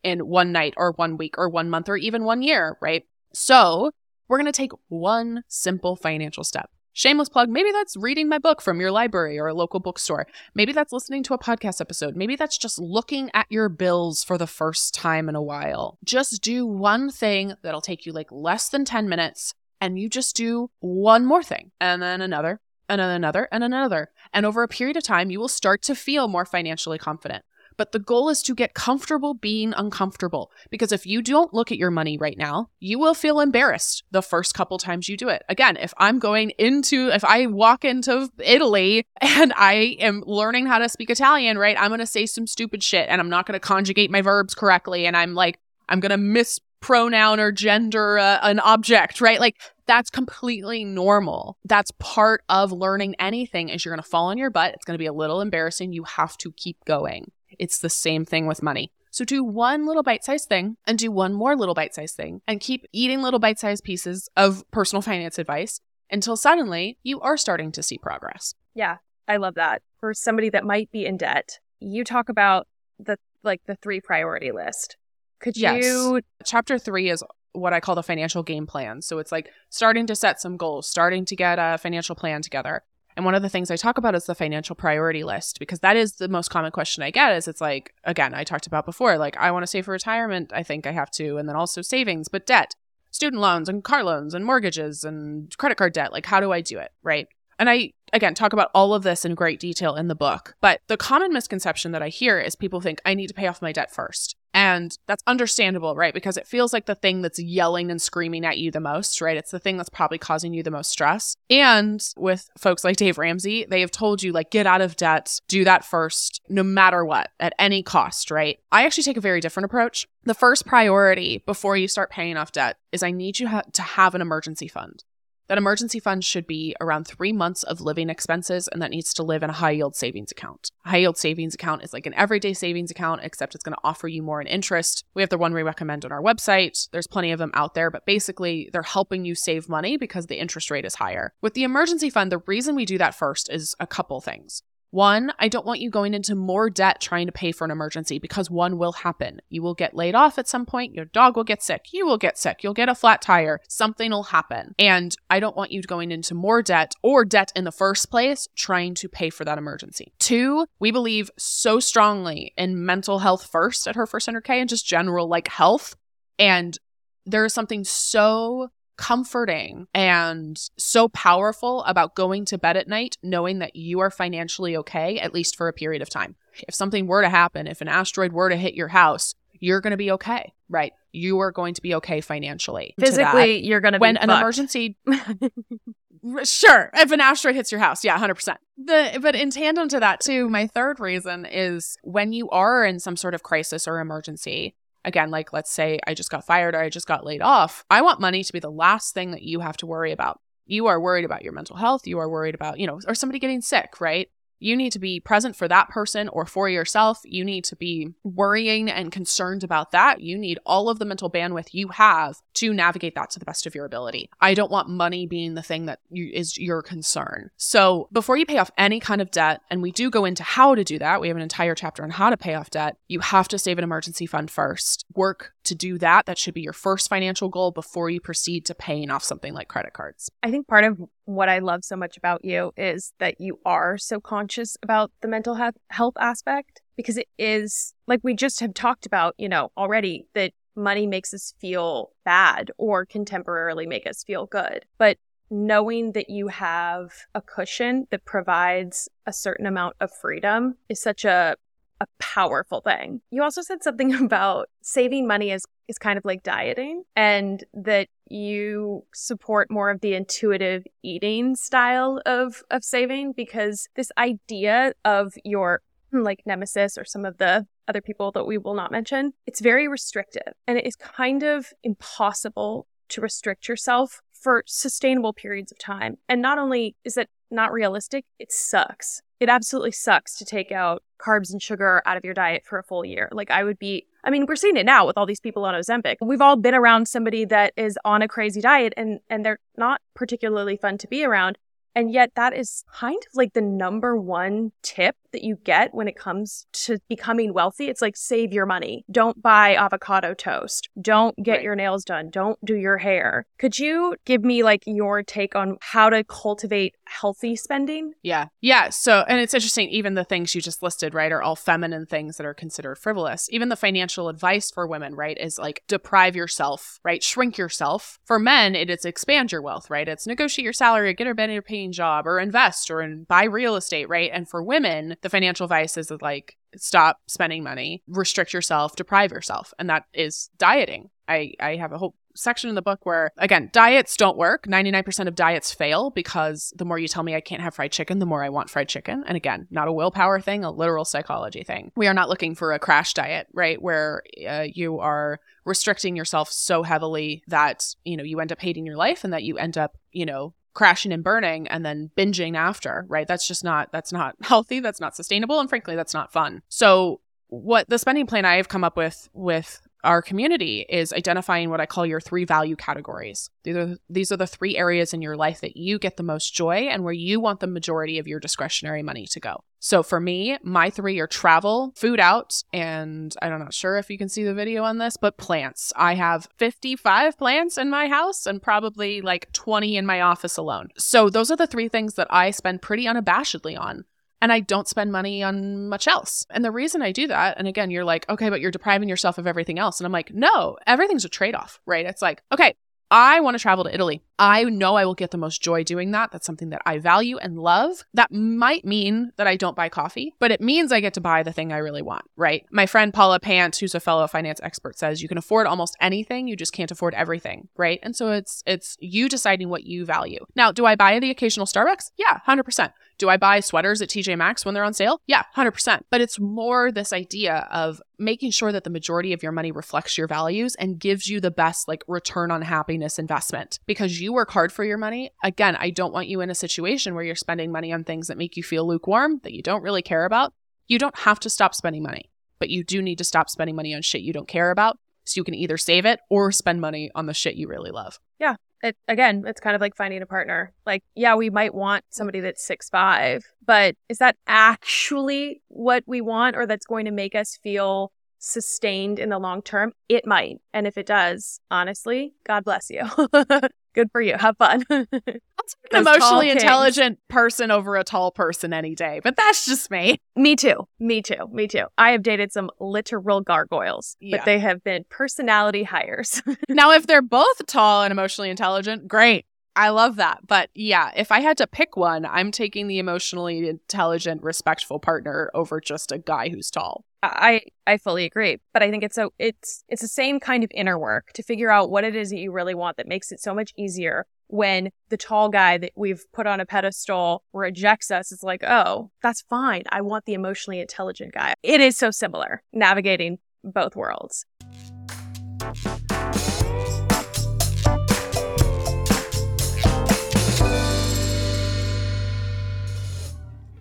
in 0.02 0.20
one 0.26 0.52
night 0.52 0.74
or 0.76 0.92
one 0.92 1.16
week 1.16 1.36
or 1.38 1.48
one 1.48 1.70
month 1.70 1.88
or 1.88 1.96
even 1.96 2.24
one 2.24 2.42
year, 2.42 2.76
right? 2.80 3.04
So 3.32 3.92
we're 4.28 4.38
going 4.38 4.46
to 4.46 4.52
take 4.52 4.72
one 4.88 5.44
simple 5.48 5.96
financial 5.96 6.44
step. 6.44 6.70
Shameless 6.92 7.28
plug, 7.28 7.48
maybe 7.48 7.70
that's 7.70 7.96
reading 7.96 8.28
my 8.28 8.38
book 8.38 8.60
from 8.60 8.80
your 8.80 8.90
library 8.90 9.38
or 9.38 9.46
a 9.46 9.54
local 9.54 9.78
bookstore. 9.78 10.26
Maybe 10.56 10.72
that's 10.72 10.92
listening 10.92 11.22
to 11.24 11.34
a 11.34 11.38
podcast 11.38 11.80
episode. 11.80 12.16
Maybe 12.16 12.34
that's 12.34 12.58
just 12.58 12.80
looking 12.80 13.30
at 13.34 13.46
your 13.50 13.68
bills 13.68 14.24
for 14.24 14.36
the 14.36 14.48
first 14.48 14.94
time 14.94 15.28
in 15.28 15.36
a 15.36 15.42
while. 15.42 15.96
Just 16.02 16.42
do 16.42 16.66
one 16.66 17.08
thing 17.08 17.54
that'll 17.62 17.80
take 17.80 18.04
you 18.04 18.10
like 18.10 18.32
less 18.32 18.68
than 18.68 18.84
10 18.84 19.08
minutes, 19.08 19.54
and 19.80 19.96
you 19.96 20.08
just 20.08 20.34
do 20.34 20.70
one 20.80 21.24
more 21.24 21.44
thing, 21.44 21.70
and 21.80 22.02
then 22.02 22.20
another, 22.20 22.60
and 22.88 23.00
then 23.00 23.10
another, 23.10 23.46
and 23.52 23.62
another. 23.62 24.10
And 24.32 24.44
over 24.44 24.64
a 24.64 24.68
period 24.68 24.96
of 24.96 25.04
time, 25.04 25.30
you 25.30 25.38
will 25.38 25.46
start 25.46 25.82
to 25.82 25.94
feel 25.94 26.26
more 26.26 26.44
financially 26.44 26.98
confident. 26.98 27.44
But 27.78 27.92
the 27.92 28.00
goal 28.00 28.28
is 28.28 28.42
to 28.42 28.54
get 28.54 28.74
comfortable 28.74 29.34
being 29.34 29.72
uncomfortable. 29.74 30.50
Because 30.68 30.90
if 30.90 31.06
you 31.06 31.22
don't 31.22 31.54
look 31.54 31.70
at 31.70 31.78
your 31.78 31.92
money 31.92 32.18
right 32.18 32.36
now, 32.36 32.70
you 32.80 32.98
will 32.98 33.14
feel 33.14 33.40
embarrassed 33.40 34.02
the 34.10 34.20
first 34.20 34.52
couple 34.52 34.76
times 34.78 35.08
you 35.08 35.16
do 35.16 35.28
it. 35.28 35.44
Again, 35.48 35.76
if 35.76 35.94
I'm 35.96 36.18
going 36.18 36.50
into, 36.58 37.08
if 37.08 37.24
I 37.24 37.46
walk 37.46 37.84
into 37.84 38.28
Italy 38.40 39.06
and 39.20 39.54
I 39.56 39.96
am 40.00 40.24
learning 40.26 40.66
how 40.66 40.78
to 40.80 40.88
speak 40.88 41.08
Italian, 41.08 41.56
right, 41.56 41.76
I'm 41.78 41.88
going 41.88 42.00
to 42.00 42.06
say 42.06 42.26
some 42.26 42.48
stupid 42.48 42.82
shit 42.82 43.08
and 43.08 43.20
I'm 43.20 43.30
not 43.30 43.46
going 43.46 43.58
to 43.58 43.60
conjugate 43.60 44.10
my 44.10 44.22
verbs 44.22 44.56
correctly. 44.56 45.06
And 45.06 45.16
I'm 45.16 45.34
like, 45.34 45.60
I'm 45.88 46.00
going 46.00 46.10
to 46.10 46.18
mispronoun 46.18 47.38
or 47.38 47.52
gender 47.52 48.18
uh, 48.18 48.40
an 48.42 48.58
object, 48.58 49.20
right? 49.20 49.38
Like, 49.38 49.56
that's 49.86 50.10
completely 50.10 50.84
normal. 50.84 51.56
That's 51.64 51.92
part 51.98 52.42
of 52.48 52.72
learning 52.72 53.14
anything 53.20 53.70
is 53.70 53.84
you're 53.84 53.94
going 53.94 54.02
to 54.02 54.08
fall 54.08 54.26
on 54.26 54.36
your 54.36 54.50
butt. 54.50 54.74
It's 54.74 54.84
going 54.84 54.94
to 54.94 55.02
be 55.02 55.06
a 55.06 55.12
little 55.12 55.40
embarrassing. 55.40 55.92
You 55.92 56.04
have 56.04 56.36
to 56.38 56.52
keep 56.52 56.84
going. 56.84 57.30
It's 57.58 57.78
the 57.78 57.90
same 57.90 58.24
thing 58.24 58.46
with 58.46 58.62
money. 58.62 58.92
So 59.10 59.24
do 59.24 59.42
one 59.42 59.86
little 59.86 60.02
bite 60.02 60.24
sized 60.24 60.48
thing 60.48 60.76
and 60.86 60.98
do 60.98 61.10
one 61.10 61.32
more 61.32 61.56
little 61.56 61.74
bite 61.74 61.94
sized 61.94 62.16
thing 62.16 62.40
and 62.46 62.60
keep 62.60 62.86
eating 62.92 63.22
little 63.22 63.40
bite 63.40 63.58
sized 63.58 63.84
pieces 63.84 64.28
of 64.36 64.64
personal 64.70 65.02
finance 65.02 65.38
advice 65.38 65.80
until 66.10 66.36
suddenly 66.36 66.98
you 67.02 67.20
are 67.20 67.36
starting 67.36 67.72
to 67.72 67.82
see 67.82 67.98
progress. 67.98 68.54
Yeah, 68.74 68.98
I 69.26 69.38
love 69.38 69.54
that. 69.54 69.82
For 69.98 70.14
somebody 70.14 70.50
that 70.50 70.64
might 70.64 70.90
be 70.92 71.04
in 71.06 71.16
debt, 71.16 71.58
you 71.80 72.04
talk 72.04 72.28
about 72.28 72.68
the 72.98 73.18
like 73.42 73.62
the 73.66 73.76
three 73.76 74.00
priority 74.00 74.52
list. 74.52 74.96
Could 75.40 75.56
Yes. 75.56 75.84
you 75.84 76.20
Chapter 76.44 76.78
three 76.78 77.10
is 77.10 77.24
what 77.52 77.72
I 77.72 77.80
call 77.80 77.94
the 77.94 78.02
financial 78.02 78.42
game 78.42 78.66
plan. 78.66 79.02
So 79.02 79.18
it's 79.18 79.32
like 79.32 79.50
starting 79.70 80.06
to 80.06 80.14
set 80.14 80.40
some 80.40 80.56
goals, 80.56 80.88
starting 80.88 81.24
to 81.24 81.36
get 81.36 81.58
a 81.58 81.78
financial 81.78 82.14
plan 82.14 82.42
together. 82.42 82.82
And 83.18 83.24
one 83.24 83.34
of 83.34 83.42
the 83.42 83.48
things 83.48 83.68
I 83.68 83.74
talk 83.74 83.98
about 83.98 84.14
is 84.14 84.26
the 84.26 84.34
financial 84.36 84.76
priority 84.76 85.24
list 85.24 85.58
because 85.58 85.80
that 85.80 85.96
is 85.96 86.12
the 86.12 86.28
most 86.28 86.50
common 86.50 86.70
question 86.70 87.02
I 87.02 87.10
get 87.10 87.36
is 87.36 87.48
it's 87.48 87.60
like 87.60 87.92
again, 88.04 88.32
I 88.32 88.44
talked 88.44 88.68
about 88.68 88.86
before, 88.86 89.18
like 89.18 89.36
I 89.36 89.50
want 89.50 89.64
to 89.64 89.66
save 89.66 89.86
for 89.86 89.90
retirement, 89.90 90.52
I 90.54 90.62
think 90.62 90.86
I 90.86 90.92
have 90.92 91.10
to, 91.12 91.36
and 91.36 91.48
then 91.48 91.56
also 91.56 91.82
savings, 91.82 92.28
but 92.28 92.46
debt, 92.46 92.76
student 93.10 93.42
loans 93.42 93.68
and 93.68 93.82
car 93.82 94.04
loans 94.04 94.34
and 94.34 94.44
mortgages 94.44 95.02
and 95.02 95.54
credit 95.58 95.74
card 95.74 95.94
debt, 95.94 96.12
like 96.12 96.26
how 96.26 96.38
do 96.38 96.52
I 96.52 96.60
do 96.60 96.78
it, 96.78 96.92
right? 97.02 97.26
And 97.58 97.68
I 97.68 97.92
again 98.12 98.34
talk 98.34 98.52
about 98.52 98.70
all 98.72 98.94
of 98.94 99.02
this 99.02 99.24
in 99.24 99.34
great 99.34 99.58
detail 99.58 99.96
in 99.96 100.06
the 100.06 100.14
book. 100.14 100.54
But 100.60 100.80
the 100.86 100.96
common 100.96 101.32
misconception 101.32 101.90
that 101.90 102.02
I 102.02 102.10
hear 102.10 102.38
is 102.38 102.54
people 102.54 102.80
think 102.80 103.00
I 103.04 103.14
need 103.14 103.26
to 103.26 103.34
pay 103.34 103.48
off 103.48 103.60
my 103.60 103.72
debt 103.72 103.90
first. 103.92 104.36
And 104.58 104.98
that's 105.06 105.22
understandable, 105.28 105.94
right? 105.94 106.12
Because 106.12 106.36
it 106.36 106.44
feels 106.44 106.72
like 106.72 106.86
the 106.86 106.96
thing 106.96 107.22
that's 107.22 107.38
yelling 107.38 107.92
and 107.92 108.02
screaming 108.02 108.44
at 108.44 108.58
you 108.58 108.72
the 108.72 108.80
most, 108.80 109.20
right? 109.20 109.36
It's 109.36 109.52
the 109.52 109.60
thing 109.60 109.76
that's 109.76 109.88
probably 109.88 110.18
causing 110.18 110.52
you 110.52 110.64
the 110.64 110.72
most 110.72 110.90
stress. 110.90 111.36
And 111.48 112.02
with 112.16 112.50
folks 112.58 112.82
like 112.82 112.96
Dave 112.96 113.18
Ramsey, 113.18 113.66
they 113.70 113.80
have 113.82 113.92
told 113.92 114.20
you, 114.20 114.32
like, 114.32 114.50
get 114.50 114.66
out 114.66 114.80
of 114.80 114.96
debt, 114.96 115.38
do 115.46 115.62
that 115.62 115.84
first, 115.84 116.40
no 116.48 116.64
matter 116.64 117.04
what, 117.04 117.30
at 117.38 117.52
any 117.56 117.84
cost, 117.84 118.32
right? 118.32 118.58
I 118.72 118.84
actually 118.84 119.04
take 119.04 119.16
a 119.16 119.20
very 119.20 119.40
different 119.40 119.66
approach. 119.66 120.08
The 120.24 120.34
first 120.34 120.66
priority 120.66 121.44
before 121.46 121.76
you 121.76 121.86
start 121.86 122.10
paying 122.10 122.36
off 122.36 122.50
debt 122.50 122.78
is 122.90 123.04
I 123.04 123.12
need 123.12 123.38
you 123.38 123.46
ha- 123.46 123.62
to 123.74 123.82
have 123.82 124.16
an 124.16 124.20
emergency 124.20 124.66
fund. 124.66 125.04
That 125.48 125.56
emergency 125.56 125.98
fund 125.98 126.26
should 126.26 126.46
be 126.46 126.76
around 126.78 127.06
three 127.06 127.32
months 127.32 127.62
of 127.62 127.80
living 127.80 128.10
expenses, 128.10 128.68
and 128.68 128.82
that 128.82 128.90
needs 128.90 129.14
to 129.14 129.22
live 129.22 129.42
in 129.42 129.48
a 129.48 129.54
high 129.54 129.70
yield 129.70 129.96
savings 129.96 130.30
account. 130.30 130.70
A 130.84 130.90
high 130.90 130.98
yield 130.98 131.16
savings 131.16 131.54
account 131.54 131.82
is 131.82 131.94
like 131.94 132.04
an 132.04 132.12
everyday 132.14 132.52
savings 132.52 132.90
account, 132.90 133.22
except 133.24 133.54
it's 133.54 133.64
going 133.64 133.74
to 133.74 133.80
offer 133.82 134.08
you 134.08 134.22
more 134.22 134.42
in 134.42 134.46
interest. 134.46 135.04
We 135.14 135.22
have 135.22 135.30
the 135.30 135.38
one 135.38 135.54
we 135.54 135.62
recommend 135.62 136.04
on 136.04 136.12
our 136.12 136.22
website. 136.22 136.90
There's 136.92 137.06
plenty 137.06 137.32
of 137.32 137.38
them 137.38 137.50
out 137.54 137.72
there, 137.72 137.90
but 137.90 138.04
basically, 138.04 138.68
they're 138.74 138.82
helping 138.82 139.24
you 139.24 139.34
save 139.34 139.70
money 139.70 139.96
because 139.96 140.26
the 140.26 140.38
interest 140.38 140.70
rate 140.70 140.84
is 140.84 140.96
higher. 140.96 141.32
With 141.40 141.54
the 141.54 141.64
emergency 141.64 142.10
fund, 142.10 142.30
the 142.30 142.42
reason 142.46 142.74
we 142.74 142.84
do 142.84 142.98
that 142.98 143.14
first 143.14 143.50
is 143.50 143.74
a 143.80 143.86
couple 143.86 144.20
things. 144.20 144.62
One, 144.90 145.32
I 145.38 145.48
don't 145.48 145.66
want 145.66 145.80
you 145.80 145.90
going 145.90 146.14
into 146.14 146.34
more 146.34 146.70
debt 146.70 147.00
trying 147.00 147.26
to 147.26 147.32
pay 147.32 147.52
for 147.52 147.64
an 147.64 147.70
emergency 147.70 148.18
because 148.18 148.50
one 148.50 148.78
will 148.78 148.92
happen. 148.92 149.40
You 149.50 149.62
will 149.62 149.74
get 149.74 149.94
laid 149.94 150.14
off 150.14 150.38
at 150.38 150.48
some 150.48 150.64
point. 150.64 150.94
Your 150.94 151.04
dog 151.04 151.36
will 151.36 151.44
get 151.44 151.62
sick. 151.62 151.92
You 151.92 152.06
will 152.06 152.16
get 152.16 152.38
sick. 152.38 152.62
You'll 152.62 152.74
get 152.74 152.88
a 152.88 152.94
flat 152.94 153.20
tire. 153.20 153.60
Something 153.68 154.10
will 154.10 154.24
happen. 154.24 154.74
And 154.78 155.14
I 155.28 155.40
don't 155.40 155.56
want 155.56 155.72
you 155.72 155.82
going 155.82 156.10
into 156.10 156.34
more 156.34 156.62
debt 156.62 156.94
or 157.02 157.24
debt 157.26 157.52
in 157.54 157.64
the 157.64 157.72
first 157.72 158.10
place 158.10 158.48
trying 158.56 158.94
to 158.94 159.08
pay 159.08 159.28
for 159.28 159.44
that 159.44 159.58
emergency. 159.58 160.12
Two, 160.18 160.66
we 160.80 160.90
believe 160.90 161.30
so 161.36 161.80
strongly 161.80 162.54
in 162.56 162.84
mental 162.84 163.18
health 163.18 163.46
first 163.50 163.86
at 163.86 163.96
her 163.96 164.06
first 164.06 164.26
100K 164.26 164.50
and 164.50 164.68
just 164.70 164.86
general 164.86 165.28
like 165.28 165.48
health. 165.48 165.96
And 166.38 166.78
there 167.26 167.44
is 167.44 167.52
something 167.52 167.84
so 167.84 168.70
comforting 168.98 169.86
and 169.94 170.60
so 170.76 171.08
powerful 171.08 171.84
about 171.84 172.14
going 172.14 172.44
to 172.44 172.58
bed 172.58 172.76
at 172.76 172.88
night 172.88 173.16
knowing 173.22 173.60
that 173.60 173.74
you 173.74 174.00
are 174.00 174.10
financially 174.10 174.76
okay, 174.76 175.18
at 175.18 175.32
least 175.32 175.56
for 175.56 175.68
a 175.68 175.72
period 175.72 176.02
of 176.02 176.10
time. 176.10 176.34
If 176.66 176.74
something 176.74 177.06
were 177.06 177.22
to 177.22 177.28
happen, 177.30 177.66
if 177.66 177.80
an 177.80 177.88
asteroid 177.88 178.32
were 178.32 178.50
to 178.50 178.56
hit 178.56 178.74
your 178.74 178.88
house, 178.88 179.34
you're 179.60 179.80
going 179.80 179.92
to 179.92 179.96
be 179.96 180.10
okay, 180.12 180.52
right? 180.68 180.92
You 181.12 181.38
are 181.40 181.52
going 181.52 181.74
to 181.74 181.82
be 181.82 181.94
okay 181.94 182.20
financially. 182.20 182.94
To 182.98 183.06
Physically, 183.06 183.64
you're 183.64 183.80
gonna 183.80 183.98
when 183.98 184.14
be 184.14 184.20
an 184.20 184.28
fucked. 184.28 184.40
emergency 184.42 184.96
sure 186.44 186.90
if 186.94 187.12
an 187.12 187.20
asteroid 187.20 187.54
hits 187.54 187.70
your 187.70 187.80
house 187.80 188.04
yeah 188.04 188.18
100% 188.18 188.56
the 188.76 189.18
but 189.22 189.34
in 189.36 189.50
tandem 189.50 189.88
to 189.88 190.00
that 190.00 190.20
too 190.20 190.48
my 190.48 190.66
third 190.66 190.98
reason 190.98 191.46
is 191.46 191.96
when 192.02 192.32
you 192.32 192.48
are 192.50 192.84
in 192.84 192.98
some 192.98 193.16
sort 193.16 193.34
of 193.34 193.42
crisis 193.42 193.86
or 193.86 194.00
emergency 194.00 194.74
again 195.08 195.30
like 195.30 195.52
let's 195.52 195.70
say 195.70 195.98
i 196.06 196.14
just 196.14 196.30
got 196.30 196.46
fired 196.46 196.74
or 196.74 196.80
i 196.80 196.88
just 196.88 197.06
got 197.06 197.24
laid 197.24 197.42
off 197.42 197.84
i 197.90 198.00
want 198.02 198.20
money 198.20 198.44
to 198.44 198.52
be 198.52 198.60
the 198.60 198.70
last 198.70 199.14
thing 199.14 199.32
that 199.32 199.42
you 199.42 199.60
have 199.60 199.76
to 199.76 199.86
worry 199.86 200.12
about. 200.12 200.40
You 200.66 200.86
are 200.86 201.00
worried 201.00 201.24
about 201.24 201.42
your 201.42 201.54
mental 201.54 201.76
health. 201.76 202.06
You 202.06 202.18
are 202.18 202.28
worried 202.28 202.54
about 202.54 202.78
you 202.78 202.86
know 202.86 203.00
or 203.06 203.14
somebody 203.14 203.38
getting 203.38 203.62
sick 203.62 204.00
right 204.00 204.28
you 204.58 204.76
need 204.76 204.92
to 204.92 204.98
be 204.98 205.20
present 205.20 205.56
for 205.56 205.68
that 205.68 205.88
person 205.88 206.28
or 206.28 206.46
for 206.46 206.68
yourself. 206.68 207.20
You 207.24 207.44
need 207.44 207.64
to 207.64 207.76
be 207.76 208.14
worrying 208.24 208.90
and 208.90 209.12
concerned 209.12 209.64
about 209.64 209.92
that. 209.92 210.20
You 210.20 210.38
need 210.38 210.58
all 210.66 210.88
of 210.88 210.98
the 210.98 211.04
mental 211.04 211.30
bandwidth 211.30 211.68
you 211.72 211.88
have 211.88 212.40
to 212.54 212.72
navigate 212.72 213.14
that 213.14 213.30
to 213.30 213.38
the 213.38 213.44
best 213.44 213.66
of 213.66 213.74
your 213.74 213.84
ability. 213.84 214.30
I 214.40 214.54
don't 214.54 214.70
want 214.70 214.88
money 214.88 215.26
being 215.26 215.54
the 215.54 215.62
thing 215.62 215.86
that 215.86 216.00
you, 216.10 216.30
is 216.32 216.58
your 216.58 216.82
concern. 216.82 217.50
So 217.56 218.08
before 218.12 218.36
you 218.36 218.46
pay 218.46 218.58
off 218.58 218.70
any 218.76 219.00
kind 219.00 219.20
of 219.20 219.30
debt, 219.30 219.60
and 219.70 219.82
we 219.82 219.92
do 219.92 220.10
go 220.10 220.24
into 220.24 220.42
how 220.42 220.74
to 220.74 220.84
do 220.84 220.98
that, 220.98 221.20
we 221.20 221.28
have 221.28 221.36
an 221.36 221.42
entire 221.42 221.74
chapter 221.74 222.02
on 222.02 222.10
how 222.10 222.30
to 222.30 222.36
pay 222.36 222.54
off 222.54 222.70
debt. 222.70 222.96
You 223.06 223.20
have 223.20 223.48
to 223.48 223.58
save 223.58 223.78
an 223.78 223.84
emergency 223.84 224.26
fund 224.26 224.50
first. 224.50 225.04
Work 225.14 225.52
to 225.68 225.74
do 225.74 225.98
that. 225.98 226.26
That 226.26 226.38
should 226.38 226.54
be 226.54 226.60
your 226.60 226.72
first 226.72 227.08
financial 227.08 227.48
goal 227.48 227.70
before 227.70 228.10
you 228.10 228.20
proceed 228.20 228.64
to 228.66 228.74
paying 228.74 229.10
off 229.10 229.22
something 229.22 229.54
like 229.54 229.68
credit 229.68 229.92
cards. 229.92 230.30
I 230.42 230.50
think 230.50 230.66
part 230.66 230.84
of 230.84 230.98
what 231.24 231.48
I 231.48 231.60
love 231.60 231.84
so 231.84 231.96
much 231.96 232.16
about 232.16 232.44
you 232.44 232.72
is 232.76 233.12
that 233.18 233.40
you 233.40 233.58
are 233.64 233.96
so 233.96 234.20
conscious 234.20 234.76
about 234.82 235.12
the 235.20 235.28
mental 235.28 235.54
health 235.54 235.76
health 235.90 236.14
aspect 236.18 236.82
because 236.96 237.16
it 237.16 237.28
is 237.38 237.94
like 238.06 238.20
we 238.22 238.34
just 238.34 238.60
have 238.60 238.74
talked 238.74 239.06
about, 239.06 239.34
you 239.38 239.48
know, 239.48 239.70
already 239.76 240.26
that 240.34 240.52
money 240.74 241.06
makes 241.06 241.34
us 241.34 241.54
feel 241.58 242.10
bad 242.24 242.70
or 242.78 243.04
can 243.04 243.24
temporarily 243.24 243.86
make 243.86 244.06
us 244.06 244.22
feel 244.24 244.46
good. 244.46 244.84
But 244.96 245.18
knowing 245.50 246.12
that 246.12 246.28
you 246.30 246.48
have 246.48 247.10
a 247.34 247.40
cushion 247.40 248.06
that 248.10 248.24
provides 248.24 249.08
a 249.26 249.32
certain 249.32 249.66
amount 249.66 249.96
of 250.00 250.10
freedom 250.12 250.76
is 250.88 251.00
such 251.00 251.24
a 251.24 251.56
a 252.00 252.06
powerful 252.18 252.80
thing. 252.80 253.20
You 253.30 253.42
also 253.42 253.62
said 253.62 253.82
something 253.82 254.14
about 254.24 254.68
saving 254.82 255.26
money 255.26 255.50
is 255.50 255.64
is 255.88 255.98
kind 255.98 256.18
of 256.18 256.24
like 256.24 256.42
dieting 256.42 257.02
and 257.16 257.64
that 257.72 258.08
you 258.28 259.04
support 259.14 259.70
more 259.70 259.90
of 259.90 260.02
the 260.02 260.14
intuitive 260.14 260.84
eating 261.02 261.56
style 261.56 262.20
of 262.26 262.62
of 262.70 262.84
saving 262.84 263.32
because 263.32 263.88
this 263.96 264.12
idea 264.18 264.92
of 265.04 265.32
your 265.44 265.80
like 266.12 266.42
nemesis 266.46 266.98
or 266.98 267.04
some 267.04 267.24
of 267.24 267.38
the 267.38 267.66
other 267.88 268.02
people 268.02 268.30
that 268.32 268.44
we 268.46 268.58
will 268.58 268.74
not 268.74 268.92
mention 268.92 269.32
it's 269.46 269.60
very 269.60 269.88
restrictive 269.88 270.52
and 270.66 270.76
it 270.76 270.86
is 270.86 270.94
kind 270.94 271.42
of 271.42 271.72
impossible 271.82 272.86
to 273.08 273.22
restrict 273.22 273.66
yourself 273.66 274.20
for 274.34 274.62
sustainable 274.66 275.32
periods 275.32 275.72
of 275.72 275.78
time 275.78 276.18
and 276.28 276.42
not 276.42 276.58
only 276.58 276.94
is 277.04 277.16
it 277.16 277.30
not 277.50 277.72
realistic 277.72 278.26
it 278.38 278.52
sucks 278.52 279.22
it 279.40 279.48
absolutely 279.48 279.92
sucks 279.92 280.36
to 280.36 280.44
take 280.44 280.72
out 280.72 281.02
carbs 281.18 281.50
and 281.50 281.62
sugar 281.62 282.02
out 282.06 282.16
of 282.16 282.24
your 282.24 282.34
diet 282.34 282.64
for 282.64 282.78
a 282.78 282.82
full 282.82 283.04
year. 283.04 283.28
Like 283.32 283.50
I 283.50 283.64
would 283.64 283.78
be 283.78 284.06
I 284.24 284.30
mean, 284.30 284.46
we're 284.46 284.56
seeing 284.56 284.76
it 284.76 284.84
now 284.84 285.06
with 285.06 285.16
all 285.16 285.26
these 285.26 285.40
people 285.40 285.64
on 285.64 285.74
Ozempic. 285.74 286.16
We've 286.20 286.40
all 286.40 286.56
been 286.56 286.74
around 286.74 287.08
somebody 287.08 287.44
that 287.46 287.72
is 287.76 287.98
on 288.04 288.20
a 288.20 288.28
crazy 288.28 288.60
diet 288.60 288.92
and 288.96 289.20
and 289.30 289.44
they're 289.44 289.60
not 289.76 290.00
particularly 290.14 290.76
fun 290.76 290.98
to 290.98 291.08
be 291.08 291.24
around. 291.24 291.58
And 291.98 292.12
yet 292.12 292.30
that 292.36 292.56
is 292.56 292.84
kind 292.94 293.16
of 293.16 293.34
like 293.34 293.54
the 293.54 293.60
number 293.60 294.16
one 294.16 294.70
tip 294.84 295.16
that 295.32 295.42
you 295.42 295.56
get 295.64 295.92
when 295.92 296.06
it 296.06 296.16
comes 296.16 296.66
to 296.72 296.98
becoming 297.08 297.52
wealthy. 297.52 297.88
It's 297.88 298.00
like 298.00 298.16
save 298.16 298.52
your 298.52 298.66
money. 298.66 299.04
Don't 299.10 299.42
buy 299.42 299.74
avocado 299.74 300.32
toast. 300.32 300.88
Don't 300.98 301.36
get 301.42 301.56
Right. 301.56 301.62
your 301.64 301.74
nails 301.74 302.04
done. 302.04 302.30
Don't 302.30 302.56
do 302.64 302.76
your 302.76 302.98
hair. 302.98 303.46
Could 303.58 303.78
you 303.80 304.14
give 304.24 304.42
me 304.44 304.62
like 304.62 304.84
your 304.86 305.24
take 305.24 305.56
on 305.56 305.76
how 305.80 306.08
to 306.08 306.22
cultivate 306.22 306.94
healthy 307.04 307.56
spending? 307.56 308.12
Yeah. 308.22 308.46
Yeah. 308.60 308.90
So, 308.90 309.24
and 309.28 309.40
it's 309.40 309.52
interesting, 309.52 309.88
even 309.88 310.14
the 310.14 310.24
things 310.24 310.54
you 310.54 310.60
just 310.62 310.82
listed, 310.84 311.14
right, 311.14 311.32
are 311.32 311.42
all 311.42 311.56
feminine 311.56 312.06
things 312.06 312.36
that 312.36 312.46
are 312.46 312.54
considered 312.54 312.96
frivolous. 312.96 313.48
Even 313.50 313.70
the 313.70 313.76
financial 313.76 314.28
advice 314.28 314.70
for 314.70 314.86
women, 314.86 315.14
right, 315.16 315.36
is 315.38 315.58
like 315.58 315.82
deprive 315.88 316.36
yourself, 316.36 317.00
right? 317.04 317.22
Shrink 317.24 317.58
yourself. 317.58 318.18
For 318.24 318.38
men, 318.38 318.74
it 318.76 318.88
is 318.88 319.04
expand 319.04 319.50
your 319.52 319.62
wealth, 319.62 319.90
right? 319.90 320.08
It's 320.08 320.26
negotiate 320.28 320.64
your 320.64 320.72
salary, 320.72 321.12
get 321.12 321.26
a 321.26 321.34
better 321.34 321.60
paying 321.60 321.87
job, 321.92 322.26
or 322.26 322.38
invest 322.38 322.90
or 322.90 323.00
in, 323.00 323.24
buy 323.24 323.44
real 323.44 323.76
estate, 323.76 324.08
right? 324.08 324.30
And 324.32 324.48
for 324.48 324.62
women, 324.62 325.16
the 325.22 325.30
financial 325.30 325.64
advice 325.64 325.96
is 325.96 326.10
like 326.20 326.56
stop 326.76 327.20
spending 327.26 327.62
money, 327.62 328.02
restrict 328.06 328.52
yourself, 328.52 328.96
deprive 328.96 329.32
yourself. 329.32 329.72
And 329.78 329.88
that 329.90 330.04
is 330.12 330.50
dieting. 330.58 331.10
I, 331.28 331.52
I 331.60 331.76
have 331.76 331.92
a 331.92 331.98
whole 331.98 332.14
section 332.38 332.68
in 332.68 332.76
the 332.76 332.82
book 332.82 333.04
where 333.04 333.32
again 333.36 333.68
diets 333.72 334.16
don't 334.16 334.36
work 334.36 334.66
99% 334.66 335.26
of 335.26 335.34
diets 335.34 335.74
fail 335.74 336.10
because 336.10 336.72
the 336.76 336.84
more 336.84 336.98
you 336.98 337.08
tell 337.08 337.24
me 337.24 337.34
i 337.34 337.40
can't 337.40 337.60
have 337.60 337.74
fried 337.74 337.90
chicken 337.90 338.20
the 338.20 338.26
more 338.26 338.44
i 338.44 338.48
want 338.48 338.70
fried 338.70 338.88
chicken 338.88 339.24
and 339.26 339.36
again 339.36 339.66
not 339.70 339.88
a 339.88 339.92
willpower 339.92 340.40
thing 340.40 340.64
a 340.64 340.70
literal 340.70 341.04
psychology 341.04 341.64
thing 341.64 341.90
we 341.96 342.06
are 342.06 342.14
not 342.14 342.28
looking 342.28 342.54
for 342.54 342.72
a 342.72 342.78
crash 342.78 343.12
diet 343.12 343.48
right 343.52 343.82
where 343.82 344.22
uh, 344.48 344.64
you 344.72 345.00
are 345.00 345.40
restricting 345.64 346.16
yourself 346.16 346.50
so 346.50 346.82
heavily 346.82 347.42
that 347.48 347.94
you 348.04 348.16
know 348.16 348.24
you 348.24 348.40
end 348.40 348.52
up 348.52 348.60
hating 348.60 348.86
your 348.86 348.96
life 348.96 349.24
and 349.24 349.32
that 349.32 349.42
you 349.42 349.58
end 349.58 349.76
up 349.76 349.96
you 350.12 350.24
know 350.24 350.54
crashing 350.74 351.12
and 351.12 351.24
burning 351.24 351.66
and 351.68 351.84
then 351.84 352.10
binging 352.16 352.56
after 352.56 353.04
right? 353.08 353.26
That's 353.26 353.46
just 353.48 353.64
not 353.64 353.90
that's 353.92 354.12
not 354.12 354.36
healthy 354.42 354.80
that's 354.80 355.00
not 355.00 355.16
sustainable 355.16 355.60
and 355.60 355.68
frankly 355.68 355.96
that's 355.96 356.14
not 356.14 356.32
fun. 356.32 356.62
So 356.68 357.20
what 357.48 357.88
the 357.88 357.98
spending 357.98 358.26
plan 358.26 358.44
i've 358.44 358.68
come 358.68 358.84
up 358.84 358.96
with 358.96 359.28
with 359.32 359.80
our 360.04 360.22
community 360.22 360.86
is 360.88 361.12
identifying 361.12 361.70
what 361.70 361.80
I 361.80 361.86
call 361.86 362.06
your 362.06 362.20
three 362.20 362.44
value 362.44 362.76
categories. 362.76 363.50
These 363.64 363.76
are 363.76 363.96
these 364.08 364.32
are 364.32 364.36
the 364.36 364.46
three 364.46 364.76
areas 364.76 365.12
in 365.12 365.22
your 365.22 365.36
life 365.36 365.60
that 365.60 365.76
you 365.76 365.98
get 365.98 366.16
the 366.16 366.22
most 366.22 366.54
joy 366.54 366.88
and 366.90 367.04
where 367.04 367.12
you 367.12 367.40
want 367.40 367.60
the 367.60 367.66
majority 367.66 368.18
of 368.18 368.28
your 368.28 368.40
discretionary 368.40 369.02
money 369.02 369.26
to 369.26 369.40
go. 369.40 369.64
So 369.80 370.02
for 370.02 370.18
me, 370.20 370.58
my 370.62 370.90
three 370.90 371.18
are 371.20 371.26
travel, 371.26 371.92
food 371.96 372.18
out, 372.18 372.62
and 372.72 373.34
I'm 373.40 373.58
not 373.58 373.74
sure 373.74 373.96
if 373.96 374.10
you 374.10 374.18
can 374.18 374.28
see 374.28 374.42
the 374.42 374.54
video 374.54 374.82
on 374.82 374.98
this, 374.98 375.16
but 375.16 375.36
plants. 375.36 375.92
I 375.94 376.14
have 376.14 376.48
55 376.58 377.38
plants 377.38 377.78
in 377.78 377.88
my 377.88 378.08
house 378.08 378.46
and 378.46 378.60
probably 378.60 379.20
like 379.20 379.52
20 379.52 379.96
in 379.96 380.06
my 380.06 380.20
office 380.20 380.56
alone. 380.56 380.88
So 380.96 381.30
those 381.30 381.50
are 381.50 381.56
the 381.56 381.66
three 381.66 381.88
things 381.88 382.14
that 382.14 382.26
I 382.30 382.50
spend 382.50 382.82
pretty 382.82 383.04
unabashedly 383.04 383.78
on 383.78 384.04
and 384.40 384.52
I 384.52 384.60
don't 384.60 384.88
spend 384.88 385.12
money 385.12 385.42
on 385.42 385.88
much 385.88 386.06
else. 386.06 386.46
And 386.50 386.64
the 386.64 386.70
reason 386.70 387.02
I 387.02 387.12
do 387.12 387.26
that, 387.26 387.58
and 387.58 387.66
again, 387.66 387.90
you're 387.90 388.04
like, 388.04 388.28
okay, 388.28 388.50
but 388.50 388.60
you're 388.60 388.70
depriving 388.70 389.08
yourself 389.08 389.38
of 389.38 389.46
everything 389.46 389.78
else. 389.78 389.98
And 390.00 390.06
I'm 390.06 390.12
like, 390.12 390.32
no, 390.32 390.78
everything's 390.86 391.24
a 391.24 391.28
trade 391.28 391.54
off, 391.54 391.80
right? 391.86 392.06
It's 392.06 392.22
like, 392.22 392.42
okay, 392.52 392.74
I 393.10 393.40
want 393.40 393.56
to 393.56 393.62
travel 393.62 393.84
to 393.84 393.94
Italy. 393.94 394.22
I 394.38 394.64
know 394.64 394.94
I 394.94 395.04
will 395.04 395.14
get 395.14 395.30
the 395.30 395.38
most 395.38 395.62
joy 395.62 395.82
doing 395.84 396.10
that. 396.12 396.30
That's 396.30 396.46
something 396.46 396.70
that 396.70 396.82
I 396.86 396.98
value 396.98 397.38
and 397.38 397.58
love. 397.58 398.04
That 398.14 398.32
might 398.32 398.84
mean 398.84 399.32
that 399.36 399.46
I 399.46 399.56
don't 399.56 399.76
buy 399.76 399.88
coffee, 399.88 400.34
but 400.38 400.50
it 400.50 400.60
means 400.60 400.92
I 400.92 401.00
get 401.00 401.14
to 401.14 401.20
buy 401.20 401.42
the 401.42 401.52
thing 401.52 401.72
I 401.72 401.78
really 401.78 402.02
want, 402.02 402.24
right? 402.36 402.64
My 402.70 402.86
friend 402.86 403.12
Paula 403.12 403.40
Pant, 403.40 403.76
who's 403.76 403.94
a 403.94 404.00
fellow 404.00 404.26
finance 404.26 404.60
expert, 404.62 404.98
says 404.98 405.22
you 405.22 405.28
can 405.28 405.38
afford 405.38 405.66
almost 405.66 405.96
anything, 406.00 406.48
you 406.48 406.56
just 406.56 406.72
can't 406.72 406.90
afford 406.90 407.14
everything, 407.14 407.68
right? 407.76 407.98
And 408.02 408.14
so 408.14 408.30
it's 408.30 408.62
it's 408.66 408.96
you 409.00 409.28
deciding 409.28 409.68
what 409.68 409.84
you 409.84 410.04
value. 410.04 410.44
Now, 410.54 410.72
do 410.72 410.86
I 410.86 410.94
buy 410.94 411.18
the 411.18 411.30
occasional 411.30 411.66
Starbucks? 411.66 412.12
Yeah, 412.16 412.40
100%. 412.46 412.92
Do 413.18 413.28
I 413.28 413.36
buy 413.36 413.60
sweaters 413.60 414.00
at 414.00 414.08
TJ 414.08 414.38
Maxx 414.38 414.64
when 414.64 414.74
they're 414.74 414.84
on 414.84 414.94
sale? 414.94 415.20
Yeah, 415.26 415.42
100%. 415.56 416.02
But 416.10 416.20
it's 416.20 416.38
more 416.38 416.92
this 416.92 417.12
idea 417.12 417.66
of 417.70 418.00
making 418.18 418.50
sure 418.50 418.72
that 418.72 418.84
the 418.84 418.90
majority 418.90 419.32
of 419.32 419.42
your 419.42 419.52
money 419.52 419.72
reflects 419.72 420.18
your 420.18 420.26
values 420.26 420.74
and 420.76 420.98
gives 420.98 421.28
you 421.28 421.40
the 421.40 421.50
best 421.50 421.88
like 421.88 422.02
return 422.08 422.50
on 422.50 422.62
happiness 422.62 423.18
investment 423.18 423.78
because 423.86 424.20
you 424.20 424.27
work 424.32 424.50
hard 424.50 424.72
for 424.72 424.84
your 424.84 424.98
money. 424.98 425.30
Again, 425.42 425.76
I 425.76 425.90
don't 425.90 426.12
want 426.12 426.28
you 426.28 426.40
in 426.40 426.50
a 426.50 426.54
situation 426.54 427.14
where 427.14 427.24
you're 427.24 427.34
spending 427.34 427.72
money 427.72 427.92
on 427.92 428.04
things 428.04 428.28
that 428.28 428.38
make 428.38 428.56
you 428.56 428.62
feel 428.62 428.86
lukewarm, 428.86 429.40
that 429.42 429.52
you 429.52 429.62
don't 429.62 429.82
really 429.82 430.02
care 430.02 430.24
about. 430.24 430.52
You 430.86 430.98
don't 430.98 431.18
have 431.18 431.40
to 431.40 431.50
stop 431.50 431.74
spending 431.74 432.02
money, 432.02 432.30
but 432.58 432.70
you 432.70 432.82
do 432.82 433.02
need 433.02 433.18
to 433.18 433.24
stop 433.24 433.50
spending 433.50 433.76
money 433.76 433.94
on 433.94 434.02
shit 434.02 434.22
you 434.22 434.32
don't 434.32 434.48
care 434.48 434.70
about 434.70 434.98
so 435.24 435.38
you 435.38 435.44
can 435.44 435.54
either 435.54 435.76
save 435.76 436.06
it 436.06 436.20
or 436.30 436.50
spend 436.50 436.80
money 436.80 437.10
on 437.14 437.26
the 437.26 437.34
shit 437.34 437.56
you 437.56 437.68
really 437.68 437.90
love. 437.90 438.18
Yeah. 438.38 438.56
It, 438.82 438.96
again, 439.08 439.44
it's 439.46 439.60
kind 439.60 439.74
of 439.74 439.80
like 439.80 439.96
finding 439.96 440.22
a 440.22 440.26
partner. 440.26 440.72
Like, 440.86 441.02
yeah, 441.14 441.34
we 441.34 441.50
might 441.50 441.74
want 441.74 442.04
somebody 442.10 442.40
that's 442.40 442.64
six 442.64 442.88
five, 442.88 443.42
but 443.64 443.96
is 444.08 444.18
that 444.18 444.36
actually 444.46 445.62
what 445.68 446.04
we 446.06 446.20
want 446.20 446.56
or 446.56 446.66
that's 446.66 446.86
going 446.86 447.04
to 447.04 447.10
make 447.10 447.34
us 447.34 447.58
feel 447.62 448.12
sustained 448.38 449.18
in 449.18 449.30
the 449.30 449.38
long 449.38 449.62
term? 449.62 449.92
It 450.08 450.26
might. 450.26 450.60
And 450.72 450.86
if 450.86 450.96
it 450.96 451.06
does, 451.06 451.60
honestly, 451.70 452.34
God 452.46 452.64
bless 452.64 452.88
you. 452.88 453.02
Good 453.94 454.10
for 454.12 454.20
you. 454.20 454.36
Have 454.36 454.56
fun. 454.56 454.84
an 454.90 455.06
Those 455.10 456.04
tall 456.04 456.14
emotionally 456.14 456.50
intelligent 456.50 457.18
person 457.28 457.70
over 457.70 457.96
a 457.96 458.04
tall 458.04 458.30
person 458.30 458.72
any 458.72 458.94
day, 458.94 459.20
but 459.22 459.36
that's 459.36 459.66
just 459.66 459.90
me. 459.90 460.20
Me 460.36 460.56
too. 460.56 460.86
Me 460.98 461.22
too. 461.22 461.48
Me 461.50 461.66
too. 461.66 461.84
I 461.96 462.10
have 462.12 462.22
dated 462.22 462.52
some 462.52 462.70
literal 462.80 463.40
gargoyles, 463.40 464.16
Yeah. 464.20 464.38
but 464.38 464.44
they 464.44 464.58
have 464.58 464.82
been 464.84 465.04
personality 465.08 465.82
hires. 465.82 466.42
now, 466.68 466.92
if 466.92 467.06
they're 467.06 467.22
both 467.22 467.66
tall 467.66 468.02
and 468.02 468.12
emotionally 468.12 468.50
intelligent, 468.50 469.08
great. 469.08 469.46
I 469.76 469.90
love 469.90 470.16
that. 470.16 470.40
But 470.46 470.70
yeah, 470.74 471.12
if 471.14 471.30
I 471.30 471.38
had 471.40 471.56
to 471.58 471.66
pick 471.68 471.96
one, 471.96 472.26
I'm 472.26 472.50
taking 472.50 472.88
the 472.88 472.98
emotionally 472.98 473.68
intelligent, 473.68 474.42
respectful 474.42 474.98
partner 474.98 475.50
over 475.54 475.80
just 475.80 476.10
a 476.10 476.18
guy 476.18 476.48
who's 476.48 476.70
tall. 476.70 477.04
I 477.22 477.62
I 477.86 477.98
fully 477.98 478.24
agree, 478.24 478.58
but 478.72 478.82
I 478.82 478.90
think 478.90 479.02
it's 479.02 479.16
so 479.16 479.32
it's 479.38 479.84
it's 479.88 480.02
the 480.02 480.08
same 480.08 480.38
kind 480.38 480.62
of 480.62 480.70
inner 480.72 480.98
work 480.98 481.32
to 481.34 481.42
figure 481.42 481.70
out 481.70 481.90
what 481.90 482.04
it 482.04 482.14
is 482.14 482.30
that 482.30 482.38
you 482.38 482.52
really 482.52 482.74
want 482.74 482.96
that 482.96 483.08
makes 483.08 483.32
it 483.32 483.40
so 483.40 483.54
much 483.54 483.72
easier 483.76 484.26
when 484.46 484.90
the 485.08 485.16
tall 485.16 485.48
guy 485.48 485.78
that 485.78 485.92
we've 485.96 486.24
put 486.32 486.46
on 486.46 486.60
a 486.60 486.66
pedestal 486.66 487.44
rejects 487.52 488.10
us. 488.10 488.32
It's 488.32 488.42
like, 488.42 488.62
oh, 488.64 489.10
that's 489.22 489.42
fine. 489.42 489.82
I 489.90 490.00
want 490.00 490.24
the 490.24 490.34
emotionally 490.34 490.80
intelligent 490.80 491.34
guy. 491.34 491.54
It 491.62 491.80
is 491.80 491.96
so 491.96 492.10
similar 492.10 492.62
navigating 492.72 493.38
both 493.62 493.96
worlds. 493.96 494.46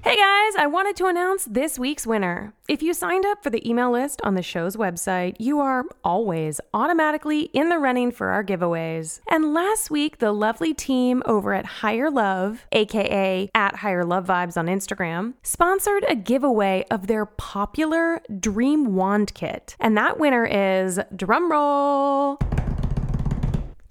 Hey 0.07 0.15
guys, 0.15 0.55
I 0.57 0.67
wanted 0.67 0.95
to 0.95 1.07
announce 1.07 1.43
this 1.43 1.77
week's 1.77 2.07
winner. 2.07 2.53
If 2.69 2.81
you 2.81 2.93
signed 2.93 3.25
up 3.25 3.43
for 3.43 3.49
the 3.49 3.69
email 3.69 3.91
list 3.91 4.21
on 4.23 4.35
the 4.35 4.41
show's 4.41 4.77
website, 4.77 5.35
you 5.37 5.59
are 5.59 5.83
always 6.01 6.61
automatically 6.73 7.49
in 7.51 7.67
the 7.67 7.77
running 7.77 8.11
for 8.11 8.29
our 8.29 8.41
giveaways. 8.41 9.19
And 9.27 9.53
last 9.53 9.91
week, 9.91 10.19
the 10.19 10.31
lovely 10.31 10.73
team 10.73 11.23
over 11.25 11.53
at 11.53 11.65
Higher 11.65 12.09
Love, 12.09 12.65
aka 12.71 13.49
at 13.53 13.75
Higher 13.75 14.05
Love 14.05 14.27
Vibes 14.27 14.55
on 14.55 14.67
Instagram, 14.67 15.33
sponsored 15.43 16.05
a 16.07 16.15
giveaway 16.15 16.85
of 16.89 17.07
their 17.07 17.25
popular 17.25 18.21
Dream 18.39 18.95
Wand 18.95 19.33
Kit. 19.33 19.75
And 19.77 19.97
that 19.97 20.17
winner 20.17 20.45
is 20.45 21.01
drumroll. 21.17 22.39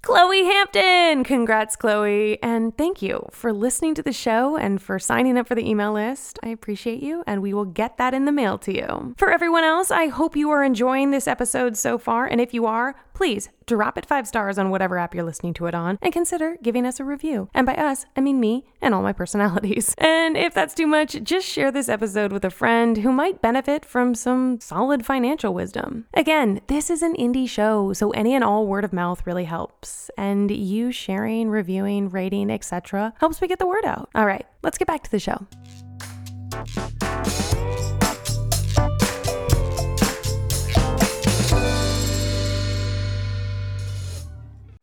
Chloe 0.07 0.45
Hampton! 0.45 1.25
Congrats, 1.25 1.75
Chloe. 1.75 2.41
And 2.41 2.75
thank 2.77 3.01
you 3.01 3.27
for 3.29 3.51
listening 3.51 3.93
to 3.95 4.01
the 4.01 4.13
show 4.13 4.55
and 4.55 4.81
for 4.81 4.99
signing 4.99 5.37
up 5.37 5.49
for 5.49 5.53
the 5.55 5.69
email 5.69 5.91
list. 5.91 6.39
I 6.41 6.47
appreciate 6.47 7.03
you, 7.03 7.25
and 7.27 7.41
we 7.41 7.53
will 7.53 7.65
get 7.65 7.97
that 7.97 8.13
in 8.13 8.23
the 8.23 8.31
mail 8.31 8.57
to 8.59 8.73
you. 8.73 9.15
For 9.17 9.29
everyone 9.29 9.65
else, 9.65 9.91
I 9.91 10.07
hope 10.07 10.37
you 10.37 10.49
are 10.49 10.63
enjoying 10.63 11.11
this 11.11 11.27
episode 11.27 11.75
so 11.75 11.97
far. 11.97 12.25
And 12.25 12.39
if 12.39 12.53
you 12.53 12.65
are, 12.65 12.95
please 13.17 13.49
drop 13.65 13.97
it 13.97 14.05
five 14.05 14.27
stars 14.27 14.59
on 14.59 14.69
whatever 14.69 14.95
app 14.99 15.15
you're 15.15 15.23
listening 15.23 15.51
to 15.51 15.65
it 15.65 15.73
on 15.73 15.97
and 16.03 16.13
consider 16.13 16.55
giving 16.61 16.85
us 16.85 16.99
a 16.99 17.03
review. 17.03 17.49
And 17.51 17.65
by 17.65 17.73
us, 17.73 18.05
I 18.15 18.21
mean 18.21 18.39
me 18.39 18.67
and 18.79 18.93
all 18.93 19.01
my 19.01 19.11
personalities. 19.11 19.95
And 20.07 20.37
if 20.37 20.53
that's 20.53 20.73
too 20.73 20.87
much, 20.87 21.23
just 21.23 21.47
share 21.47 21.71
this 21.71 21.89
episode 21.89 22.31
with 22.31 22.43
a 22.43 22.49
friend 22.49 22.97
who 22.97 23.11
might 23.11 23.41
benefit 23.41 23.85
from 23.85 24.13
some 24.13 24.59
solid 24.59 25.05
financial 25.05 25.53
wisdom. 25.53 26.05
Again, 26.13 26.61
this 26.67 26.89
is 26.89 27.01
an 27.01 27.15
indie 27.15 27.49
show, 27.49 27.93
so 27.93 28.11
any 28.11 28.35
and 28.35 28.43
all 28.43 28.67
word 28.67 28.83
of 28.83 28.93
mouth 28.93 29.25
really 29.25 29.45
helps. 29.45 30.11
And 30.17 30.51
you 30.51 30.91
sharing, 30.91 31.49
reviewing, 31.49 32.09
rating, 32.09 32.51
etc. 32.51 33.13
helps 33.19 33.41
me 33.41 33.47
get 33.47 33.59
the 33.59 33.67
word 33.67 33.85
out. 33.85 34.09
All 34.13 34.25
right, 34.25 34.45
let's 34.63 34.77
get 34.77 34.87
back 34.87 35.03
to 35.03 35.11
the 35.11 35.19
show. 35.19 35.47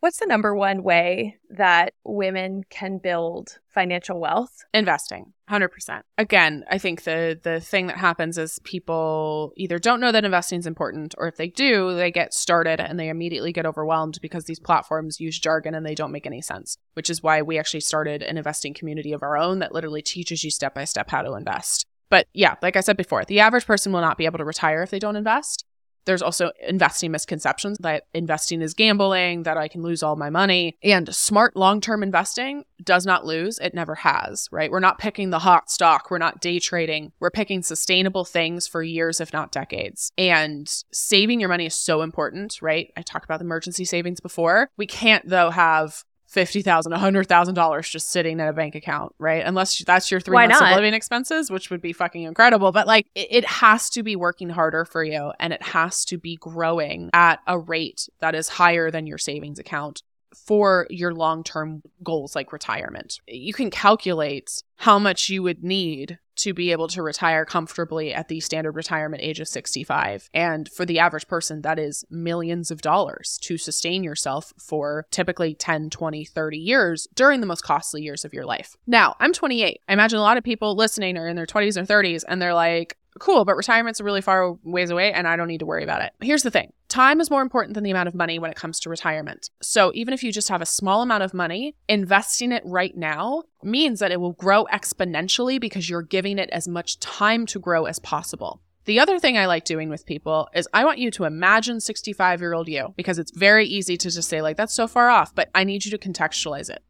What's 0.04 0.18
the 0.18 0.26
number 0.26 0.54
one 0.54 0.82
way 0.82 1.38
that 1.48 1.94
women 2.04 2.64
can 2.68 2.98
build 2.98 3.58
financial 3.68 4.20
wealth? 4.20 4.52
Investing, 4.74 5.32
100%. 5.48 6.02
Again, 6.18 6.62
I 6.70 6.76
think 6.76 7.04
the 7.04 7.40
the 7.42 7.58
thing 7.58 7.86
that 7.86 7.96
happens 7.96 8.36
is 8.36 8.58
people 8.64 9.54
either 9.56 9.78
don't 9.78 10.00
know 10.00 10.12
that 10.12 10.26
investing 10.26 10.58
is 10.58 10.66
important 10.66 11.14
or 11.16 11.26
if 11.26 11.36
they 11.36 11.48
do, 11.48 11.94
they 11.94 12.10
get 12.10 12.34
started 12.34 12.80
and 12.80 13.00
they 13.00 13.08
immediately 13.08 13.50
get 13.50 13.64
overwhelmed 13.64 14.18
because 14.20 14.44
these 14.44 14.60
platforms 14.60 15.20
use 15.20 15.38
jargon 15.38 15.74
and 15.74 15.86
they 15.86 15.94
don't 15.94 16.12
make 16.12 16.26
any 16.26 16.42
sense, 16.42 16.76
which 16.92 17.08
is 17.08 17.22
why 17.22 17.40
we 17.40 17.58
actually 17.58 17.80
started 17.80 18.22
an 18.22 18.36
investing 18.36 18.74
community 18.74 19.14
of 19.14 19.22
our 19.22 19.38
own 19.38 19.60
that 19.60 19.72
literally 19.72 20.02
teaches 20.02 20.44
you 20.44 20.50
step 20.50 20.74
by 20.74 20.84
step 20.84 21.08
how 21.08 21.22
to 21.22 21.32
invest. 21.32 21.86
But 22.10 22.26
yeah, 22.34 22.56
like 22.60 22.76
I 22.76 22.80
said 22.80 22.98
before, 22.98 23.24
the 23.24 23.40
average 23.40 23.64
person 23.64 23.90
will 23.90 24.02
not 24.02 24.18
be 24.18 24.26
able 24.26 24.36
to 24.36 24.44
retire 24.44 24.82
if 24.82 24.90
they 24.90 24.98
don't 24.98 25.16
invest. 25.16 25.64
There's 26.04 26.22
also 26.22 26.52
investing 26.66 27.10
misconceptions 27.10 27.78
that 27.78 28.04
investing 28.14 28.62
is 28.62 28.74
gambling, 28.74 29.44
that 29.44 29.56
I 29.56 29.68
can 29.68 29.82
lose 29.82 30.02
all 30.02 30.16
my 30.16 30.30
money. 30.30 30.76
And 30.82 31.14
smart 31.14 31.56
long 31.56 31.80
term 31.80 32.02
investing 32.02 32.64
does 32.82 33.06
not 33.06 33.24
lose. 33.24 33.58
It 33.58 33.74
never 33.74 33.94
has, 33.94 34.48
right? 34.50 34.70
We're 34.70 34.80
not 34.80 34.98
picking 34.98 35.30
the 35.30 35.38
hot 35.40 35.70
stock. 35.70 36.10
We're 36.10 36.18
not 36.18 36.40
day 36.40 36.58
trading. 36.58 37.12
We're 37.20 37.30
picking 37.30 37.62
sustainable 37.62 38.24
things 38.24 38.66
for 38.66 38.82
years, 38.82 39.20
if 39.20 39.32
not 39.32 39.52
decades. 39.52 40.12
And 40.18 40.68
saving 40.92 41.40
your 41.40 41.48
money 41.48 41.66
is 41.66 41.74
so 41.74 42.02
important, 42.02 42.58
right? 42.60 42.92
I 42.96 43.02
talked 43.02 43.24
about 43.24 43.40
emergency 43.40 43.84
savings 43.84 44.20
before. 44.20 44.70
We 44.76 44.86
can't, 44.86 45.28
though, 45.28 45.50
have 45.50 46.04
fifty 46.34 46.60
thousand, 46.60 46.92
a 46.92 46.98
hundred 46.98 47.28
thousand 47.28 47.54
dollars 47.54 47.88
just 47.88 48.10
sitting 48.10 48.40
in 48.40 48.46
a 48.46 48.52
bank 48.52 48.74
account, 48.74 49.14
right? 49.18 49.42
Unless 49.46 49.84
that's 49.84 50.10
your 50.10 50.20
three 50.20 50.34
Why 50.34 50.48
months 50.48 50.60
of 50.60 50.68
living 50.74 50.92
expenses, 50.92 51.50
which 51.50 51.70
would 51.70 51.80
be 51.80 51.92
fucking 51.92 52.24
incredible. 52.24 52.72
But 52.72 52.86
like, 52.86 53.06
it, 53.14 53.28
it 53.30 53.44
has 53.46 53.88
to 53.90 54.02
be 54.02 54.16
working 54.16 54.50
harder 54.50 54.84
for 54.84 55.02
you, 55.04 55.32
and 55.38 55.52
it 55.52 55.62
has 55.62 56.04
to 56.06 56.18
be 56.18 56.36
growing 56.36 57.08
at 57.14 57.40
a 57.46 57.58
rate 57.58 58.08
that 58.18 58.34
is 58.34 58.48
higher 58.48 58.90
than 58.90 59.06
your 59.06 59.18
savings 59.18 59.58
account 59.58 60.02
for 60.34 60.86
your 60.90 61.12
long-term 61.12 61.82
goals 62.02 62.34
like 62.34 62.52
retirement. 62.52 63.20
You 63.26 63.52
can 63.52 63.70
calculate 63.70 64.62
how 64.76 64.98
much 64.98 65.28
you 65.28 65.42
would 65.42 65.62
need 65.62 66.18
to 66.36 66.52
be 66.52 66.72
able 66.72 66.88
to 66.88 67.02
retire 67.02 67.44
comfortably 67.44 68.12
at 68.12 68.28
the 68.28 68.40
standard 68.40 68.72
retirement 68.72 69.22
age 69.22 69.40
of 69.40 69.48
65. 69.48 70.28
And 70.34 70.68
for 70.68 70.84
the 70.84 70.98
average 70.98 71.28
person, 71.28 71.62
that 71.62 71.78
is 71.78 72.04
millions 72.10 72.70
of 72.70 72.82
dollars 72.82 73.38
to 73.42 73.56
sustain 73.56 74.02
yourself 74.02 74.52
for 74.58 75.06
typically 75.10 75.54
10, 75.54 75.90
20, 75.90 76.24
30 76.24 76.58
years 76.58 77.08
during 77.14 77.40
the 77.40 77.46
most 77.46 77.62
costly 77.62 78.02
years 78.02 78.24
of 78.24 78.34
your 78.34 78.44
life. 78.44 78.76
Now, 78.86 79.14
I'm 79.20 79.32
28. 79.32 79.80
I 79.88 79.92
imagine 79.92 80.18
a 80.18 80.22
lot 80.22 80.36
of 80.36 80.44
people 80.44 80.74
listening 80.74 81.16
are 81.16 81.28
in 81.28 81.36
their 81.36 81.46
20s 81.46 81.76
or 81.76 81.84
30s 81.84 82.24
and 82.26 82.40
they're 82.42 82.54
like, 82.54 82.96
cool, 83.18 83.44
but 83.44 83.56
retirement's 83.56 84.00
a 84.00 84.04
really 84.04 84.20
far 84.20 84.52
ways 84.64 84.90
away 84.90 85.12
and 85.12 85.26
I 85.26 85.36
don't 85.36 85.48
need 85.48 85.60
to 85.60 85.66
worry 85.66 85.84
about 85.84 86.02
it. 86.02 86.12
Here's 86.20 86.42
the 86.42 86.50
thing 86.50 86.72
time 86.88 87.20
is 87.20 87.30
more 87.30 87.42
important 87.42 87.74
than 87.74 87.84
the 87.84 87.90
amount 87.90 88.08
of 88.08 88.14
money 88.14 88.38
when 88.38 88.50
it 88.50 88.56
comes 88.56 88.78
to 88.80 88.90
retirement. 88.90 89.50
So 89.60 89.90
even 89.94 90.14
if 90.14 90.22
you 90.22 90.32
just 90.32 90.48
have 90.48 90.62
a 90.62 90.66
small 90.66 91.02
amount 91.02 91.22
of 91.22 91.34
money, 91.34 91.74
investing 91.88 92.52
it 92.52 92.62
right 92.64 92.96
now 92.96 93.44
means 93.62 94.00
that 94.00 94.12
it 94.12 94.20
will 94.20 94.32
grow 94.32 94.64
exponentially 94.66 95.60
because 95.60 95.90
you're 95.90 96.02
giving 96.02 96.38
it 96.38 96.50
as 96.50 96.68
much 96.68 97.00
time 97.00 97.46
to 97.46 97.58
grow 97.58 97.86
as 97.86 97.98
possible. 97.98 98.60
The 98.84 99.00
other 99.00 99.18
thing 99.18 99.38
I 99.38 99.46
like 99.46 99.64
doing 99.64 99.88
with 99.88 100.04
people 100.04 100.48
is 100.54 100.68
I 100.74 100.84
want 100.84 100.98
you 100.98 101.10
to 101.12 101.24
imagine 101.24 101.80
65 101.80 102.40
year 102.40 102.52
old 102.52 102.68
you 102.68 102.92
because 102.96 103.18
it's 103.18 103.30
very 103.30 103.66
easy 103.66 103.96
to 103.96 104.10
just 104.10 104.28
say, 104.28 104.42
like, 104.42 104.58
that's 104.58 104.74
so 104.74 104.86
far 104.86 105.08
off, 105.08 105.34
but 105.34 105.48
I 105.54 105.64
need 105.64 105.86
you 105.86 105.90
to 105.90 105.98
contextualize 105.98 106.68
it. 106.68 106.82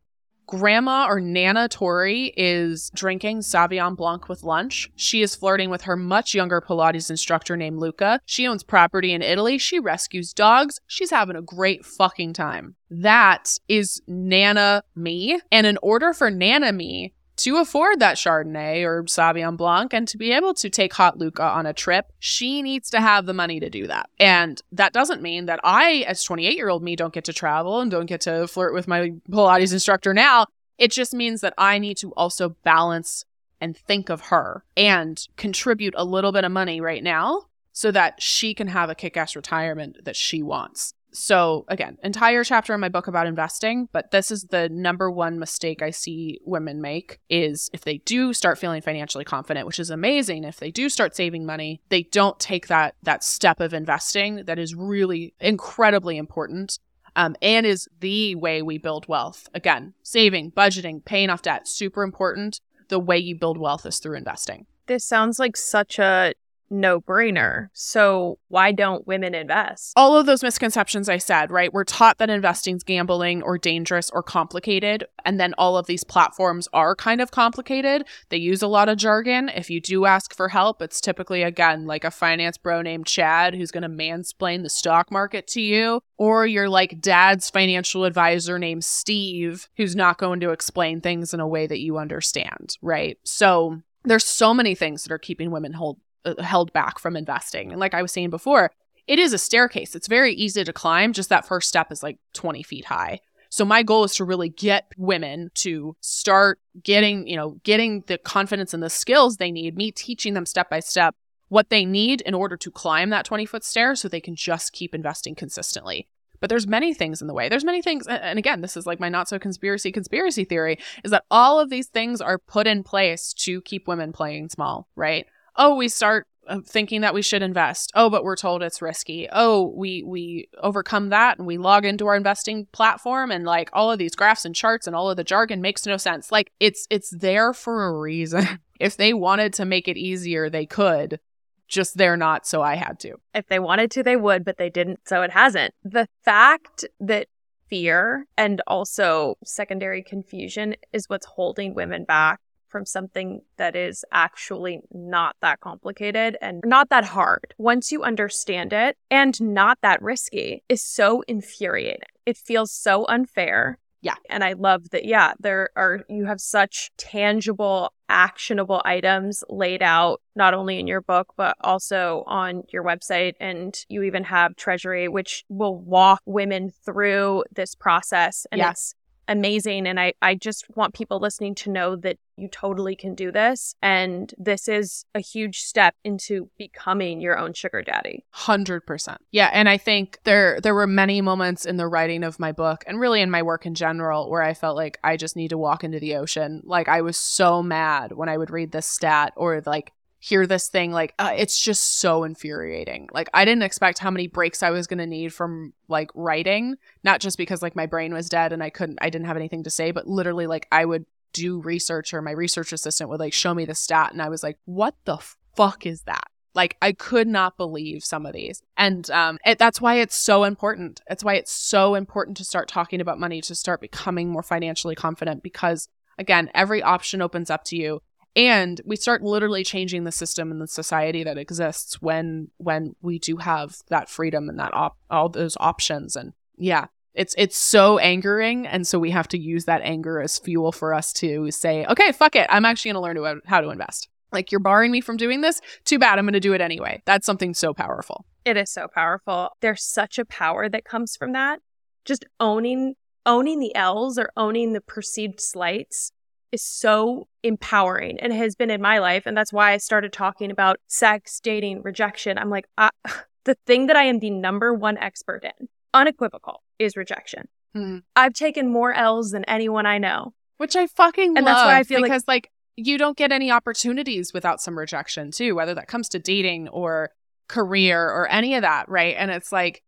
Grandma 0.46 1.06
or 1.08 1.20
Nana 1.20 1.68
Tori 1.68 2.34
is 2.36 2.90
drinking 2.94 3.40
Sauvignon 3.40 3.96
Blanc 3.96 4.28
with 4.28 4.42
lunch. 4.42 4.90
She 4.94 5.22
is 5.22 5.34
flirting 5.34 5.70
with 5.70 5.82
her 5.82 5.96
much 5.96 6.34
younger 6.34 6.60
Pilates 6.60 7.10
instructor 7.10 7.56
named 7.56 7.78
Luca. 7.78 8.20
She 8.26 8.46
owns 8.46 8.62
property 8.62 9.12
in 9.12 9.22
Italy. 9.22 9.58
She 9.58 9.78
rescues 9.78 10.32
dogs. 10.34 10.80
She's 10.86 11.10
having 11.10 11.36
a 11.36 11.42
great 11.42 11.84
fucking 11.84 12.34
time. 12.34 12.76
That 12.90 13.58
is 13.68 14.02
Nana 14.06 14.82
me. 14.94 15.40
And 15.50 15.66
in 15.66 15.78
order 15.82 16.12
for 16.12 16.30
Nana 16.30 16.72
me 16.72 17.14
to 17.36 17.56
afford 17.56 18.00
that 18.00 18.16
Chardonnay 18.16 18.84
or 18.84 19.04
Sauvignon 19.04 19.56
Blanc 19.56 19.92
and 19.92 20.06
to 20.08 20.16
be 20.16 20.32
able 20.32 20.54
to 20.54 20.70
take 20.70 20.92
Hot 20.94 21.18
Luca 21.18 21.42
on 21.42 21.66
a 21.66 21.72
trip, 21.72 22.12
she 22.18 22.62
needs 22.62 22.90
to 22.90 23.00
have 23.00 23.26
the 23.26 23.34
money 23.34 23.60
to 23.60 23.68
do 23.68 23.86
that. 23.86 24.08
And 24.18 24.60
that 24.72 24.92
doesn't 24.92 25.22
mean 25.22 25.46
that 25.46 25.60
I, 25.64 26.04
as 26.06 26.22
28 26.24 26.56
year 26.56 26.68
old 26.68 26.82
me, 26.82 26.96
don't 26.96 27.14
get 27.14 27.24
to 27.24 27.32
travel 27.32 27.80
and 27.80 27.90
don't 27.90 28.06
get 28.06 28.22
to 28.22 28.46
flirt 28.46 28.74
with 28.74 28.88
my 28.88 29.10
Pilates 29.30 29.72
instructor 29.72 30.14
now. 30.14 30.46
It 30.78 30.90
just 30.90 31.14
means 31.14 31.40
that 31.40 31.54
I 31.58 31.78
need 31.78 31.96
to 31.98 32.12
also 32.12 32.50
balance 32.64 33.24
and 33.60 33.76
think 33.76 34.10
of 34.10 34.22
her 34.22 34.64
and 34.76 35.26
contribute 35.36 35.94
a 35.96 36.04
little 36.04 36.32
bit 36.32 36.44
of 36.44 36.52
money 36.52 36.80
right 36.80 37.02
now 37.02 37.46
so 37.72 37.90
that 37.90 38.20
she 38.22 38.54
can 38.54 38.68
have 38.68 38.90
a 38.90 38.94
kick 38.94 39.16
ass 39.16 39.34
retirement 39.34 40.04
that 40.04 40.16
she 40.16 40.42
wants. 40.42 40.94
So 41.14 41.64
again, 41.68 41.96
entire 42.02 42.42
chapter 42.42 42.74
in 42.74 42.80
my 42.80 42.88
book 42.88 43.06
about 43.06 43.28
investing, 43.28 43.88
but 43.92 44.10
this 44.10 44.32
is 44.32 44.42
the 44.50 44.68
number 44.68 45.08
one 45.08 45.38
mistake 45.38 45.80
I 45.80 45.90
see 45.90 46.40
women 46.44 46.82
make 46.82 47.20
is 47.30 47.70
if 47.72 47.82
they 47.82 47.98
do 47.98 48.32
start 48.32 48.58
feeling 48.58 48.82
financially 48.82 49.24
confident, 49.24 49.64
which 49.64 49.78
is 49.78 49.90
amazing, 49.90 50.42
if 50.42 50.58
they 50.58 50.72
do 50.72 50.88
start 50.88 51.14
saving 51.14 51.46
money, 51.46 51.80
they 51.88 52.02
don't 52.02 52.38
take 52.40 52.66
that 52.66 52.96
that 53.04 53.22
step 53.22 53.60
of 53.60 53.72
investing 53.72 54.44
that 54.46 54.58
is 54.58 54.74
really 54.74 55.34
incredibly 55.38 56.16
important 56.16 56.80
um, 57.14 57.36
and 57.40 57.64
is 57.64 57.88
the 58.00 58.34
way 58.34 58.60
we 58.60 58.76
build 58.76 59.06
wealth. 59.06 59.48
Again, 59.54 59.94
saving, 60.02 60.50
budgeting, 60.50 61.04
paying 61.04 61.30
off 61.30 61.42
debt, 61.42 61.68
super 61.68 62.02
important. 62.02 62.60
The 62.88 62.98
way 62.98 63.18
you 63.18 63.38
build 63.38 63.56
wealth 63.56 63.86
is 63.86 64.00
through 64.00 64.16
investing. 64.16 64.66
This 64.86 65.04
sounds 65.04 65.38
like 65.38 65.56
such 65.56 65.98
a 65.98 66.34
no 66.70 67.00
brainer. 67.00 67.68
So, 67.72 68.38
why 68.48 68.72
don't 68.72 69.06
women 69.06 69.34
invest? 69.34 69.92
all 69.96 70.16
of 70.16 70.26
those 70.26 70.42
misconceptions 70.42 71.08
I 71.08 71.18
said, 71.18 71.50
right? 71.50 71.72
We're 71.72 71.84
taught 71.84 72.18
that 72.18 72.30
investing's 72.30 72.82
gambling 72.82 73.42
or 73.42 73.58
dangerous 73.58 74.10
or 74.10 74.22
complicated. 74.22 75.06
And 75.24 75.40
then 75.40 75.54
all 75.56 75.76
of 75.76 75.86
these 75.86 76.04
platforms 76.04 76.68
are 76.72 76.94
kind 76.94 77.20
of 77.20 77.30
complicated. 77.30 78.06
They 78.28 78.36
use 78.36 78.62
a 78.62 78.66
lot 78.66 78.88
of 78.88 78.98
jargon. 78.98 79.48
If 79.48 79.70
you 79.70 79.80
do 79.80 80.04
ask 80.04 80.34
for 80.34 80.48
help, 80.48 80.82
it's 80.82 81.00
typically, 81.00 81.42
again, 81.42 81.86
like 81.86 82.04
a 82.04 82.10
finance 82.10 82.58
bro 82.58 82.82
named 82.82 83.06
Chad 83.06 83.54
who's 83.54 83.70
going 83.70 83.82
to 83.82 83.88
mansplain 83.88 84.62
the 84.62 84.70
stock 84.70 85.10
market 85.10 85.46
to 85.48 85.60
you. 85.60 86.00
Or 86.16 86.46
you're 86.46 86.68
like 86.68 87.00
dad's 87.00 87.50
financial 87.50 88.04
advisor 88.04 88.58
named 88.58 88.84
Steve 88.84 89.68
who's 89.76 89.96
not 89.96 90.18
going 90.18 90.40
to 90.40 90.50
explain 90.50 91.00
things 91.00 91.34
in 91.34 91.40
a 91.40 91.48
way 91.48 91.66
that 91.66 91.80
you 91.80 91.98
understand, 91.98 92.76
right? 92.82 93.18
So 93.24 93.80
there's 94.04 94.24
so 94.24 94.52
many 94.52 94.74
things 94.74 95.02
that 95.02 95.12
are 95.12 95.18
keeping 95.18 95.50
women 95.50 95.72
hold 95.72 95.98
Uh, 96.24 96.42
held 96.42 96.72
back 96.72 96.98
from 96.98 97.16
investing. 97.16 97.70
And 97.70 97.80
like 97.80 97.94
I 97.94 98.02
was 98.02 98.12
saying 98.12 98.30
before, 98.30 98.70
it 99.06 99.18
is 99.18 99.32
a 99.32 99.38
staircase. 99.38 99.94
It's 99.94 100.08
very 100.08 100.32
easy 100.34 100.64
to 100.64 100.72
climb. 100.72 101.12
Just 101.12 101.28
that 101.28 101.46
first 101.46 101.68
step 101.68 101.92
is 101.92 102.02
like 102.02 102.18
20 102.32 102.62
feet 102.62 102.86
high. 102.86 103.20
So 103.50 103.64
my 103.64 103.82
goal 103.82 104.04
is 104.04 104.14
to 104.16 104.24
really 104.24 104.48
get 104.48 104.90
women 104.96 105.50
to 105.56 105.96
start 106.00 106.58
getting, 106.82 107.26
you 107.26 107.36
know, 107.36 107.60
getting 107.62 108.02
the 108.06 108.18
confidence 108.18 108.74
and 108.74 108.82
the 108.82 108.90
skills 108.90 109.36
they 109.36 109.52
need, 109.52 109.76
me 109.76 109.92
teaching 109.92 110.34
them 110.34 110.46
step 110.46 110.70
by 110.70 110.80
step 110.80 111.14
what 111.48 111.70
they 111.70 111.84
need 111.84 112.20
in 112.22 112.34
order 112.34 112.56
to 112.56 112.70
climb 112.70 113.10
that 113.10 113.24
20 113.24 113.46
foot 113.46 113.62
stair 113.62 113.94
so 113.94 114.08
they 114.08 114.20
can 114.20 114.34
just 114.34 114.72
keep 114.72 114.94
investing 114.94 115.34
consistently. 115.34 116.08
But 116.40 116.50
there's 116.50 116.66
many 116.66 116.94
things 116.94 117.20
in 117.20 117.28
the 117.28 117.34
way. 117.34 117.48
There's 117.48 117.64
many 117.64 117.80
things 117.80 118.06
and 118.06 118.38
again, 118.38 118.60
this 118.60 118.76
is 118.76 118.86
like 118.86 118.98
my 118.98 119.08
not 119.08 119.28
so 119.28 119.38
conspiracy 119.38 119.92
conspiracy 119.92 120.44
theory 120.44 120.78
is 121.04 121.10
that 121.10 121.24
all 121.30 121.60
of 121.60 121.70
these 121.70 121.86
things 121.86 122.20
are 122.20 122.38
put 122.38 122.66
in 122.66 122.82
place 122.82 123.32
to 123.34 123.60
keep 123.60 123.86
women 123.86 124.12
playing 124.12 124.48
small, 124.48 124.88
right? 124.96 125.26
Oh 125.56 125.74
we 125.74 125.88
start 125.88 126.26
uh, 126.46 126.60
thinking 126.66 127.00
that 127.00 127.14
we 127.14 127.22
should 127.22 127.42
invest. 127.42 127.90
Oh 127.94 128.10
but 128.10 128.24
we're 128.24 128.36
told 128.36 128.62
it's 128.62 128.82
risky. 128.82 129.28
Oh 129.32 129.72
we 129.76 130.02
we 130.02 130.48
overcome 130.62 131.08
that 131.10 131.38
and 131.38 131.46
we 131.46 131.58
log 131.58 131.84
into 131.84 132.06
our 132.06 132.16
investing 132.16 132.66
platform 132.72 133.30
and 133.30 133.44
like 133.44 133.70
all 133.72 133.90
of 133.90 133.98
these 133.98 134.14
graphs 134.14 134.44
and 134.44 134.54
charts 134.54 134.86
and 134.86 134.94
all 134.94 135.10
of 135.10 135.16
the 135.16 135.24
jargon 135.24 135.60
makes 135.60 135.86
no 135.86 135.96
sense. 135.96 136.30
Like 136.30 136.52
it's 136.60 136.86
it's 136.90 137.10
there 137.10 137.52
for 137.52 137.84
a 137.84 137.98
reason. 137.98 138.60
If 138.80 138.96
they 138.96 139.14
wanted 139.14 139.52
to 139.54 139.64
make 139.64 139.86
it 139.86 139.96
easier 139.96 140.50
they 140.50 140.66
could. 140.66 141.20
Just 141.68 141.96
they're 141.96 142.16
not 142.16 142.44
so 142.44 142.60
i 142.60 142.74
had 142.74 142.98
to. 143.00 143.14
If 143.32 143.46
they 143.46 143.60
wanted 143.60 143.92
to, 143.92 144.02
they 144.02 144.16
would, 144.16 144.44
but 144.44 144.58
they 144.58 144.68
didn't, 144.68 145.00
so 145.06 145.22
it 145.22 145.30
hasn't. 145.30 145.72
The 145.84 146.08
fact 146.24 146.84
that 147.00 147.28
fear 147.70 148.26
and 148.36 148.60
also 148.66 149.36
secondary 149.44 150.02
confusion 150.02 150.74
is 150.92 151.08
what's 151.08 151.26
holding 151.26 151.74
women 151.74 152.04
back 152.04 152.40
from 152.74 152.84
something 152.84 153.40
that 153.56 153.76
is 153.76 154.04
actually 154.10 154.80
not 154.92 155.36
that 155.40 155.60
complicated 155.60 156.36
and 156.42 156.60
not 156.66 156.88
that 156.90 157.04
hard. 157.04 157.54
Once 157.56 157.92
you 157.92 158.02
understand 158.02 158.72
it 158.72 158.96
and 159.12 159.40
not 159.40 159.78
that 159.82 160.02
risky 160.02 160.64
is 160.68 160.82
so 160.82 161.22
infuriating. 161.28 162.00
It 162.26 162.36
feels 162.36 162.72
so 162.72 163.06
unfair. 163.06 163.78
Yeah. 164.00 164.16
And 164.28 164.42
I 164.42 164.54
love 164.54 164.90
that, 164.90 165.04
yeah, 165.04 165.34
there 165.38 165.70
are, 165.76 166.00
you 166.08 166.26
have 166.26 166.40
such 166.40 166.90
tangible, 166.96 167.92
actionable 168.08 168.82
items 168.84 169.44
laid 169.48 169.80
out, 169.80 170.20
not 170.34 170.52
only 170.52 170.80
in 170.80 170.88
your 170.88 171.00
book, 171.00 171.32
but 171.36 171.56
also 171.60 172.24
on 172.26 172.64
your 172.72 172.82
website. 172.82 173.34
And 173.38 173.72
you 173.88 174.02
even 174.02 174.24
have 174.24 174.56
Treasury, 174.56 175.06
which 175.06 175.44
will 175.48 175.76
walk 175.76 176.22
women 176.26 176.72
through 176.84 177.44
this 177.54 177.76
process. 177.76 178.48
And 178.50 178.60
it's 178.60 178.96
amazing. 179.28 179.86
And 179.86 179.98
I, 179.98 180.14
I 180.20 180.34
just 180.34 180.66
want 180.74 180.94
people 180.94 181.18
listening 181.18 181.54
to 181.56 181.70
know 181.70 181.96
that 181.96 182.18
you 182.36 182.48
totally 182.48 182.96
can 182.96 183.14
do 183.14 183.30
this. 183.30 183.74
And 183.80 184.34
this 184.36 184.68
is 184.68 185.04
a 185.14 185.20
huge 185.20 185.60
step 185.60 185.94
into 186.04 186.50
becoming 186.58 187.20
your 187.20 187.38
own 187.38 187.52
sugar 187.52 187.82
daddy. 187.82 188.24
Hundred 188.30 188.86
percent. 188.86 189.20
Yeah, 189.30 189.50
and 189.52 189.68
I 189.68 189.78
think 189.78 190.18
there 190.24 190.60
there 190.60 190.74
were 190.74 190.86
many 190.86 191.20
moments 191.20 191.64
in 191.64 191.76
the 191.76 191.86
writing 191.86 192.24
of 192.24 192.40
my 192.40 192.52
book, 192.52 192.84
and 192.86 193.00
really 193.00 193.20
in 193.20 193.30
my 193.30 193.42
work 193.42 193.66
in 193.66 193.74
general, 193.74 194.30
where 194.30 194.42
I 194.42 194.54
felt 194.54 194.76
like 194.76 194.98
I 195.04 195.16
just 195.16 195.36
need 195.36 195.48
to 195.48 195.58
walk 195.58 195.84
into 195.84 196.00
the 196.00 196.16
ocean. 196.16 196.62
Like 196.64 196.88
I 196.88 197.02
was 197.02 197.16
so 197.16 197.62
mad 197.62 198.12
when 198.12 198.28
I 198.28 198.36
would 198.36 198.50
read 198.50 198.72
this 198.72 198.86
stat 198.86 199.32
or 199.36 199.62
like 199.64 199.92
hear 200.24 200.46
this 200.46 200.68
thing. 200.68 200.90
Like 200.90 201.12
uh, 201.18 201.34
it's 201.36 201.60
just 201.60 201.98
so 201.98 202.24
infuriating. 202.24 203.10
Like 203.12 203.28
I 203.34 203.44
didn't 203.44 203.62
expect 203.62 203.98
how 203.98 204.10
many 204.10 204.26
breaks 204.26 204.62
I 204.62 204.70
was 204.70 204.86
going 204.86 204.98
to 204.98 205.06
need 205.06 205.34
from 205.34 205.74
like 205.86 206.10
writing, 206.14 206.76
not 207.02 207.20
just 207.20 207.36
because 207.36 207.60
like 207.60 207.76
my 207.76 207.84
brain 207.84 208.14
was 208.14 208.30
dead 208.30 208.50
and 208.50 208.62
I 208.62 208.70
couldn't, 208.70 208.98
I 209.02 209.10
didn't 209.10 209.26
have 209.26 209.36
anything 209.36 209.64
to 209.64 209.70
say, 209.70 209.90
but 209.90 210.06
literally 210.06 210.46
like 210.46 210.66
I 210.72 210.86
would 210.86 211.04
do 211.34 211.60
research 211.60 212.14
or 212.14 212.22
my 212.22 212.30
research 212.30 212.72
assistant 212.72 213.10
would 213.10 213.20
like 213.20 213.34
show 213.34 213.52
me 213.52 213.66
the 213.66 213.74
stat 213.74 214.12
and 214.12 214.22
I 214.22 214.30
was 214.30 214.42
like, 214.42 214.56
what 214.64 214.94
the 215.04 215.18
fuck 215.56 215.84
is 215.84 216.04
that? 216.04 216.24
Like 216.54 216.78
I 216.80 216.92
could 216.92 217.28
not 217.28 217.58
believe 217.58 218.02
some 218.02 218.24
of 218.24 218.32
these. 218.32 218.62
And 218.78 219.10
um 219.10 219.38
it, 219.44 219.58
that's 219.58 219.82
why 219.82 219.96
it's 219.96 220.16
so 220.16 220.44
important. 220.44 221.02
It's 221.10 221.22
why 221.22 221.34
it's 221.34 221.52
so 221.52 221.94
important 221.96 222.38
to 222.38 222.44
start 222.44 222.68
talking 222.68 223.02
about 223.02 223.20
money, 223.20 223.42
to 223.42 223.54
start 223.54 223.82
becoming 223.82 224.30
more 224.30 224.42
financially 224.42 224.94
confident 224.94 225.42
because 225.42 225.86
again, 226.16 226.50
every 226.54 226.82
option 226.82 227.20
opens 227.20 227.50
up 227.50 227.64
to 227.64 227.76
you 227.76 228.00
and 228.36 228.80
we 228.84 228.96
start 228.96 229.22
literally 229.22 229.64
changing 229.64 230.04
the 230.04 230.12
system 230.12 230.50
and 230.50 230.60
the 230.60 230.66
society 230.66 231.24
that 231.24 231.38
exists 231.38 232.00
when 232.00 232.48
when 232.56 232.94
we 233.00 233.18
do 233.18 233.36
have 233.36 233.76
that 233.88 234.08
freedom 234.08 234.48
and 234.48 234.58
that 234.58 234.74
op- 234.74 234.98
all 235.10 235.28
those 235.28 235.56
options. 235.60 236.16
And 236.16 236.32
yeah 236.56 236.86
it's 237.14 237.34
it's 237.38 237.56
so 237.56 237.98
angering. 237.98 238.66
And 238.66 238.86
so 238.86 238.98
we 238.98 239.10
have 239.10 239.28
to 239.28 239.38
use 239.38 239.64
that 239.64 239.82
anger 239.82 240.20
as 240.20 240.38
fuel 240.38 240.72
for 240.72 240.92
us 240.92 241.12
to 241.14 241.50
say 241.50 241.86
okay 241.86 242.12
fuck 242.12 242.36
it. 242.36 242.46
I'm 242.50 242.64
actually 242.64 242.92
going 242.92 243.14
to 243.14 243.22
learn 243.22 243.40
how 243.46 243.60
to 243.60 243.70
invest. 243.70 244.08
Like 244.32 244.50
you're 244.50 244.60
barring 244.60 244.90
me 244.90 245.00
from 245.00 245.16
doing 245.16 245.40
this? 245.40 245.60
Too 245.84 245.98
bad. 245.98 246.18
I'm 246.18 246.24
going 246.24 246.32
to 246.32 246.40
do 246.40 246.54
it 246.54 246.60
anyway. 246.60 247.02
That's 247.06 247.24
something 247.24 247.54
so 247.54 247.72
powerful. 247.72 248.26
It 248.44 248.56
is 248.56 248.70
so 248.70 248.88
powerful. 248.92 249.50
There's 249.60 249.84
such 249.84 250.18
a 250.18 250.24
power 250.24 250.68
that 250.68 250.84
comes 250.84 251.16
from 251.16 251.32
that. 251.32 251.60
Just 252.04 252.24
owning 252.40 252.94
owning 253.24 253.60
the 253.60 253.74
L's 253.74 254.18
or 254.18 254.30
owning 254.36 254.72
the 254.72 254.80
perceived 254.80 255.40
slights 255.40 256.12
is 256.54 256.62
so 256.62 257.28
empowering 257.42 258.18
and 258.20 258.32
has 258.32 258.54
been 258.54 258.70
in 258.70 258.80
my 258.80 258.98
life 258.98 259.24
and 259.26 259.36
that's 259.36 259.52
why 259.52 259.72
I 259.72 259.76
started 259.76 260.12
talking 260.12 260.50
about 260.50 260.78
sex, 260.86 261.40
dating, 261.40 261.82
rejection. 261.82 262.38
I'm 262.38 262.50
like 262.50 262.66
I, 262.78 262.90
the 263.44 263.56
thing 263.66 263.86
that 263.88 263.96
I 263.96 264.04
am 264.04 264.20
the 264.20 264.30
number 264.30 264.72
one 264.72 264.96
expert 264.98 265.44
in, 265.44 265.68
unequivocal, 265.92 266.62
is 266.78 266.96
rejection. 266.96 267.48
Mhm. 267.76 268.02
I've 268.16 268.32
taken 268.34 268.72
more 268.72 268.92
L's 268.94 269.30
than 269.32 269.44
anyone 269.44 269.84
I 269.86 269.98
know. 269.98 270.32
which 270.58 270.76
i 270.76 270.86
fucking 270.86 271.36
And 271.36 271.44
love 271.44 271.56
that's 271.56 271.66
why 271.66 271.78
I 271.78 271.82
feel 271.82 272.00
like- 272.00 272.10
because 272.10 272.24
like 272.28 272.50
you 272.76 272.96
don't 272.98 273.16
get 273.16 273.30
any 273.32 273.50
opportunities 273.50 274.32
without 274.32 274.60
some 274.60 274.76
rejection 274.78 275.30
too 275.30 275.54
whether 275.54 275.74
that 275.74 275.88
comes 275.88 276.08
to 276.10 276.18
dating 276.18 276.68
or 276.68 277.10
career 277.48 278.00
or 278.16 278.26
any 278.28 278.54
of 278.56 278.62
that 278.62 278.88
right 278.88 279.14
and 279.18 279.30
it's 279.30 279.52
like 279.52 279.82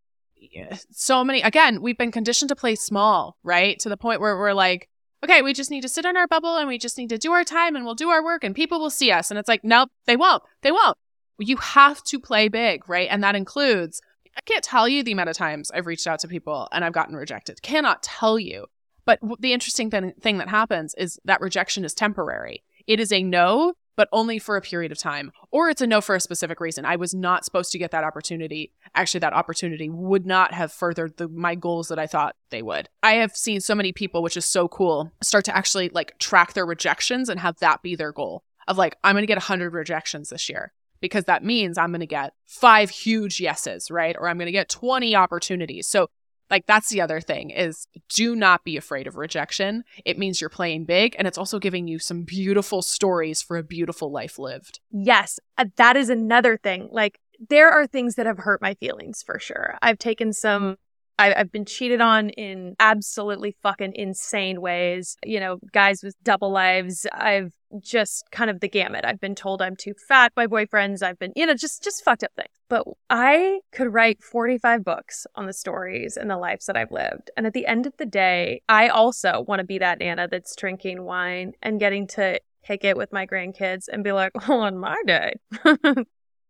so 0.91 1.23
many 1.23 1.41
again 1.41 1.81
we've 1.81 1.97
been 1.97 2.11
conditioned 2.11 2.49
to 2.49 2.55
play 2.55 2.75
small 2.75 3.35
right 3.43 3.79
to 3.79 3.89
the 3.89 3.97
point 3.97 4.21
where 4.21 4.37
we're 4.37 4.53
like 4.53 4.87
okay 5.23 5.41
we 5.41 5.53
just 5.53 5.71
need 5.71 5.81
to 5.81 5.89
sit 5.89 6.05
in 6.05 6.17
our 6.17 6.27
bubble 6.27 6.57
and 6.57 6.67
we 6.67 6.77
just 6.77 6.97
need 6.97 7.09
to 7.09 7.17
do 7.17 7.31
our 7.31 7.43
time 7.43 7.75
and 7.75 7.85
we'll 7.85 7.95
do 7.95 8.09
our 8.09 8.23
work 8.23 8.43
and 8.43 8.55
people 8.55 8.79
will 8.79 8.89
see 8.89 9.11
us. 9.11 9.31
And 9.31 9.37
it's 9.37 9.47
like 9.47 9.63
nope 9.63 9.89
they 10.05 10.15
won't 10.15 10.43
they 10.61 10.71
won't. 10.71 10.97
You 11.39 11.57
have 11.57 12.03
to 12.05 12.19
play 12.19 12.47
big 12.47 12.87
right? 12.89 13.07
And 13.09 13.23
that 13.23 13.35
includes 13.35 14.01
i 14.35 14.41
can't 14.41 14.63
tell 14.63 14.87
you 14.87 15.03
the 15.03 15.11
amount 15.11 15.29
of 15.29 15.35
times 15.35 15.71
i've 15.71 15.87
reached 15.87 16.05
out 16.05 16.19
to 16.19 16.27
people 16.27 16.67
and 16.71 16.83
i've 16.85 16.93
gotten 16.93 17.15
rejected. 17.15 17.61
Cannot 17.61 18.03
tell 18.03 18.37
you. 18.39 18.65
But 19.05 19.19
the 19.39 19.53
interesting 19.53 19.89
th- 19.89 20.15
thing 20.21 20.37
that 20.37 20.49
happens 20.49 20.93
is 20.97 21.17
that 21.23 21.39
rejection 21.39 21.85
is 21.85 21.93
temporary. 21.93 22.63
It 22.87 22.99
is 22.99 23.11
a 23.11 23.23
no 23.23 23.73
but 23.97 24.07
only 24.13 24.39
for 24.39 24.55
a 24.55 24.61
period 24.61 24.91
of 24.91 24.97
time 24.97 25.31
or 25.51 25.69
it's 25.69 25.81
a 25.81 25.87
no 25.87 25.99
for 25.99 26.15
a 26.15 26.21
specific 26.21 26.61
reason. 26.61 26.85
I 26.85 26.95
was 26.95 27.13
not 27.13 27.43
supposed 27.43 27.71
to 27.73 27.77
get 27.77 27.91
that 27.91 28.05
opportunity. 28.05 28.71
Actually 28.95 29.19
that 29.19 29.33
opportunity 29.33 29.89
would 29.89 30.25
not 30.25 30.53
have 30.53 30.71
furthered 30.71 31.17
the, 31.17 31.27
my 31.27 31.55
goals 31.55 31.89
that 31.89 31.99
i 31.99 32.07
thought 32.07 32.35
they 32.51 32.61
would. 32.61 32.87
I 33.03 33.15
have 33.15 33.35
seen 33.35 33.59
so 33.59 33.75
many 33.75 33.91
people 33.91 34.23
which 34.23 34.37
is 34.37 34.45
so 34.45 34.69
cool 34.69 35.11
start 35.21 35.43
to 35.45 35.57
actually 35.57 35.89
like 35.89 36.17
track 36.19 36.53
their 36.53 36.65
rejections 36.65 37.27
and 37.27 37.39
have 37.39 37.57
that 37.59 37.81
be 37.81 37.95
their 37.95 38.13
goal 38.13 38.43
of 38.67 38.77
like 38.77 38.97
i'm 39.03 39.15
going 39.15 39.23
to 39.23 39.27
get 39.27 39.37
100 39.37 39.73
rejections 39.73 40.29
this 40.29 40.47
year 40.47 40.73
because 41.01 41.25
that 41.25 41.43
means 41.43 41.77
i'm 41.77 41.91
going 41.91 41.99
to 41.99 42.05
get 42.05 42.33
five 42.45 42.89
huge 42.89 43.39
yeses 43.39 43.89
right? 43.89 44.15
Or 44.19 44.27
i'm 44.27 44.37
going 44.37 44.47
to 44.47 44.51
get 44.51 44.69
20 44.69 45.15
opportunities. 45.15 45.87
So 45.87 46.09
like 46.49 46.65
that's 46.65 46.89
the 46.89 47.01
other 47.01 47.21
thing 47.21 47.49
is 47.49 47.87
do 48.09 48.35
not 48.35 48.63
be 48.63 48.77
afraid 48.77 49.07
of 49.07 49.15
rejection 49.15 49.83
it 50.05 50.17
means 50.17 50.41
you're 50.41 50.49
playing 50.49 50.85
big 50.85 51.15
and 51.17 51.27
it's 51.27 51.37
also 51.37 51.59
giving 51.59 51.87
you 51.87 51.99
some 51.99 52.23
beautiful 52.23 52.81
stories 52.81 53.41
for 53.41 53.57
a 53.57 53.63
beautiful 53.63 54.11
life 54.11 54.37
lived 54.39 54.79
Yes, 54.91 55.39
uh, 55.57 55.65
that 55.75 55.95
is 55.95 56.09
another 56.09 56.57
thing. 56.57 56.89
Like 56.91 57.19
there 57.49 57.69
are 57.69 57.85
things 57.85 58.15
that 58.15 58.25
have 58.25 58.39
hurt 58.39 58.61
my 58.61 58.73
feelings 58.75 59.23
for 59.23 59.39
sure. 59.39 59.77
I've 59.81 59.99
taken 59.99 60.33
some 60.33 60.77
I, 61.19 61.33
I've 61.33 61.51
been 61.51 61.65
cheated 61.65 62.01
on 62.01 62.29
in 62.29 62.75
absolutely 62.79 63.55
fucking 63.63 63.93
insane 63.95 64.61
ways. 64.61 65.17
You 65.25 65.39
know, 65.39 65.59
guys 65.73 66.03
with 66.03 66.15
double 66.23 66.51
lives. 66.51 67.05
I've 67.11 67.53
just 67.81 68.25
kind 68.31 68.49
of 68.49 68.59
the 68.59 68.69
gamut. 68.69 69.03
I've 69.05 69.19
been 69.19 69.35
told 69.35 69.61
I'm 69.61 69.75
too 69.75 69.93
fat 70.07 70.33
by 70.35 70.47
boyfriends. 70.47 71.03
I've 71.03 71.19
been, 71.19 71.33
you 71.35 71.45
know, 71.45 71.53
just 71.53 71.83
just 71.83 72.03
fucked 72.03 72.23
up 72.23 72.31
things. 72.35 72.49
But 72.69 72.85
I 73.09 73.59
could 73.71 73.93
write 73.93 74.23
45 74.23 74.83
books 74.83 75.25
on 75.35 75.45
the 75.45 75.53
stories 75.53 76.17
and 76.17 76.29
the 76.29 76.37
lives 76.37 76.65
that 76.65 76.77
I've 76.77 76.91
lived. 76.91 77.31
And 77.35 77.45
at 77.45 77.53
the 77.53 77.65
end 77.65 77.85
of 77.85 77.93
the 77.97 78.05
day, 78.05 78.61
I 78.69 78.87
also 78.87 79.41
want 79.47 79.59
to 79.59 79.65
be 79.65 79.79
that 79.79 79.99
Nana 79.99 80.27
that's 80.27 80.55
drinking 80.55 81.03
wine 81.03 81.53
and 81.61 81.79
getting 81.79 82.07
to 82.07 82.39
kick 82.65 82.83
it 82.83 82.97
with 82.97 83.13
my 83.13 83.25
grandkids 83.25 83.87
and 83.91 84.03
be 84.03 84.11
like, 84.11 84.31
oh, 84.49 84.59
on 84.59 84.77
my 84.77 85.01
day, 85.05 85.33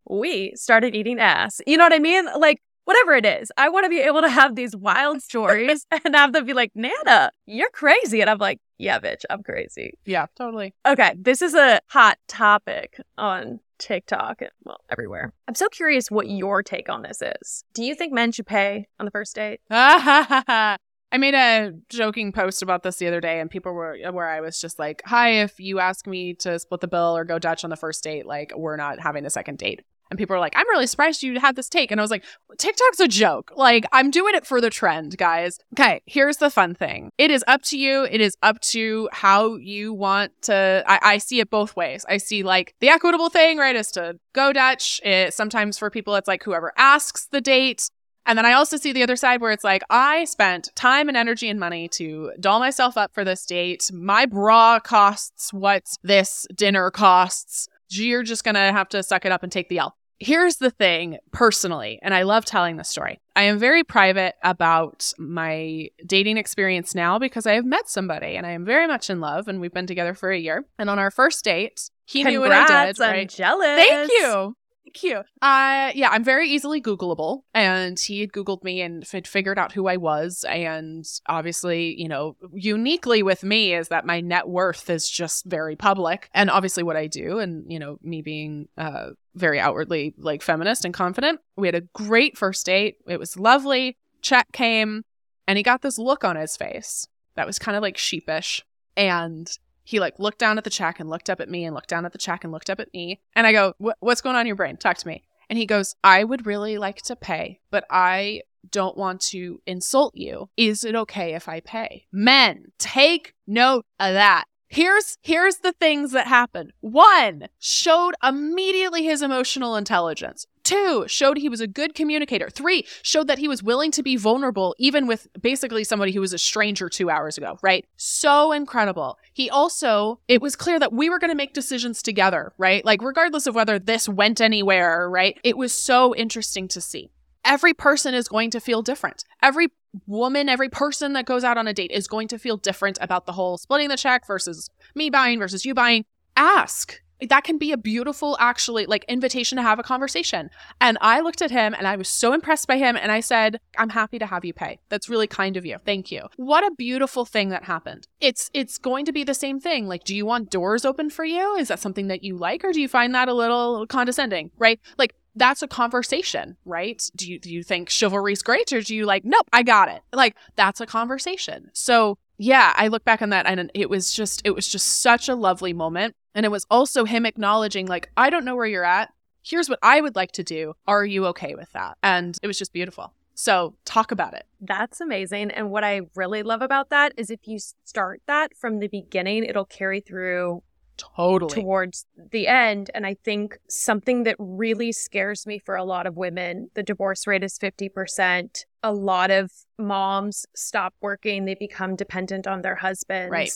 we 0.09 0.53
started 0.55 0.95
eating 0.95 1.20
ass. 1.20 1.61
You 1.68 1.78
know 1.78 1.86
what 1.86 1.93
I 1.93 1.99
mean? 1.99 2.28
Like, 2.38 2.61
whatever 2.88 3.14
it 3.16 3.26
is, 3.26 3.52
I 3.58 3.68
want 3.68 3.84
to 3.84 3.90
be 3.90 4.00
able 4.00 4.22
to 4.22 4.30
have 4.30 4.56
these 4.56 4.74
wild 4.74 5.22
stories 5.22 5.86
and 6.06 6.16
have 6.16 6.32
them 6.32 6.46
be 6.46 6.54
like, 6.54 6.72
Nana, 6.74 7.32
you're 7.46 7.70
crazy. 7.72 8.22
And 8.22 8.30
I'm 8.30 8.38
like, 8.38 8.62
yeah, 8.78 8.98
bitch, 8.98 9.24
I'm 9.30 9.44
crazy. 9.44 9.98
Yeah, 10.06 10.28
totally. 10.38 10.74
Okay, 10.88 11.14
this 11.20 11.42
is 11.42 11.54
a 11.54 11.82
hot 11.88 12.18
topic 12.30 12.98
on 13.18 13.60
TikTok 13.78 14.42
and 14.42 14.52
well, 14.64 14.80
everywhere. 14.90 15.34
I'm 15.50 15.56
so 15.56 15.68
curious 15.68 16.10
what 16.10 16.30
your 16.30 16.64
take 16.64 16.88
on 16.88 17.02
this 17.02 17.22
is. 17.22 17.66
Do 17.74 17.84
you 17.84 17.94
think 17.94 18.14
men 18.14 18.32
should 18.32 18.48
pay 18.48 18.88
on 19.02 19.06
the 19.06 19.12
first 19.12 19.36
date? 19.36 19.60
I 19.70 21.18
made 21.18 21.34
a 21.36 21.74
joking 21.90 22.32
post 22.32 22.62
about 22.62 22.84
this 22.84 22.98
the 22.98 23.08
other 23.08 23.22
day, 23.22 23.40
and 23.40 23.50
people 23.50 23.74
were 23.74 23.98
where 24.12 24.28
I 24.28 24.42
was 24.42 24.60
just 24.60 24.78
like, 24.78 25.02
"Hi, 25.06 25.42
if 25.42 25.58
you 25.58 25.80
ask 25.80 26.06
me 26.06 26.34
to 26.36 26.60
split 26.60 26.82
the 26.82 26.88
bill 26.88 27.16
or 27.16 27.24
go 27.24 27.40
Dutch 27.40 27.64
on 27.64 27.70
the 27.70 27.78
first 27.78 28.04
date, 28.04 28.26
like 28.26 28.52
we're 28.56 28.76
not 28.76 29.00
having 29.00 29.26
a 29.26 29.30
second 29.30 29.58
date." 29.58 29.82
And 30.10 30.18
people 30.18 30.36
are 30.36 30.39
like, 30.39 30.53
"I'm 30.55 30.68
really 30.70 30.88
surprised 30.88 31.24
you 31.24 31.39
had 31.39 31.55
this 31.55 31.70
take," 31.70 31.91
and 31.91 31.99
I 31.99 32.03
was 32.03 32.12
like, 32.12 32.24
"TikTok's 32.58 32.99
a 32.99 33.08
joke. 33.08 33.51
Like 33.55 33.86
I'm 33.91 34.12
doing 34.12 34.36
it 34.36 34.45
for 34.45 34.62
the 34.62 34.70
trend, 34.70 35.18
guys." 35.18 35.60
Okay, 35.74 36.01
here's 36.05 36.38
the 36.38 36.49
fun 36.49 36.76
thing: 36.76 37.12
it 37.18 37.32
is 37.32 37.43
up 37.47 37.62
to 37.64 37.78
you. 37.78 38.03
It 38.03 38.22
is 38.22 38.38
up 38.41 38.60
to 38.62 39.10
how 39.12 39.55
you 39.55 39.93
want 39.93 40.32
to. 40.43 40.84
I, 40.88 40.99
I 41.01 41.18
see 41.18 41.39
it 41.39 41.49
both 41.49 41.76
ways. 41.76 42.05
I 42.08 42.18
see 42.18 42.43
like 42.43 42.76
the 42.80 42.89
equitable 42.89 43.30
thing, 43.30 43.58
right, 43.58 43.76
is 43.76 43.91
to 43.91 44.20
go 44.34 44.53
Dutch. 44.53 45.01
It, 45.03 45.34
sometimes 45.34 45.78
for 45.78 45.89
people, 45.89 46.16
it's 46.16 46.28
like 46.28 46.43
whoever 46.43 46.74
asks 46.78 47.28
the 47.28 47.41
date 47.41 47.89
and 48.28 48.38
then 48.38 48.45
I 48.45 48.53
also 48.53 48.76
see 48.76 48.91
the 48.91 49.03
other 49.03 49.16
side 49.16 49.39
where 49.39 49.53
it's 49.53 49.64
like, 49.64 49.84
I 49.89 50.26
spent 50.26 50.70
time 50.76 51.08
and 51.08 51.16
energy 51.16 51.49
and 51.49 51.58
money 51.58 51.88
to 51.93 52.34
doll 52.41 52.60
myself 52.60 52.97
up 52.97 53.14
for 53.14 53.24
this 53.24 53.45
date. 53.45 53.89
My 53.93 54.26
bra 54.26 54.82
costs 54.82 55.53
what 55.53 55.86
this 56.03 56.45
dinner 56.53 56.91
costs. 56.91 57.70
You're 57.89 58.24
just 58.24 58.43
going 58.43 58.55
to 58.55 58.60
have 58.60 58.89
to 58.89 59.01
suck 59.01 59.26
it 59.26 59.32
up 59.32 59.43
and 59.43 59.51
take 59.51 59.70
the 59.70 59.80
L. 59.80 59.97
Here's 60.20 60.55
the 60.55 60.72
thing 60.72 61.20
personally, 61.32 61.99
and 62.01 62.13
I 62.13 62.24
love 62.24 62.43
telling 62.43 62.78
this 62.78 62.89
story. 62.89 63.20
I 63.36 63.43
am 63.43 63.59
very 63.59 63.84
private 63.84 64.36
about 64.43 65.13
my 65.20 65.89
dating 66.05 66.38
experience 66.38 66.95
now 66.95 67.20
because 67.20 67.45
I 67.45 67.53
have 67.53 67.65
met 67.65 67.88
somebody 67.88 68.36
and 68.36 68.45
I 68.45 68.51
am 68.51 68.65
very 68.65 68.88
much 68.88 69.11
in 69.11 69.20
love 69.20 69.47
and 69.47 69.61
we've 69.61 69.74
been 69.74 69.86
together 69.86 70.15
for 70.15 70.32
a 70.32 70.38
year. 70.38 70.65
And 70.80 70.89
on 70.89 70.97
our 70.97 71.11
first 71.11 71.45
date, 71.45 71.91
he 72.05 72.24
knew 72.24 72.39
what 72.39 72.51
I 72.51 72.65
Congrats, 72.65 72.97
did. 72.97 73.05
I'm 73.05 73.11
right? 73.11 73.30
jealous. 73.30 73.78
Thank 73.78 74.11
you. 74.11 74.55
You. 75.02 75.18
Uh, 75.42 75.92
yeah, 75.94 76.10
I'm 76.12 76.24
very 76.24 76.50
easily 76.50 76.82
Googleable, 76.82 77.44
and 77.54 78.00
he 78.00 78.22
had 78.22 78.32
Googled 78.32 78.64
me 78.64 78.82
and 78.82 79.08
had 79.08 79.28
figured 79.28 79.60
out 79.60 79.72
who 79.72 79.88
I 79.88 79.98
was. 79.98 80.46
And 80.48 81.06
obviously, 81.28 82.00
you 82.00 82.08
know, 82.08 82.36
uniquely 82.54 83.24
with 83.24 83.44
me 83.44 83.74
is 83.74 83.90
that 83.90 84.06
my 84.06 84.22
net 84.22 84.48
worth 84.48 84.90
is 84.90 85.10
just 85.10 85.46
very 85.46 85.76
public, 85.76 86.30
and 86.34 86.50
obviously 86.50 86.84
what 86.84 86.96
I 86.98 87.08
do, 87.08 87.40
and 87.40 87.72
you 87.72 87.80
know, 87.80 88.00
me 88.02 88.22
being 88.22 88.68
uh 88.78 89.10
very 89.36 89.60
outwardly 89.60 90.16
like 90.18 90.42
feminist 90.42 90.84
and 90.84 90.94
confident. 90.94 91.40
We 91.56 91.68
had 91.68 91.76
a 91.76 91.82
great 91.94 92.38
first 92.38 92.66
date. 92.66 92.98
It 93.08 93.20
was 93.20 93.38
lovely. 93.38 93.98
Check 94.22 94.52
came, 94.52 95.04
and 95.48 95.58
he 95.58 95.64
got 95.64 95.82
this 95.82 95.98
look 96.00 96.24
on 96.24 96.36
his 96.36 96.58
face 96.58 97.08
that 97.36 97.48
was 97.48 97.60
kind 97.60 97.76
of 97.76 97.84
like 97.84 97.98
sheepish, 97.98 98.66
and 98.96 99.50
he 99.88 100.02
like 100.02 100.20
looked 100.20 100.40
down 100.40 100.58
at 100.58 100.66
the 100.66 100.70
check 100.70 101.00
and 101.00 101.10
looked 101.10 101.30
up 101.30 101.40
at 101.40 101.50
me 101.50 101.64
and 101.64 101.74
looked 101.74 101.88
down 101.88 102.06
at 102.06 102.12
the 102.12 102.18
check 102.18 102.44
and 102.44 102.52
looked 102.52 102.70
up 102.70 102.82
at 102.82 102.94
me. 102.94 103.22
And 103.38 103.48
I 103.48 103.54
go, 103.54 103.74
What's 104.00 104.20
going 104.20 104.36
on 104.36 104.42
in 104.42 104.48
your 104.48 104.58
brain? 104.58 104.76
Talk 104.76 104.98
to 104.98 105.08
me. 105.08 105.24
And 105.50 105.58
he 105.58 105.66
goes, 105.66 105.96
I 106.04 106.26
would 106.26 106.46
really 106.46 106.78
like 106.78 107.02
to 107.04 107.16
pay, 107.16 107.62
but 107.72 107.86
I 107.90 108.42
don't 108.70 108.98
want 108.98 109.22
to 109.30 109.62
insult 109.66 110.14
you. 110.14 110.50
Is 110.58 110.84
it 110.84 110.94
okay 110.94 111.36
if 111.36 111.48
I 111.48 111.62
pay? 111.62 112.06
Men, 112.12 112.74
take 112.78 113.34
note 113.48 113.86
of 113.98 114.14
that. 114.14 114.44
Here's 114.68 115.18
here's 115.22 115.60
the 115.60 115.72
things 115.72 116.12
that 116.12 116.28
happened. 116.28 116.74
One, 116.82 117.48
showed 117.58 118.16
immediately 118.22 119.06
his 119.06 119.22
emotional 119.22 119.78
intelligence. 119.78 120.46
Two, 120.68 121.05
showed 121.07 121.38
he 121.38 121.47
was 121.47 121.61
a 121.61 121.68
good 121.68 121.95
communicator. 121.95 122.49
Three, 122.49 122.86
showed 123.01 123.28
that 123.28 123.38
he 123.38 123.47
was 123.47 123.63
willing 123.63 123.89
to 123.91 124.03
be 124.03 124.18
vulnerable 124.18 124.76
even 124.78 125.07
with 125.07 125.26
basically 125.41 125.86
somebody 125.86 126.11
who 126.11 126.20
was 126.20 126.34
a 126.34 126.38
stranger 126.38 126.89
2 126.89 127.09
hours 127.09 127.38
ago, 127.38 127.57
right? 127.61 127.86
So 127.95 128.51
incredible. 128.51 129.18
He 129.32 129.49
also, 129.49 130.20
it 130.28 130.41
was 130.41 130.57
clear 130.57 130.78
that 130.78 130.91
we 130.91 131.09
were 131.09 131.20
going 131.20 131.32
to 131.32 131.38
make 131.38 131.53
decisions 131.53 132.01
together, 132.01 132.51
right? 132.57 132.84
Like 132.84 133.01
regardless 133.01 133.47
of 133.47 133.55
whether 133.55 133.80
this 133.80 134.09
went 134.09 134.41
anywhere, 134.41 135.09
right? 135.09 135.39
It 135.41 135.55
was 135.55 135.72
so 135.72 136.13
interesting 136.13 136.68
to 136.68 136.82
see 136.82 137.11
every 137.45 137.74
person 137.74 138.13
is 138.13 138.28
going 138.28 138.51
to 138.51 138.59
feel 138.59 138.82
different. 138.82 139.24
Every 139.41 139.70
woman, 140.05 140.49
every 140.49 140.68
person 140.68 141.13
that 141.13 141.26
goes 141.26 141.45
out 141.45 141.57
on 141.57 141.65
a 141.65 141.74
date 141.74 141.91
is 141.91 142.09
going 142.09 142.28
to 142.28 142.38
feel 142.38 142.57
different 142.57 142.97
about 142.99 143.26
the 143.26 143.32
whole 143.32 143.57
splitting 143.57 143.88
the 143.88 143.95
check 143.95 144.28
versus 144.28 144.70
me 144.93 145.09
buying 145.09 145.39
versus 145.39 145.63
you 145.63 145.74
buying. 145.74 146.03
Ask. 146.36 146.99
That 147.22 147.43
can 147.43 147.57
be 147.57 147.72
a 147.72 147.78
beautiful, 147.78 148.38
actually, 148.39 148.86
like 148.86 149.03
invitation 149.05 149.55
to 149.57 149.61
have 149.61 149.80
a 149.80 149.84
conversation. 149.84 150.49
And 150.80 150.97
I 151.01 151.20
looked 151.20 151.41
at 151.41 151.51
him 151.51 151.74
and 151.74 151.88
I 151.88 151.95
was 151.95 152.07
so 152.07 152.34
impressed 152.34 152.68
by 152.68 152.78
him. 152.78 152.95
And 152.95 153.11
I 153.11 153.20
said, 153.20 153.59
I'm 153.78 153.89
happy 153.89 154.20
to 154.20 154.26
have 154.26 154.45
you 154.45 154.53
pay. 154.53 154.80
That's 154.89 155.09
really 155.09 155.28
kind 155.28 155.57
of 155.57 155.65
you. 155.65 155.78
Thank 155.84 156.11
you. 156.11 156.28
What 156.36 156.65
a 156.65 156.76
beautiful 156.76 157.26
thing 157.26 157.49
that 157.49 157.63
happened. 157.63 158.07
It's, 158.20 158.49
it's 158.53 158.78
going 158.78 159.05
to 159.05 159.11
be 159.11 159.24
the 159.24 159.34
same 159.34 159.59
thing. 159.59 159.88
Like, 159.88 160.03
do 160.03 160.15
you 160.15 160.26
want 160.26 160.51
doors 160.51 160.86
open 160.86 161.09
for 161.09 161.26
you? 161.26 161.55
Is 161.55 161.70
that 161.70 161.80
something 161.80 162.07
that 162.07 162.24
you 162.24 162.38
like? 162.38 162.63
Or 162.63 162.72
do 162.72 162.82
you 162.82 162.88
find 162.88 163.15
that 163.15 163.30
a 163.30 163.34
little 163.34 163.88
condescending? 163.88 164.51
Right? 164.57 164.80
Like, 164.97 165.13
that's 165.38 165.61
a 165.61 165.68
conversation, 165.68 166.57
right? 166.65 167.01
Do 167.15 167.32
you 167.32 167.39
do 167.39 167.53
you 167.53 167.63
think 167.63 167.89
chivalry's 167.89 168.41
great 168.41 168.74
or 168.74 168.82
do 168.82 168.95
you 168.95 169.05
like, 169.05 169.24
nope, 169.24 169.47
I 169.53 169.63
got 169.63 169.88
it? 169.88 170.01
Like 170.11 170.36
that's 170.55 170.82
a 170.82 170.86
conversation. 170.86 171.70
So 171.74 172.18
yeah, 172.38 172.74
I 172.76 172.88
look 172.88 173.03
back 173.03 173.22
on 173.22 173.30
that 173.30 173.45
and 173.47 173.72
it 173.74 173.89
was 173.89 174.11
just 174.11 174.41
it 174.43 174.51
was 174.51 174.68
just 174.68 175.01
such 175.01 175.30
a 175.30 175.36
lovely 175.36 175.74
moment. 175.74 176.15
And 176.38 176.46
it 176.46 176.50
was 176.50 176.68
also 176.70 177.04
him 177.04 177.26
acknowledging, 177.26 177.88
like, 177.88 178.12
I 178.16 178.30
don't 178.30 178.46
know 178.46 178.56
where 178.56 178.68
you're 178.68 178.86
at. 178.86 179.12
Here's 179.42 179.70
what 179.70 179.80
I 179.82 180.02
would 180.02 180.16
like 180.16 180.32
to 180.34 180.44
do. 180.44 180.76
Are 180.86 181.04
you 181.04 181.26
okay 181.28 181.56
with 181.56 181.72
that? 181.74 181.98
And 182.04 182.38
it 182.44 182.48
was 182.48 182.60
just 182.60 182.72
beautiful. 182.72 183.12
So 183.34 183.74
talk 183.86 184.12
about 184.12 184.36
it. 184.36 184.46
That's 184.62 185.02
amazing. 185.02 185.50
And 185.50 185.72
what 185.72 185.84
I 185.84 186.02
really 186.16 186.44
love 186.44 186.62
about 186.62 186.92
that 186.92 187.14
is 187.18 187.32
if 187.32 187.48
you 187.48 187.58
start 187.86 188.22
that 188.28 188.56
from 188.56 188.78
the 188.78 188.88
beginning, 188.88 189.46
it'll 189.46 189.66
carry 189.66 190.00
through 190.00 190.62
Totally. 190.98 191.56
towards 191.56 192.06
the 192.32 192.48
end. 192.48 192.92
And 192.94 193.08
I 193.08 193.16
think 193.24 193.58
something 193.68 194.24
that 194.26 194.36
really 194.38 194.92
scares 194.92 195.48
me 195.48 195.58
for 195.58 195.76
a 195.76 195.84
lot 195.84 196.06
of 196.06 196.18
women, 196.18 196.70
the 196.76 196.84
divorce 196.84 197.26
rate 197.26 197.44
is 197.44 197.58
50%. 197.58 198.66
A 198.84 198.94
lot 198.94 199.32
of 199.32 199.52
moms 199.80 200.46
stop 200.56 200.94
working, 201.02 201.46
they 201.46 201.56
become 201.56 201.96
dependent 201.96 202.46
on 202.46 202.62
their 202.62 202.76
husbands. 202.76 203.32
Right. 203.32 203.52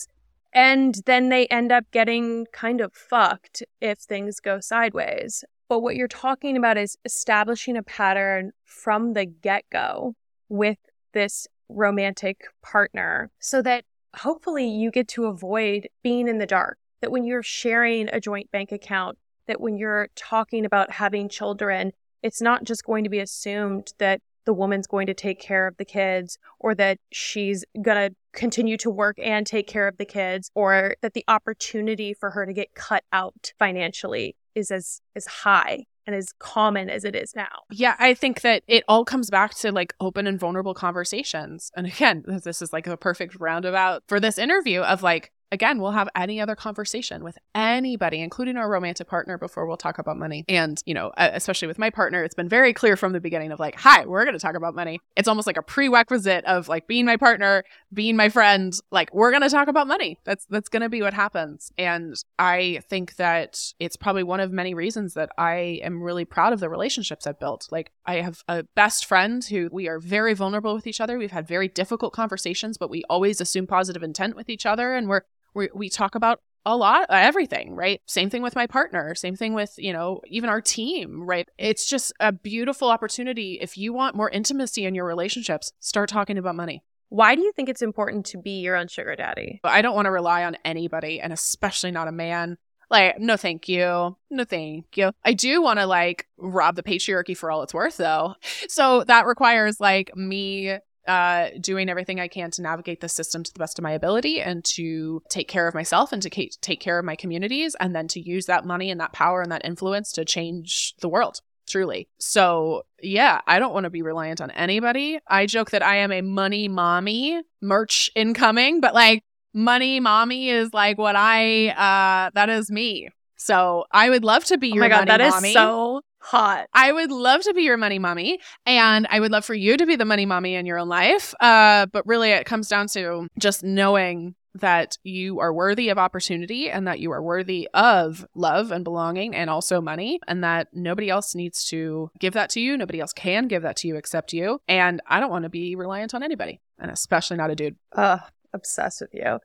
And 0.52 1.00
then 1.06 1.28
they 1.28 1.46
end 1.46 1.72
up 1.72 1.90
getting 1.92 2.46
kind 2.52 2.80
of 2.80 2.92
fucked 2.92 3.62
if 3.80 3.98
things 3.98 4.40
go 4.40 4.60
sideways. 4.60 5.44
But 5.68 5.80
what 5.80 5.96
you're 5.96 6.08
talking 6.08 6.56
about 6.56 6.76
is 6.76 6.98
establishing 7.04 7.76
a 7.76 7.82
pattern 7.82 8.52
from 8.64 9.14
the 9.14 9.24
get 9.24 9.64
go 9.70 10.14
with 10.48 10.78
this 11.14 11.48
romantic 11.70 12.42
partner 12.62 13.30
so 13.38 13.62
that 13.62 13.84
hopefully 14.16 14.68
you 14.68 14.90
get 14.90 15.08
to 15.08 15.24
avoid 15.24 15.88
being 16.02 16.28
in 16.28 16.38
the 16.38 16.46
dark. 16.46 16.78
That 17.00 17.10
when 17.10 17.24
you're 17.24 17.42
sharing 17.42 18.08
a 18.12 18.20
joint 18.20 18.50
bank 18.50 18.70
account, 18.70 19.18
that 19.46 19.60
when 19.60 19.76
you're 19.76 20.08
talking 20.14 20.64
about 20.64 20.92
having 20.92 21.28
children, 21.28 21.92
it's 22.22 22.40
not 22.40 22.64
just 22.64 22.84
going 22.84 23.04
to 23.04 23.10
be 23.10 23.18
assumed 23.18 23.92
that 23.98 24.20
the 24.44 24.54
woman's 24.54 24.86
going 24.86 25.06
to 25.06 25.14
take 25.14 25.40
care 25.40 25.66
of 25.66 25.76
the 25.76 25.84
kids 25.84 26.38
or 26.58 26.74
that 26.74 26.98
she's 27.10 27.64
going 27.80 28.10
to 28.10 28.16
continue 28.32 28.76
to 28.78 28.90
work 28.90 29.16
and 29.22 29.46
take 29.46 29.66
care 29.66 29.86
of 29.86 29.98
the 29.98 30.04
kids 30.04 30.50
or 30.54 30.94
that 31.02 31.14
the 31.14 31.24
opportunity 31.28 32.14
for 32.14 32.30
her 32.30 32.46
to 32.46 32.52
get 32.52 32.74
cut 32.74 33.04
out 33.12 33.52
financially 33.58 34.36
is 34.54 34.70
as 34.70 35.00
as 35.14 35.26
high 35.26 35.84
and 36.06 36.16
as 36.16 36.32
common 36.38 36.90
as 36.90 37.04
it 37.04 37.14
is 37.14 37.34
now. 37.34 37.62
Yeah, 37.70 37.94
I 37.98 38.14
think 38.14 38.40
that 38.40 38.62
it 38.66 38.84
all 38.88 39.04
comes 39.04 39.30
back 39.30 39.54
to 39.56 39.70
like 39.70 39.94
open 40.00 40.26
and 40.26 40.38
vulnerable 40.38 40.74
conversations. 40.74 41.70
And 41.76 41.86
again, 41.86 42.24
this 42.44 42.62
is 42.62 42.72
like 42.72 42.86
a 42.86 42.96
perfect 42.96 43.38
roundabout 43.38 44.02
for 44.08 44.20
this 44.20 44.38
interview 44.38 44.80
of 44.80 45.02
like, 45.02 45.32
again, 45.52 45.80
we'll 45.80 45.92
have 45.92 46.08
any 46.16 46.40
other 46.40 46.56
conversation 46.56 47.22
with 47.22 47.38
anybody, 47.54 48.20
including 48.20 48.56
our 48.56 48.68
romantic 48.68 49.06
partner, 49.06 49.38
before 49.38 49.66
we'll 49.66 49.76
talk 49.76 49.98
about 49.98 50.16
money. 50.16 50.44
And, 50.48 50.82
you 50.86 50.94
know, 50.94 51.12
especially 51.16 51.68
with 51.68 51.78
my 51.78 51.90
partner, 51.90 52.24
it's 52.24 52.34
been 52.34 52.48
very 52.48 52.72
clear 52.72 52.96
from 52.96 53.12
the 53.12 53.20
beginning 53.20 53.52
of 53.52 53.60
like, 53.60 53.78
hi, 53.78 54.06
we're 54.06 54.24
going 54.24 54.34
to 54.34 54.40
talk 54.40 54.56
about 54.56 54.74
money. 54.74 54.98
It's 55.14 55.28
almost 55.28 55.46
like 55.46 55.58
a 55.58 55.62
prerequisite 55.62 56.44
of 56.46 56.68
like 56.68 56.86
being 56.86 57.04
my 57.04 57.18
partner, 57.18 57.64
being 57.92 58.16
my 58.16 58.30
friend, 58.30 58.72
like 58.90 59.14
we're 59.14 59.30
going 59.30 59.42
to 59.42 59.50
talk 59.50 59.68
about 59.68 59.86
money. 59.86 60.18
That's 60.24 60.46
that's 60.46 60.70
going 60.70 60.82
to 60.82 60.88
be 60.88 61.02
what 61.02 61.14
happens. 61.14 61.70
And 61.76 62.14
I 62.38 62.80
think 62.88 63.16
that 63.16 63.60
it's 63.78 63.96
probably 63.96 64.22
one 64.22 64.40
of 64.40 64.50
many 64.50 64.72
reasons 64.72 65.14
that 65.14 65.30
I 65.36 65.80
am 65.82 66.02
really 66.02 66.24
proud 66.24 66.54
of 66.54 66.60
the 66.60 66.70
relationships 66.70 67.26
I've 67.26 67.38
built. 67.38 67.68
Like 67.70 67.92
I 68.06 68.16
have 68.16 68.42
a 68.48 68.62
best 68.74 69.04
friend 69.04 69.44
who 69.44 69.68
we 69.70 69.86
are 69.88 69.98
very 69.98 70.32
vulnerable 70.32 70.74
with 70.74 70.86
each 70.86 71.00
other. 71.00 71.18
We've 71.18 71.30
had 71.30 71.46
very 71.46 71.68
difficult 71.68 72.14
conversations, 72.14 72.78
but 72.78 72.88
we 72.90 73.04
always 73.10 73.40
assume 73.40 73.66
positive 73.66 74.02
intent 74.02 74.34
with 74.34 74.48
each 74.48 74.64
other 74.64 74.94
and 74.94 75.08
we're 75.08 75.22
we 75.54 75.68
we 75.74 75.88
talk 75.88 76.14
about 76.14 76.40
a 76.64 76.76
lot 76.76 77.02
uh, 77.10 77.14
everything 77.14 77.74
right 77.74 78.00
same 78.06 78.30
thing 78.30 78.42
with 78.42 78.54
my 78.54 78.66
partner 78.66 79.14
same 79.14 79.34
thing 79.34 79.52
with 79.52 79.74
you 79.78 79.92
know 79.92 80.20
even 80.26 80.48
our 80.48 80.60
team 80.60 81.22
right 81.22 81.48
it's 81.58 81.88
just 81.88 82.12
a 82.20 82.30
beautiful 82.30 82.88
opportunity 82.88 83.58
if 83.60 83.76
you 83.76 83.92
want 83.92 84.14
more 84.14 84.30
intimacy 84.30 84.84
in 84.84 84.94
your 84.94 85.04
relationships 85.04 85.72
start 85.80 86.08
talking 86.08 86.38
about 86.38 86.54
money 86.54 86.82
Why 87.08 87.34
do 87.34 87.42
you 87.42 87.52
think 87.52 87.68
it's 87.68 87.82
important 87.82 88.24
to 88.26 88.38
be 88.38 88.60
your 88.60 88.74
own 88.76 88.88
sugar 88.88 89.14
daddy? 89.16 89.60
I 89.64 89.82
don't 89.82 89.94
want 89.94 90.06
to 90.06 90.10
rely 90.10 90.44
on 90.44 90.56
anybody 90.64 91.20
and 91.20 91.30
especially 91.30 91.90
not 91.90 92.08
a 92.08 92.12
man. 92.12 92.56
Like, 92.90 93.18
no, 93.18 93.36
thank 93.36 93.68
you. 93.68 94.16
No, 94.30 94.44
thank 94.44 94.96
you. 94.96 95.12
I 95.24 95.34
do 95.34 95.60
want 95.60 95.78
to 95.78 95.86
like 95.86 96.26
rob 96.38 96.76
the 96.76 96.82
patriarchy 96.82 97.36
for 97.36 97.50
all 97.50 97.62
it's 97.62 97.74
worth, 97.74 97.98
though. 97.98 98.34
So 98.68 99.04
that 99.04 99.26
requires 99.26 99.78
like 99.80 100.16
me 100.16 100.78
uh 101.06 101.48
doing 101.60 101.88
everything 101.88 102.20
I 102.20 102.28
can 102.28 102.50
to 102.52 102.62
navigate 102.62 103.00
the 103.00 103.08
system 103.08 103.42
to 103.42 103.52
the 103.52 103.58
best 103.58 103.78
of 103.78 103.82
my 103.82 103.92
ability 103.92 104.40
and 104.40 104.64
to 104.76 105.22
take 105.28 105.48
care 105.48 105.66
of 105.66 105.74
myself 105.74 106.12
and 106.12 106.22
to 106.22 106.30
ca- 106.30 106.50
take 106.60 106.80
care 106.80 106.98
of 106.98 107.04
my 107.04 107.16
communities 107.16 107.74
and 107.80 107.94
then 107.94 108.08
to 108.08 108.20
use 108.20 108.46
that 108.46 108.64
money 108.64 108.90
and 108.90 109.00
that 109.00 109.12
power 109.12 109.42
and 109.42 109.50
that 109.52 109.64
influence 109.64 110.12
to 110.12 110.24
change 110.24 110.94
the 111.00 111.08
world 111.08 111.40
truly. 111.68 112.08
So, 112.18 112.82
yeah, 113.00 113.40
I 113.46 113.58
don't 113.58 113.72
want 113.72 113.84
to 113.84 113.90
be 113.90 114.02
reliant 114.02 114.40
on 114.40 114.50
anybody. 114.50 115.20
I 115.26 115.46
joke 115.46 115.70
that 115.70 115.82
I 115.82 115.96
am 115.96 116.12
a 116.12 116.20
money 116.20 116.68
mommy, 116.68 117.40
merch 117.60 118.10
incoming, 118.14 118.80
but 118.80 118.94
like 118.94 119.22
money 119.54 120.00
mommy 120.00 120.50
is 120.50 120.72
like 120.74 120.98
what 120.98 121.14
I 121.16 121.68
uh 121.68 122.30
that 122.34 122.48
is 122.48 122.70
me. 122.70 123.08
So, 123.36 123.84
I 123.90 124.10
would 124.10 124.24
love 124.24 124.44
to 124.46 124.58
be 124.58 124.68
Oh 124.70 124.74
your 124.74 124.82
my 124.84 124.88
god, 124.88 125.08
money 125.08 125.18
that 125.18 125.20
is 125.20 125.34
mommy. 125.34 125.52
so 125.52 126.02
hot. 126.22 126.66
I 126.72 126.92
would 126.92 127.10
love 127.10 127.42
to 127.42 127.54
be 127.54 127.62
your 127.62 127.76
money 127.76 127.98
mommy, 127.98 128.38
and 128.64 129.06
I 129.10 129.20
would 129.20 129.32
love 129.32 129.44
for 129.44 129.54
you 129.54 129.76
to 129.76 129.86
be 129.86 129.96
the 129.96 130.04
money 130.04 130.26
mommy 130.26 130.54
in 130.54 130.66
your 130.66 130.78
own 130.78 130.88
life. 130.88 131.34
Uh, 131.40 131.86
but 131.86 132.06
really, 132.06 132.30
it 132.30 132.46
comes 132.46 132.68
down 132.68 132.86
to 132.88 133.28
just 133.38 133.64
knowing 133.64 134.34
that 134.54 134.98
you 135.02 135.40
are 135.40 135.52
worthy 135.52 135.88
of 135.88 135.96
opportunity 135.96 136.68
and 136.68 136.86
that 136.86 137.00
you 137.00 137.10
are 137.10 137.22
worthy 137.22 137.66
of 137.72 138.26
love 138.34 138.70
and 138.70 138.84
belonging 138.84 139.34
and 139.34 139.48
also 139.48 139.80
money, 139.80 140.20
and 140.28 140.44
that 140.44 140.68
nobody 140.72 141.08
else 141.08 141.34
needs 141.34 141.64
to 141.64 142.10
give 142.18 142.34
that 142.34 142.50
to 142.50 142.60
you. 142.60 142.76
Nobody 142.76 143.00
else 143.00 143.12
can 143.12 143.48
give 143.48 143.62
that 143.62 143.76
to 143.78 143.88
you 143.88 143.96
except 143.96 144.32
you. 144.32 144.60
And 144.68 145.00
I 145.06 145.20
don't 145.20 145.30
want 145.30 145.44
to 145.44 145.48
be 145.48 145.74
reliant 145.74 146.14
on 146.14 146.22
anybody, 146.22 146.60
and 146.78 146.90
especially 146.90 147.38
not 147.38 147.50
a 147.50 147.54
dude. 147.54 147.76
Ugh, 147.96 148.20
obsessed 148.52 149.00
with 149.00 149.14
you. 149.14 149.38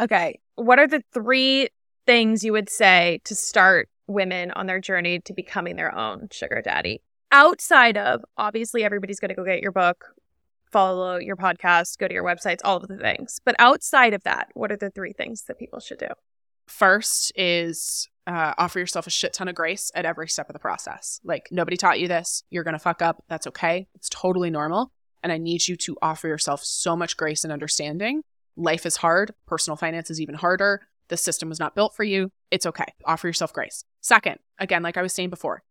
Okay. 0.00 0.40
What 0.54 0.78
are 0.78 0.86
the 0.86 1.02
three 1.12 1.68
things 2.06 2.44
you 2.44 2.52
would 2.52 2.70
say 2.70 3.20
to 3.24 3.34
start 3.34 3.88
women 4.06 4.50
on 4.52 4.66
their 4.66 4.80
journey 4.80 5.20
to 5.20 5.32
becoming 5.32 5.76
their 5.76 5.94
own 5.94 6.28
sugar 6.30 6.62
daddy? 6.62 7.02
Outside 7.32 7.96
of, 7.96 8.22
obviously, 8.36 8.84
everybody's 8.84 9.18
going 9.18 9.30
to 9.30 9.34
go 9.34 9.44
get 9.44 9.60
your 9.60 9.72
book, 9.72 10.04
follow 10.70 11.16
your 11.16 11.36
podcast, 11.36 11.98
go 11.98 12.06
to 12.08 12.14
your 12.14 12.24
websites, 12.24 12.60
all 12.64 12.76
of 12.76 12.88
the 12.88 12.96
things. 12.96 13.40
But 13.44 13.56
outside 13.58 14.14
of 14.14 14.22
that, 14.24 14.48
what 14.54 14.70
are 14.70 14.76
the 14.76 14.90
three 14.90 15.12
things 15.12 15.42
that 15.48 15.58
people 15.58 15.80
should 15.80 15.98
do? 15.98 16.08
First 16.66 17.32
is 17.36 18.08
uh, 18.26 18.54
offer 18.56 18.78
yourself 18.78 19.06
a 19.06 19.10
shit 19.10 19.32
ton 19.32 19.48
of 19.48 19.54
grace 19.54 19.90
at 19.94 20.06
every 20.06 20.28
step 20.28 20.48
of 20.48 20.54
the 20.54 20.58
process. 20.58 21.20
Like, 21.24 21.48
nobody 21.50 21.76
taught 21.76 22.00
you 22.00 22.08
this. 22.08 22.42
You're 22.50 22.64
going 22.64 22.74
to 22.74 22.78
fuck 22.78 23.02
up. 23.02 23.22
That's 23.28 23.46
okay. 23.48 23.86
It's 23.94 24.08
totally 24.08 24.50
normal. 24.50 24.92
And 25.22 25.32
I 25.32 25.38
need 25.38 25.66
you 25.66 25.76
to 25.76 25.96
offer 26.02 26.28
yourself 26.28 26.64
so 26.64 26.96
much 26.96 27.16
grace 27.16 27.44
and 27.44 27.52
understanding. 27.52 28.22
Life 28.56 28.86
is 28.86 28.96
hard. 28.96 29.34
Personal 29.46 29.76
finance 29.76 30.10
is 30.10 30.20
even 30.20 30.36
harder. 30.36 30.82
The 31.08 31.16
system 31.16 31.48
was 31.48 31.60
not 31.60 31.74
built 31.74 31.94
for 31.94 32.04
you. 32.04 32.30
It's 32.50 32.66
okay. 32.66 32.92
Offer 33.04 33.28
yourself 33.28 33.52
grace. 33.52 33.84
Second, 34.00 34.38
again, 34.58 34.82
like 34.82 34.96
I 34.96 35.02
was 35.02 35.12
saying 35.12 35.30
before, 35.30 35.62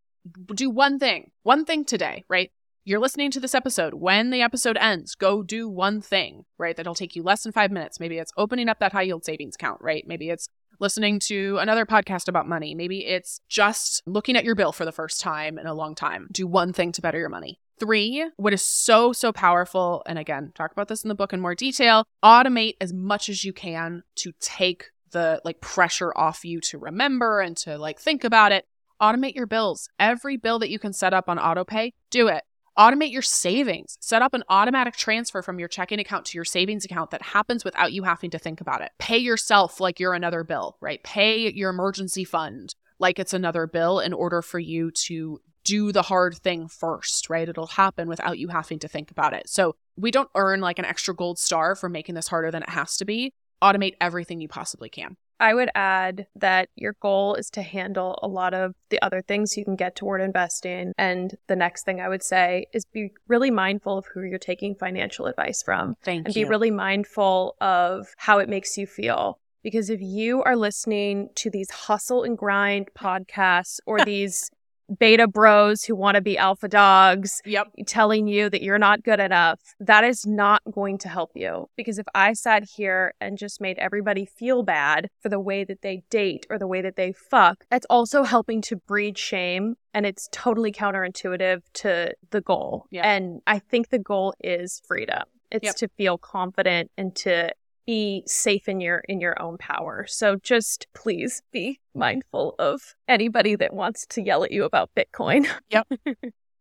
do 0.54 0.70
one 0.70 0.98
thing, 0.98 1.30
one 1.42 1.64
thing 1.64 1.84
today, 1.84 2.24
right? 2.28 2.50
You're 2.86 3.00
listening 3.00 3.30
to 3.30 3.40
this 3.40 3.54
episode. 3.54 3.94
When 3.94 4.30
the 4.30 4.42
episode 4.42 4.76
ends, 4.76 5.14
go 5.14 5.42
do 5.42 5.68
one 5.68 6.02
thing, 6.02 6.44
right? 6.58 6.76
That'll 6.76 6.94
take 6.94 7.16
you 7.16 7.22
less 7.22 7.42
than 7.42 7.52
five 7.52 7.70
minutes. 7.70 7.98
Maybe 7.98 8.18
it's 8.18 8.32
opening 8.36 8.68
up 8.68 8.78
that 8.80 8.92
high 8.92 9.02
yield 9.02 9.24
savings 9.24 9.54
account, 9.54 9.80
right? 9.80 10.04
Maybe 10.06 10.28
it's 10.28 10.48
listening 10.80 11.18
to 11.20 11.56
another 11.58 11.86
podcast 11.86 12.28
about 12.28 12.48
money. 12.48 12.74
Maybe 12.74 13.06
it's 13.06 13.40
just 13.48 14.02
looking 14.06 14.36
at 14.36 14.44
your 14.44 14.54
bill 14.54 14.72
for 14.72 14.84
the 14.84 14.92
first 14.92 15.20
time 15.20 15.58
in 15.58 15.66
a 15.66 15.74
long 15.74 15.94
time. 15.94 16.28
Do 16.30 16.46
one 16.46 16.72
thing 16.72 16.92
to 16.92 17.00
better 17.00 17.18
your 17.18 17.28
money. 17.28 17.58
Three, 17.80 18.24
what 18.36 18.52
is 18.52 18.62
so, 18.62 19.12
so 19.12 19.32
powerful, 19.32 20.02
and 20.06 20.18
again, 20.18 20.52
talk 20.54 20.70
about 20.70 20.88
this 20.88 21.02
in 21.02 21.08
the 21.08 21.14
book 21.14 21.32
in 21.32 21.40
more 21.40 21.54
detail, 21.54 22.04
automate 22.24 22.76
as 22.80 22.92
much 22.92 23.28
as 23.28 23.44
you 23.44 23.52
can 23.52 24.04
to 24.16 24.32
take 24.40 24.90
the 25.14 25.40
like 25.44 25.62
pressure 25.62 26.12
off 26.14 26.44
you 26.44 26.60
to 26.60 26.76
remember 26.76 27.40
and 27.40 27.56
to 27.58 27.78
like 27.78 27.98
think 27.98 28.24
about 28.24 28.52
it. 28.52 28.66
Automate 29.00 29.34
your 29.34 29.46
bills. 29.46 29.88
Every 29.98 30.36
bill 30.36 30.58
that 30.58 30.70
you 30.70 30.78
can 30.78 30.92
set 30.92 31.14
up 31.14 31.28
on 31.28 31.38
autopay, 31.38 31.92
do 32.10 32.28
it. 32.28 32.44
Automate 32.78 33.12
your 33.12 33.22
savings. 33.22 33.96
Set 34.00 34.20
up 34.20 34.34
an 34.34 34.42
automatic 34.48 34.96
transfer 34.96 35.42
from 35.42 35.58
your 35.58 35.68
checking 35.68 36.00
account 36.00 36.26
to 36.26 36.36
your 36.36 36.44
savings 36.44 36.84
account 36.84 37.10
that 37.12 37.22
happens 37.22 37.64
without 37.64 37.92
you 37.92 38.02
having 38.02 38.30
to 38.30 38.38
think 38.38 38.60
about 38.60 38.82
it. 38.82 38.90
Pay 38.98 39.18
yourself 39.18 39.80
like 39.80 40.00
you're 40.00 40.14
another 40.14 40.42
bill, 40.44 40.76
right? 40.80 41.02
Pay 41.04 41.52
your 41.52 41.70
emergency 41.70 42.24
fund 42.24 42.74
like 42.98 43.18
it's 43.18 43.34
another 43.34 43.66
bill 43.66 44.00
in 44.00 44.12
order 44.12 44.42
for 44.42 44.58
you 44.58 44.90
to 44.90 45.40
do 45.64 45.92
the 45.92 46.02
hard 46.02 46.36
thing 46.36 46.68
first, 46.68 47.30
right? 47.30 47.48
It'll 47.48 47.66
happen 47.66 48.08
without 48.08 48.38
you 48.38 48.48
having 48.48 48.78
to 48.80 48.88
think 48.88 49.10
about 49.10 49.32
it. 49.32 49.48
So 49.48 49.76
we 49.96 50.10
don't 50.10 50.28
earn 50.34 50.60
like 50.60 50.78
an 50.78 50.84
extra 50.84 51.14
gold 51.14 51.38
star 51.38 51.74
for 51.74 51.88
making 51.88 52.14
this 52.14 52.28
harder 52.28 52.50
than 52.50 52.62
it 52.62 52.70
has 52.70 52.96
to 52.98 53.04
be. 53.04 53.32
Automate 53.62 53.94
everything 54.00 54.40
you 54.40 54.48
possibly 54.48 54.88
can. 54.88 55.16
I 55.40 55.52
would 55.54 55.70
add 55.74 56.26
that 56.36 56.68
your 56.76 56.94
goal 57.00 57.34
is 57.34 57.50
to 57.50 57.62
handle 57.62 58.18
a 58.22 58.28
lot 58.28 58.54
of 58.54 58.74
the 58.90 59.02
other 59.02 59.20
things 59.20 59.56
you 59.56 59.64
can 59.64 59.76
get 59.76 59.96
toward 59.96 60.20
investing. 60.20 60.92
And 60.96 61.36
the 61.48 61.56
next 61.56 61.84
thing 61.84 62.00
I 62.00 62.08
would 62.08 62.22
say 62.22 62.66
is 62.72 62.84
be 62.84 63.12
really 63.26 63.50
mindful 63.50 63.98
of 63.98 64.06
who 64.06 64.22
you're 64.22 64.38
taking 64.38 64.74
financial 64.74 65.26
advice 65.26 65.62
from 65.62 65.96
Thank 66.02 66.26
and 66.26 66.36
you. 66.36 66.46
be 66.46 66.48
really 66.48 66.70
mindful 66.70 67.56
of 67.60 68.14
how 68.16 68.38
it 68.38 68.48
makes 68.48 68.78
you 68.78 68.86
feel. 68.86 69.38
Because 69.62 69.90
if 69.90 70.00
you 70.00 70.42
are 70.44 70.56
listening 70.56 71.30
to 71.36 71.50
these 71.50 71.70
hustle 71.70 72.22
and 72.22 72.38
grind 72.38 72.90
podcasts 72.96 73.80
or 73.86 73.98
these 74.04 74.50
beta 74.98 75.26
bros 75.26 75.84
who 75.84 75.94
want 75.94 76.14
to 76.16 76.20
be 76.20 76.36
alpha 76.38 76.68
dogs 76.68 77.40
Yep. 77.44 77.68
telling 77.86 78.26
you 78.26 78.50
that 78.50 78.62
you're 78.62 78.78
not 78.78 79.02
good 79.02 79.20
enough, 79.20 79.60
that 79.80 80.04
is 80.04 80.26
not 80.26 80.62
going 80.70 80.98
to 80.98 81.08
help 81.08 81.32
you. 81.34 81.68
Because 81.76 81.98
if 81.98 82.06
I 82.14 82.32
sat 82.34 82.64
here 82.76 83.14
and 83.20 83.38
just 83.38 83.60
made 83.60 83.78
everybody 83.78 84.24
feel 84.24 84.62
bad 84.62 85.08
for 85.20 85.28
the 85.28 85.40
way 85.40 85.64
that 85.64 85.82
they 85.82 86.02
date 86.10 86.46
or 86.50 86.58
the 86.58 86.66
way 86.66 86.80
that 86.82 86.96
they 86.96 87.12
fuck, 87.12 87.64
that's 87.70 87.86
also 87.88 88.22
helping 88.24 88.60
to 88.62 88.76
breed 88.76 89.16
shame. 89.18 89.76
And 89.92 90.06
it's 90.06 90.28
totally 90.32 90.72
counterintuitive 90.72 91.62
to 91.74 92.14
the 92.30 92.40
goal. 92.40 92.86
Yeah. 92.90 93.06
And 93.08 93.40
I 93.46 93.58
think 93.58 93.88
the 93.90 93.98
goal 93.98 94.34
is 94.42 94.82
freedom. 94.86 95.22
It's 95.50 95.64
Yep. 95.64 95.74
to 95.76 95.88
feel 95.88 96.18
confident 96.18 96.90
and 96.98 97.14
to 97.16 97.50
be 97.86 98.22
safe 98.26 98.68
in 98.68 98.80
your 98.80 98.98
in 99.08 99.20
your 99.20 99.40
own 99.40 99.58
power. 99.58 100.06
So 100.08 100.36
just 100.36 100.86
please 100.94 101.42
be 101.52 101.80
mindful 101.94 102.54
of 102.58 102.94
anybody 103.08 103.56
that 103.56 103.72
wants 103.72 104.06
to 104.06 104.22
yell 104.22 104.44
at 104.44 104.52
you 104.52 104.64
about 104.64 104.90
Bitcoin. 104.96 105.46
Yep. 105.70 105.86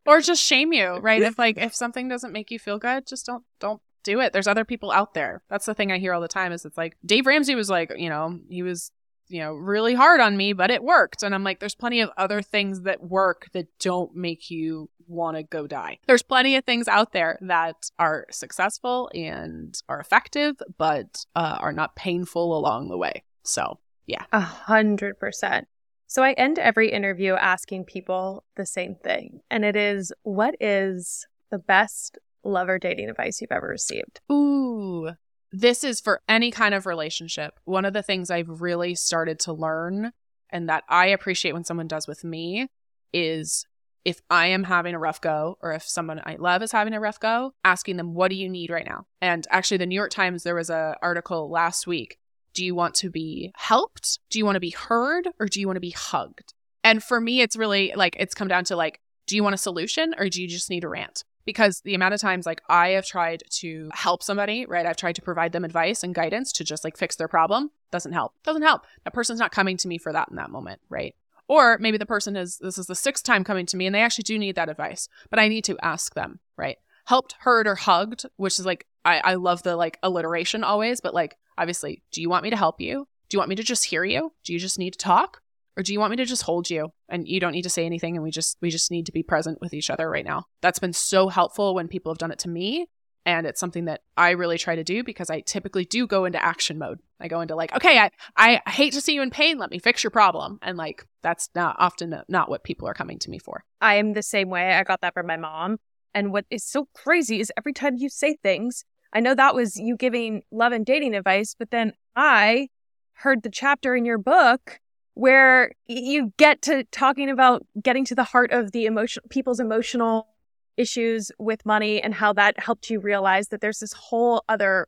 or 0.05 0.21
just 0.21 0.41
shame 0.43 0.73
you 0.73 0.97
right 0.97 1.21
if 1.21 1.37
like 1.37 1.57
if 1.57 1.73
something 1.75 2.07
doesn't 2.07 2.31
make 2.31 2.51
you 2.51 2.59
feel 2.59 2.77
good 2.79 3.05
just 3.05 3.25
don't 3.25 3.43
don't 3.59 3.81
do 4.03 4.19
it 4.19 4.33
there's 4.33 4.47
other 4.47 4.65
people 4.65 4.91
out 4.91 5.13
there 5.13 5.43
that's 5.49 5.65
the 5.65 5.73
thing 5.73 5.91
i 5.91 5.97
hear 5.97 6.13
all 6.13 6.21
the 6.21 6.27
time 6.27 6.51
is 6.51 6.65
it's 6.65 6.77
like 6.77 6.97
dave 7.05 7.25
ramsey 7.25 7.55
was 7.55 7.69
like 7.69 7.91
you 7.97 8.09
know 8.09 8.37
he 8.49 8.63
was 8.63 8.91
you 9.27 9.39
know 9.39 9.53
really 9.53 9.93
hard 9.93 10.19
on 10.19 10.35
me 10.35 10.53
but 10.53 10.71
it 10.71 10.83
worked 10.83 11.23
and 11.23 11.33
i'm 11.33 11.43
like 11.43 11.59
there's 11.59 11.75
plenty 11.75 12.01
of 12.01 12.09
other 12.17 12.41
things 12.41 12.81
that 12.81 13.03
work 13.03 13.47
that 13.53 13.67
don't 13.79 14.15
make 14.15 14.49
you 14.49 14.89
want 15.07 15.35
to 15.35 15.43
go 15.43 15.67
die 15.67 15.97
there's 16.07 16.23
plenty 16.23 16.55
of 16.55 16.63
things 16.63 16.87
out 16.87 17.11
there 17.13 17.37
that 17.41 17.89
are 17.99 18.25
successful 18.31 19.09
and 19.13 19.81
are 19.89 19.99
effective 19.99 20.55
but 20.77 21.25
uh, 21.35 21.57
are 21.59 21.73
not 21.73 21.95
painful 21.95 22.57
along 22.57 22.89
the 22.89 22.97
way 22.97 23.23
so 23.43 23.77
yeah. 24.05 24.25
A 24.31 24.39
hundred 24.39 25.19
percent. 25.19 25.67
So 26.07 26.21
I 26.23 26.33
end 26.33 26.59
every 26.59 26.91
interview 26.91 27.33
asking 27.33 27.85
people 27.85 28.43
the 28.55 28.65
same 28.65 28.95
thing, 28.95 29.41
and 29.49 29.65
it 29.65 29.75
is, 29.75 30.13
what 30.21 30.55
is 30.59 31.25
the 31.49 31.57
best 31.57 32.19
lover 32.43 32.77
dating 32.77 33.09
advice 33.09 33.41
you've 33.41 33.51
ever 33.51 33.67
received? 33.67 34.21
Ooh, 34.31 35.11
this 35.53 35.83
is 35.83 36.01
for 36.01 36.19
any 36.27 36.49
kind 36.49 36.73
of 36.73 36.87
relationship. 36.87 37.59
One 37.63 37.85
of 37.85 37.93
the 37.93 38.01
things 38.01 38.31
I've 38.31 38.61
really 38.61 38.95
started 38.95 39.39
to 39.41 39.53
learn 39.53 40.11
and 40.49 40.67
that 40.67 40.83
I 40.89 41.07
appreciate 41.07 41.53
when 41.53 41.63
someone 41.63 41.87
does 41.87 42.07
with 42.07 42.23
me 42.23 42.67
is 43.13 43.65
if 44.03 44.19
I 44.29 44.47
am 44.47 44.63
having 44.63 44.95
a 44.95 44.99
rough 44.99 45.21
go 45.21 45.57
or 45.61 45.71
if 45.71 45.83
someone 45.83 46.21
I 46.25 46.35
love 46.37 46.63
is 46.63 46.71
having 46.71 46.93
a 46.93 46.99
rough 46.99 47.19
go, 47.19 47.53
asking 47.63 47.97
them, 47.97 48.15
what 48.15 48.29
do 48.29 48.35
you 48.35 48.49
need 48.49 48.71
right 48.71 48.85
now? 48.85 49.05
And 49.21 49.47
actually, 49.51 49.77
the 49.77 49.85
New 49.85 49.95
York 49.95 50.11
Times, 50.11 50.43
there 50.43 50.55
was 50.55 50.71
a 50.71 50.97
article 51.01 51.49
last 51.49 51.87
week 51.87 52.17
Do 52.53 52.65
you 52.65 52.75
want 52.75 52.95
to 52.95 53.09
be 53.09 53.51
helped? 53.55 54.19
Do 54.29 54.39
you 54.39 54.45
want 54.45 54.55
to 54.55 54.59
be 54.59 54.71
heard? 54.71 55.29
Or 55.39 55.47
do 55.47 55.59
you 55.59 55.67
want 55.67 55.77
to 55.77 55.81
be 55.81 55.91
hugged? 55.91 56.53
And 56.83 57.01
for 57.01 57.21
me, 57.21 57.41
it's 57.41 57.55
really 57.55 57.93
like, 57.95 58.15
it's 58.19 58.35
come 58.35 58.47
down 58.47 58.65
to 58.65 58.75
like, 58.75 58.99
do 59.27 59.35
you 59.35 59.43
want 59.43 59.55
a 59.55 59.57
solution 59.57 60.13
or 60.17 60.27
do 60.29 60.41
you 60.41 60.47
just 60.47 60.69
need 60.69 60.83
a 60.83 60.89
rant? 60.89 61.23
Because 61.45 61.81
the 61.81 61.95
amount 61.95 62.13
of 62.13 62.21
times 62.21 62.45
like 62.45 62.61
I 62.69 62.89
have 62.89 63.05
tried 63.05 63.43
to 63.59 63.89
help 63.93 64.23
somebody, 64.23 64.65
right? 64.65 64.85
I've 64.85 64.97
tried 64.97 65.15
to 65.15 65.21
provide 65.21 65.51
them 65.51 65.65
advice 65.65 66.03
and 66.03 66.15
guidance 66.15 66.51
to 66.53 66.63
just 66.63 66.83
like 66.83 66.97
fix 66.97 67.15
their 67.15 67.27
problem. 67.27 67.71
Doesn't 67.91 68.13
help. 68.13 68.33
Doesn't 68.43 68.61
help. 68.61 68.83
That 69.03 69.13
person's 69.13 69.39
not 69.39 69.51
coming 69.51 69.77
to 69.77 69.87
me 69.87 69.97
for 69.97 70.13
that 70.13 70.29
in 70.29 70.37
that 70.37 70.51
moment, 70.51 70.81
right? 70.89 71.15
Or 71.47 71.77
maybe 71.79 71.97
the 71.97 72.05
person 72.05 72.35
is, 72.35 72.57
this 72.57 72.77
is 72.77 72.87
the 72.87 72.95
sixth 72.95 73.23
time 73.23 73.43
coming 73.43 73.65
to 73.67 73.77
me 73.77 73.85
and 73.85 73.93
they 73.93 74.01
actually 74.01 74.23
do 74.23 74.39
need 74.39 74.55
that 74.55 74.69
advice, 74.69 75.09
but 75.29 75.39
I 75.39 75.49
need 75.49 75.65
to 75.65 75.77
ask 75.83 76.13
them, 76.15 76.39
right? 76.57 76.77
Helped, 77.05 77.35
heard, 77.39 77.67
or 77.67 77.75
hugged, 77.75 78.25
which 78.37 78.59
is 78.59 78.65
like, 78.65 78.87
I, 79.03 79.19
I 79.19 79.33
love 79.35 79.63
the 79.63 79.75
like 79.75 79.99
alliteration 80.01 80.63
always, 80.63 81.01
but 81.01 81.13
like, 81.13 81.35
obviously, 81.57 82.01
do 82.11 82.21
you 82.21 82.29
want 82.29 82.43
me 82.43 82.49
to 82.49 82.55
help 82.55 82.79
you? 82.79 83.07
Do 83.27 83.35
you 83.35 83.39
want 83.39 83.49
me 83.49 83.55
to 83.57 83.63
just 83.63 83.85
hear 83.85 84.05
you? 84.05 84.31
Do 84.45 84.53
you 84.53 84.59
just 84.59 84.79
need 84.79 84.93
to 84.93 84.99
talk? 84.99 85.41
Or 85.75 85.83
do 85.83 85.91
you 85.91 85.99
want 85.99 86.11
me 86.11 86.17
to 86.17 86.25
just 86.25 86.43
hold 86.43 86.69
you 86.69 86.91
and 87.09 87.27
you 87.27 87.39
don't 87.39 87.51
need 87.51 87.63
to 87.63 87.69
say 87.69 87.85
anything 87.85 88.15
and 88.15 88.23
we 88.23 88.31
just 88.31 88.57
we 88.61 88.69
just 88.69 88.91
need 88.91 89.05
to 89.07 89.11
be 89.11 89.23
present 89.23 89.59
with 89.61 89.73
each 89.73 89.89
other 89.89 90.09
right 90.09 90.25
now? 90.25 90.45
That's 90.61 90.79
been 90.79 90.93
so 90.93 91.29
helpful 91.29 91.73
when 91.73 91.87
people 91.87 92.11
have 92.11 92.19
done 92.19 92.31
it 92.31 92.39
to 92.39 92.49
me 92.49 92.87
and 93.25 93.47
it's 93.47 93.59
something 93.59 93.85
that 93.85 94.01
I 94.17 94.31
really 94.31 94.57
try 94.57 94.75
to 94.75 94.83
do 94.83 95.03
because 95.03 95.29
I 95.29 95.41
typically 95.41 95.85
do 95.85 96.05
go 96.07 96.25
into 96.25 96.43
action 96.43 96.77
mode. 96.77 96.99
I 97.19 97.27
go 97.27 97.41
into 97.41 97.55
like, 97.55 97.73
okay, 97.75 97.97
I 97.97 98.11
I 98.35 98.69
hate 98.69 98.93
to 98.93 99.01
see 99.01 99.13
you 99.13 99.21
in 99.21 99.29
pain. 99.29 99.57
Let 99.57 99.71
me 99.71 99.79
fix 99.79 100.03
your 100.03 100.11
problem. 100.11 100.59
And 100.61 100.77
like 100.77 101.07
that's 101.21 101.49
not 101.55 101.75
often 101.79 102.21
not 102.27 102.49
what 102.49 102.63
people 102.63 102.87
are 102.87 102.93
coming 102.93 103.19
to 103.19 103.29
me 103.29 103.39
for. 103.39 103.63
I 103.81 103.95
am 103.95 104.13
the 104.13 104.23
same 104.23 104.49
way. 104.49 104.73
I 104.73 104.83
got 104.83 105.01
that 105.01 105.13
from 105.13 105.27
my 105.27 105.37
mom. 105.37 105.79
And 106.13 106.31
what 106.31 106.45
is 106.49 106.63
so 106.63 106.87
crazy 106.93 107.39
is 107.39 107.51
every 107.57 107.73
time 107.73 107.95
you 107.97 108.09
say 108.09 108.37
things, 108.43 108.85
I 109.13 109.19
know 109.19 109.35
that 109.35 109.55
was 109.55 109.77
you 109.77 109.95
giving 109.95 110.43
love 110.51 110.73
and 110.73 110.85
dating 110.85 111.15
advice, 111.15 111.55
but 111.57 111.71
then 111.71 111.93
I 112.15 112.69
heard 113.13 113.43
the 113.43 113.49
chapter 113.49 113.95
in 113.95 114.05
your 114.05 114.17
book 114.17 114.79
where 115.15 115.71
you 115.87 116.33
get 116.37 116.61
to 116.63 116.83
talking 116.85 117.29
about 117.29 117.65
getting 117.81 118.05
to 118.05 118.15
the 118.15 118.23
heart 118.23 118.51
of 118.51 118.71
the 118.71 118.85
emotion 118.85 119.23
people's 119.29 119.59
emotional 119.59 120.27
issues 120.75 121.31
with 121.37 121.65
money 121.65 122.01
and 122.01 122.15
how 122.15 122.33
that 122.33 122.59
helped 122.59 122.89
you 122.89 122.99
realize 122.99 123.49
that 123.49 123.61
there's 123.61 123.79
this 123.79 123.93
whole 123.93 124.43
other 124.49 124.87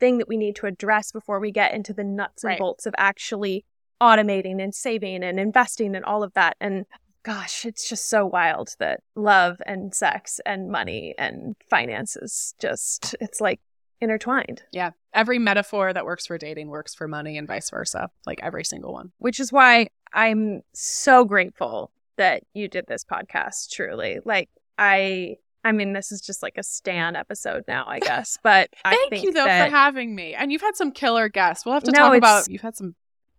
thing 0.00 0.18
that 0.18 0.28
we 0.28 0.36
need 0.36 0.54
to 0.56 0.66
address 0.66 1.12
before 1.12 1.40
we 1.40 1.50
get 1.50 1.72
into 1.72 1.94
the 1.94 2.04
nuts 2.04 2.44
and 2.44 2.50
Right. 2.50 2.58
bolts 2.58 2.84
of 2.84 2.94
actually 2.98 3.64
automating 4.02 4.62
and 4.62 4.74
saving 4.74 5.22
and 5.24 5.40
investing 5.40 5.96
and 5.96 6.04
all 6.04 6.22
of 6.22 6.34
that 6.34 6.56
and 6.60 6.84
gosh 7.22 7.64
it's 7.64 7.88
just 7.88 8.10
so 8.10 8.26
wild 8.26 8.74
that 8.80 9.00
love 9.14 9.62
and 9.64 9.94
sex 9.94 10.40
and 10.44 10.68
money 10.68 11.14
and 11.16 11.56
finances 11.70 12.54
just 12.60 13.14
it's 13.20 13.40
like 13.40 13.60
intertwined 14.04 14.62
Yeah. 14.72 14.90
Every 15.12 15.38
metaphor 15.38 15.92
that 15.92 16.04
works 16.04 16.26
for 16.26 16.38
dating 16.38 16.68
works 16.68 16.94
for 16.94 17.08
money 17.08 17.36
and 17.38 17.48
vice 17.48 17.70
versa. 17.70 18.10
Like 18.26 18.38
every 18.42 18.64
single 18.64 18.92
one. 18.92 19.10
which 19.18 19.40
is 19.40 19.52
why 19.52 19.88
I'm 20.12 20.62
so 20.72 21.24
grateful 21.24 21.90
that 22.16 22.44
you 22.54 22.68
did 22.68 22.84
this 22.86 23.04
podcast 23.04 23.70
truly 23.72 24.20
like 24.24 24.48
I 24.78 25.36
I 25.64 25.72
mean 25.72 25.92
this 25.94 26.12
is 26.12 26.20
just 26.20 26.42
like 26.42 26.54
a 26.58 26.62
stan 26.62 27.16
episode 27.16 27.64
now 27.66 27.84
I 27.88 27.98
guess 27.98 28.38
but 28.44 28.68
I 28.84 29.06
Thank 29.10 29.24
you 29.24 29.32
though 29.32 29.44
that 29.44 29.70
for 29.70 29.74
having 29.76 30.14
me. 30.14 30.34
And 30.34 30.52
you've 30.52 30.62
had 30.62 30.76
some 30.76 30.92
killer 30.92 31.28
guests. 31.28 31.64
We'll 31.64 31.74
have 31.74 31.82
to 31.84 31.90
No, 31.90 31.98
talk 31.98 32.16
it's- 32.16 32.18
about 32.46 32.50
you've 32.52 32.62
had 32.62 32.76
some 32.76 32.94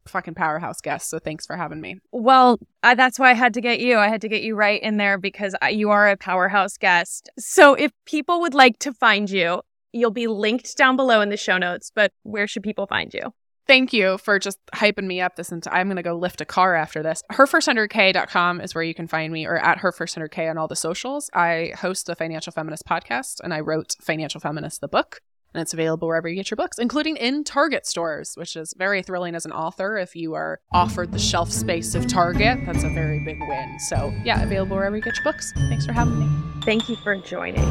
fucking 0.07 0.35
powerhouse 0.35 0.81
guests, 0.81 1.09
so 1.09 1.17
thanks 1.17 1.47
for 1.47 1.55
having 1.57 1.81
me. 1.81 1.97
Well, 2.11 2.59
I, 2.83 2.93
that's 2.93 3.17
why 3.17 3.31
I 3.31 3.33
had 3.33 3.55
to 3.55 3.61
get 3.61 3.79
you. 3.79 3.97
I 3.97 4.07
had 4.07 4.21
to 4.21 4.27
get 4.29 4.43
you 4.43 4.53
right 4.53 4.79
in 4.79 4.97
there 4.97 5.17
because 5.17 5.55
I, 5.63 5.69
you 5.69 5.89
are 5.89 6.07
a 6.07 6.15
powerhouse 6.15 6.77
guest. 6.77 7.27
So 7.39 7.73
if 7.73 7.91
people 8.05 8.39
would 8.41 8.53
like 8.53 8.77
to 8.79 8.93
find 8.93 9.27
you, 9.27 9.61
you'll 9.95 10.11
be 10.11 10.27
linked 10.27 10.75
down 10.77 10.95
below 10.95 11.21
in 11.21 11.29
the 11.29 11.37
show 11.37 11.57
notes. 11.57 11.91
But 11.93 12.11
where 12.23 12.47
should 12.47 12.63
people 12.63 12.85
find 12.85 13.13
you? 13.13 13.33
Thank 13.67 13.93
you 13.93 14.19
for 14.19 14.37
just 14.37 14.59
hyping 14.75 15.07
me 15.07 15.21
up 15.21 15.37
this 15.37 15.51
entire 15.51 15.79
I'm 15.79 15.87
going 15.87 15.95
to 15.95 16.03
go 16.03 16.15
lift 16.15 16.39
a 16.39 16.45
car 16.45 16.75
after 16.75 17.01
this. 17.01 17.23
Herfirst100k.com 17.31 18.61
is 18.61 18.75
where 18.75 18.83
you 18.83 18.93
can 18.93 19.07
find 19.07 19.33
me 19.33 19.47
or 19.47 19.57
at 19.57 19.79
herfirst100k 19.79 20.51
on 20.51 20.59
all 20.59 20.67
the 20.67 20.75
socials. 20.75 21.31
I 21.33 21.73
host 21.79 22.05
the 22.05 22.15
Financial 22.15 22.51
Feminist 22.51 22.85
podcast 22.85 23.39
and 23.43 23.53
I 23.55 23.61
wrote 23.61 23.95
Financial 24.01 24.39
Feminist 24.39 24.81
the 24.81 24.87
book 24.87 25.21
and 25.55 25.61
it's 25.61 25.73
available 25.73 26.09
wherever 26.09 26.27
you 26.27 26.35
get 26.35 26.51
your 26.51 26.57
books, 26.57 26.77
including 26.77 27.15
in 27.15 27.43
Target 27.43 27.87
stores, 27.87 28.33
which 28.35 28.55
is 28.55 28.73
very 28.77 29.01
thrilling 29.01 29.33
as 29.33 29.45
an 29.45 29.53
author 29.53 29.97
if 29.97 30.15
you 30.15 30.35
are 30.35 30.59
offered 30.71 31.11
the 31.11 31.19
shelf 31.19 31.49
space 31.49 31.95
of 31.95 32.05
Target. 32.07 32.59
That's 32.65 32.83
a 32.83 32.89
very 32.89 33.23
big 33.23 33.39
win. 33.39 33.79
So, 33.79 34.13
yeah, 34.23 34.43
available 34.43 34.75
wherever 34.75 34.97
you 34.97 35.01
get 35.01 35.15
your 35.15 35.23
books. 35.23 35.53
Thanks 35.69 35.85
for 35.85 35.93
having 35.93 36.19
me. 36.19 36.27
Thank 36.65 36.89
you 36.89 36.97
for 36.97 37.15
joining. 37.15 37.65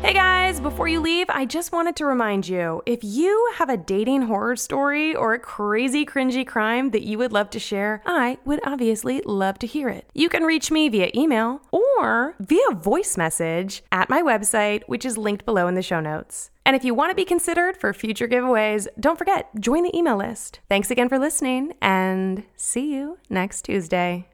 Hey 0.00 0.14
guys, 0.14 0.60
before 0.60 0.86
you 0.86 1.00
leave, 1.00 1.26
I 1.28 1.44
just 1.44 1.72
wanted 1.72 1.96
to 1.96 2.06
remind 2.06 2.48
you 2.48 2.82
if 2.86 3.00
you 3.02 3.52
have 3.56 3.68
a 3.68 3.76
dating 3.76 4.22
horror 4.22 4.54
story 4.54 5.14
or 5.14 5.34
a 5.34 5.40
crazy 5.40 6.06
cringy 6.06 6.46
crime 6.46 6.92
that 6.92 7.02
you 7.02 7.18
would 7.18 7.32
love 7.32 7.50
to 7.50 7.58
share, 7.58 8.00
I 8.06 8.38
would 8.44 8.60
obviously 8.64 9.20
love 9.26 9.58
to 9.58 9.66
hear 9.66 9.88
it. 9.88 10.08
You 10.14 10.28
can 10.28 10.44
reach 10.44 10.70
me 10.70 10.88
via 10.88 11.10
email 11.16 11.62
or 11.72 12.36
via 12.38 12.70
voice 12.74 13.16
message 13.16 13.82
at 13.90 14.08
my 14.08 14.22
website, 14.22 14.84
which 14.86 15.04
is 15.04 15.18
linked 15.18 15.44
below 15.44 15.66
in 15.66 15.74
the 15.74 15.82
show 15.82 16.00
notes. 16.00 16.50
And 16.64 16.76
if 16.76 16.84
you 16.84 16.94
want 16.94 17.10
to 17.10 17.16
be 17.16 17.24
considered 17.24 17.76
for 17.76 17.92
future 17.92 18.28
giveaways, 18.28 18.86
don't 19.00 19.18
forget, 19.18 19.50
join 19.58 19.82
the 19.82 19.96
email 19.96 20.16
list. 20.16 20.60
Thanks 20.68 20.92
again 20.92 21.08
for 21.08 21.18
listening 21.18 21.74
and 21.82 22.44
see 22.56 22.94
you 22.94 23.18
next 23.28 23.62
Tuesday. 23.62 24.28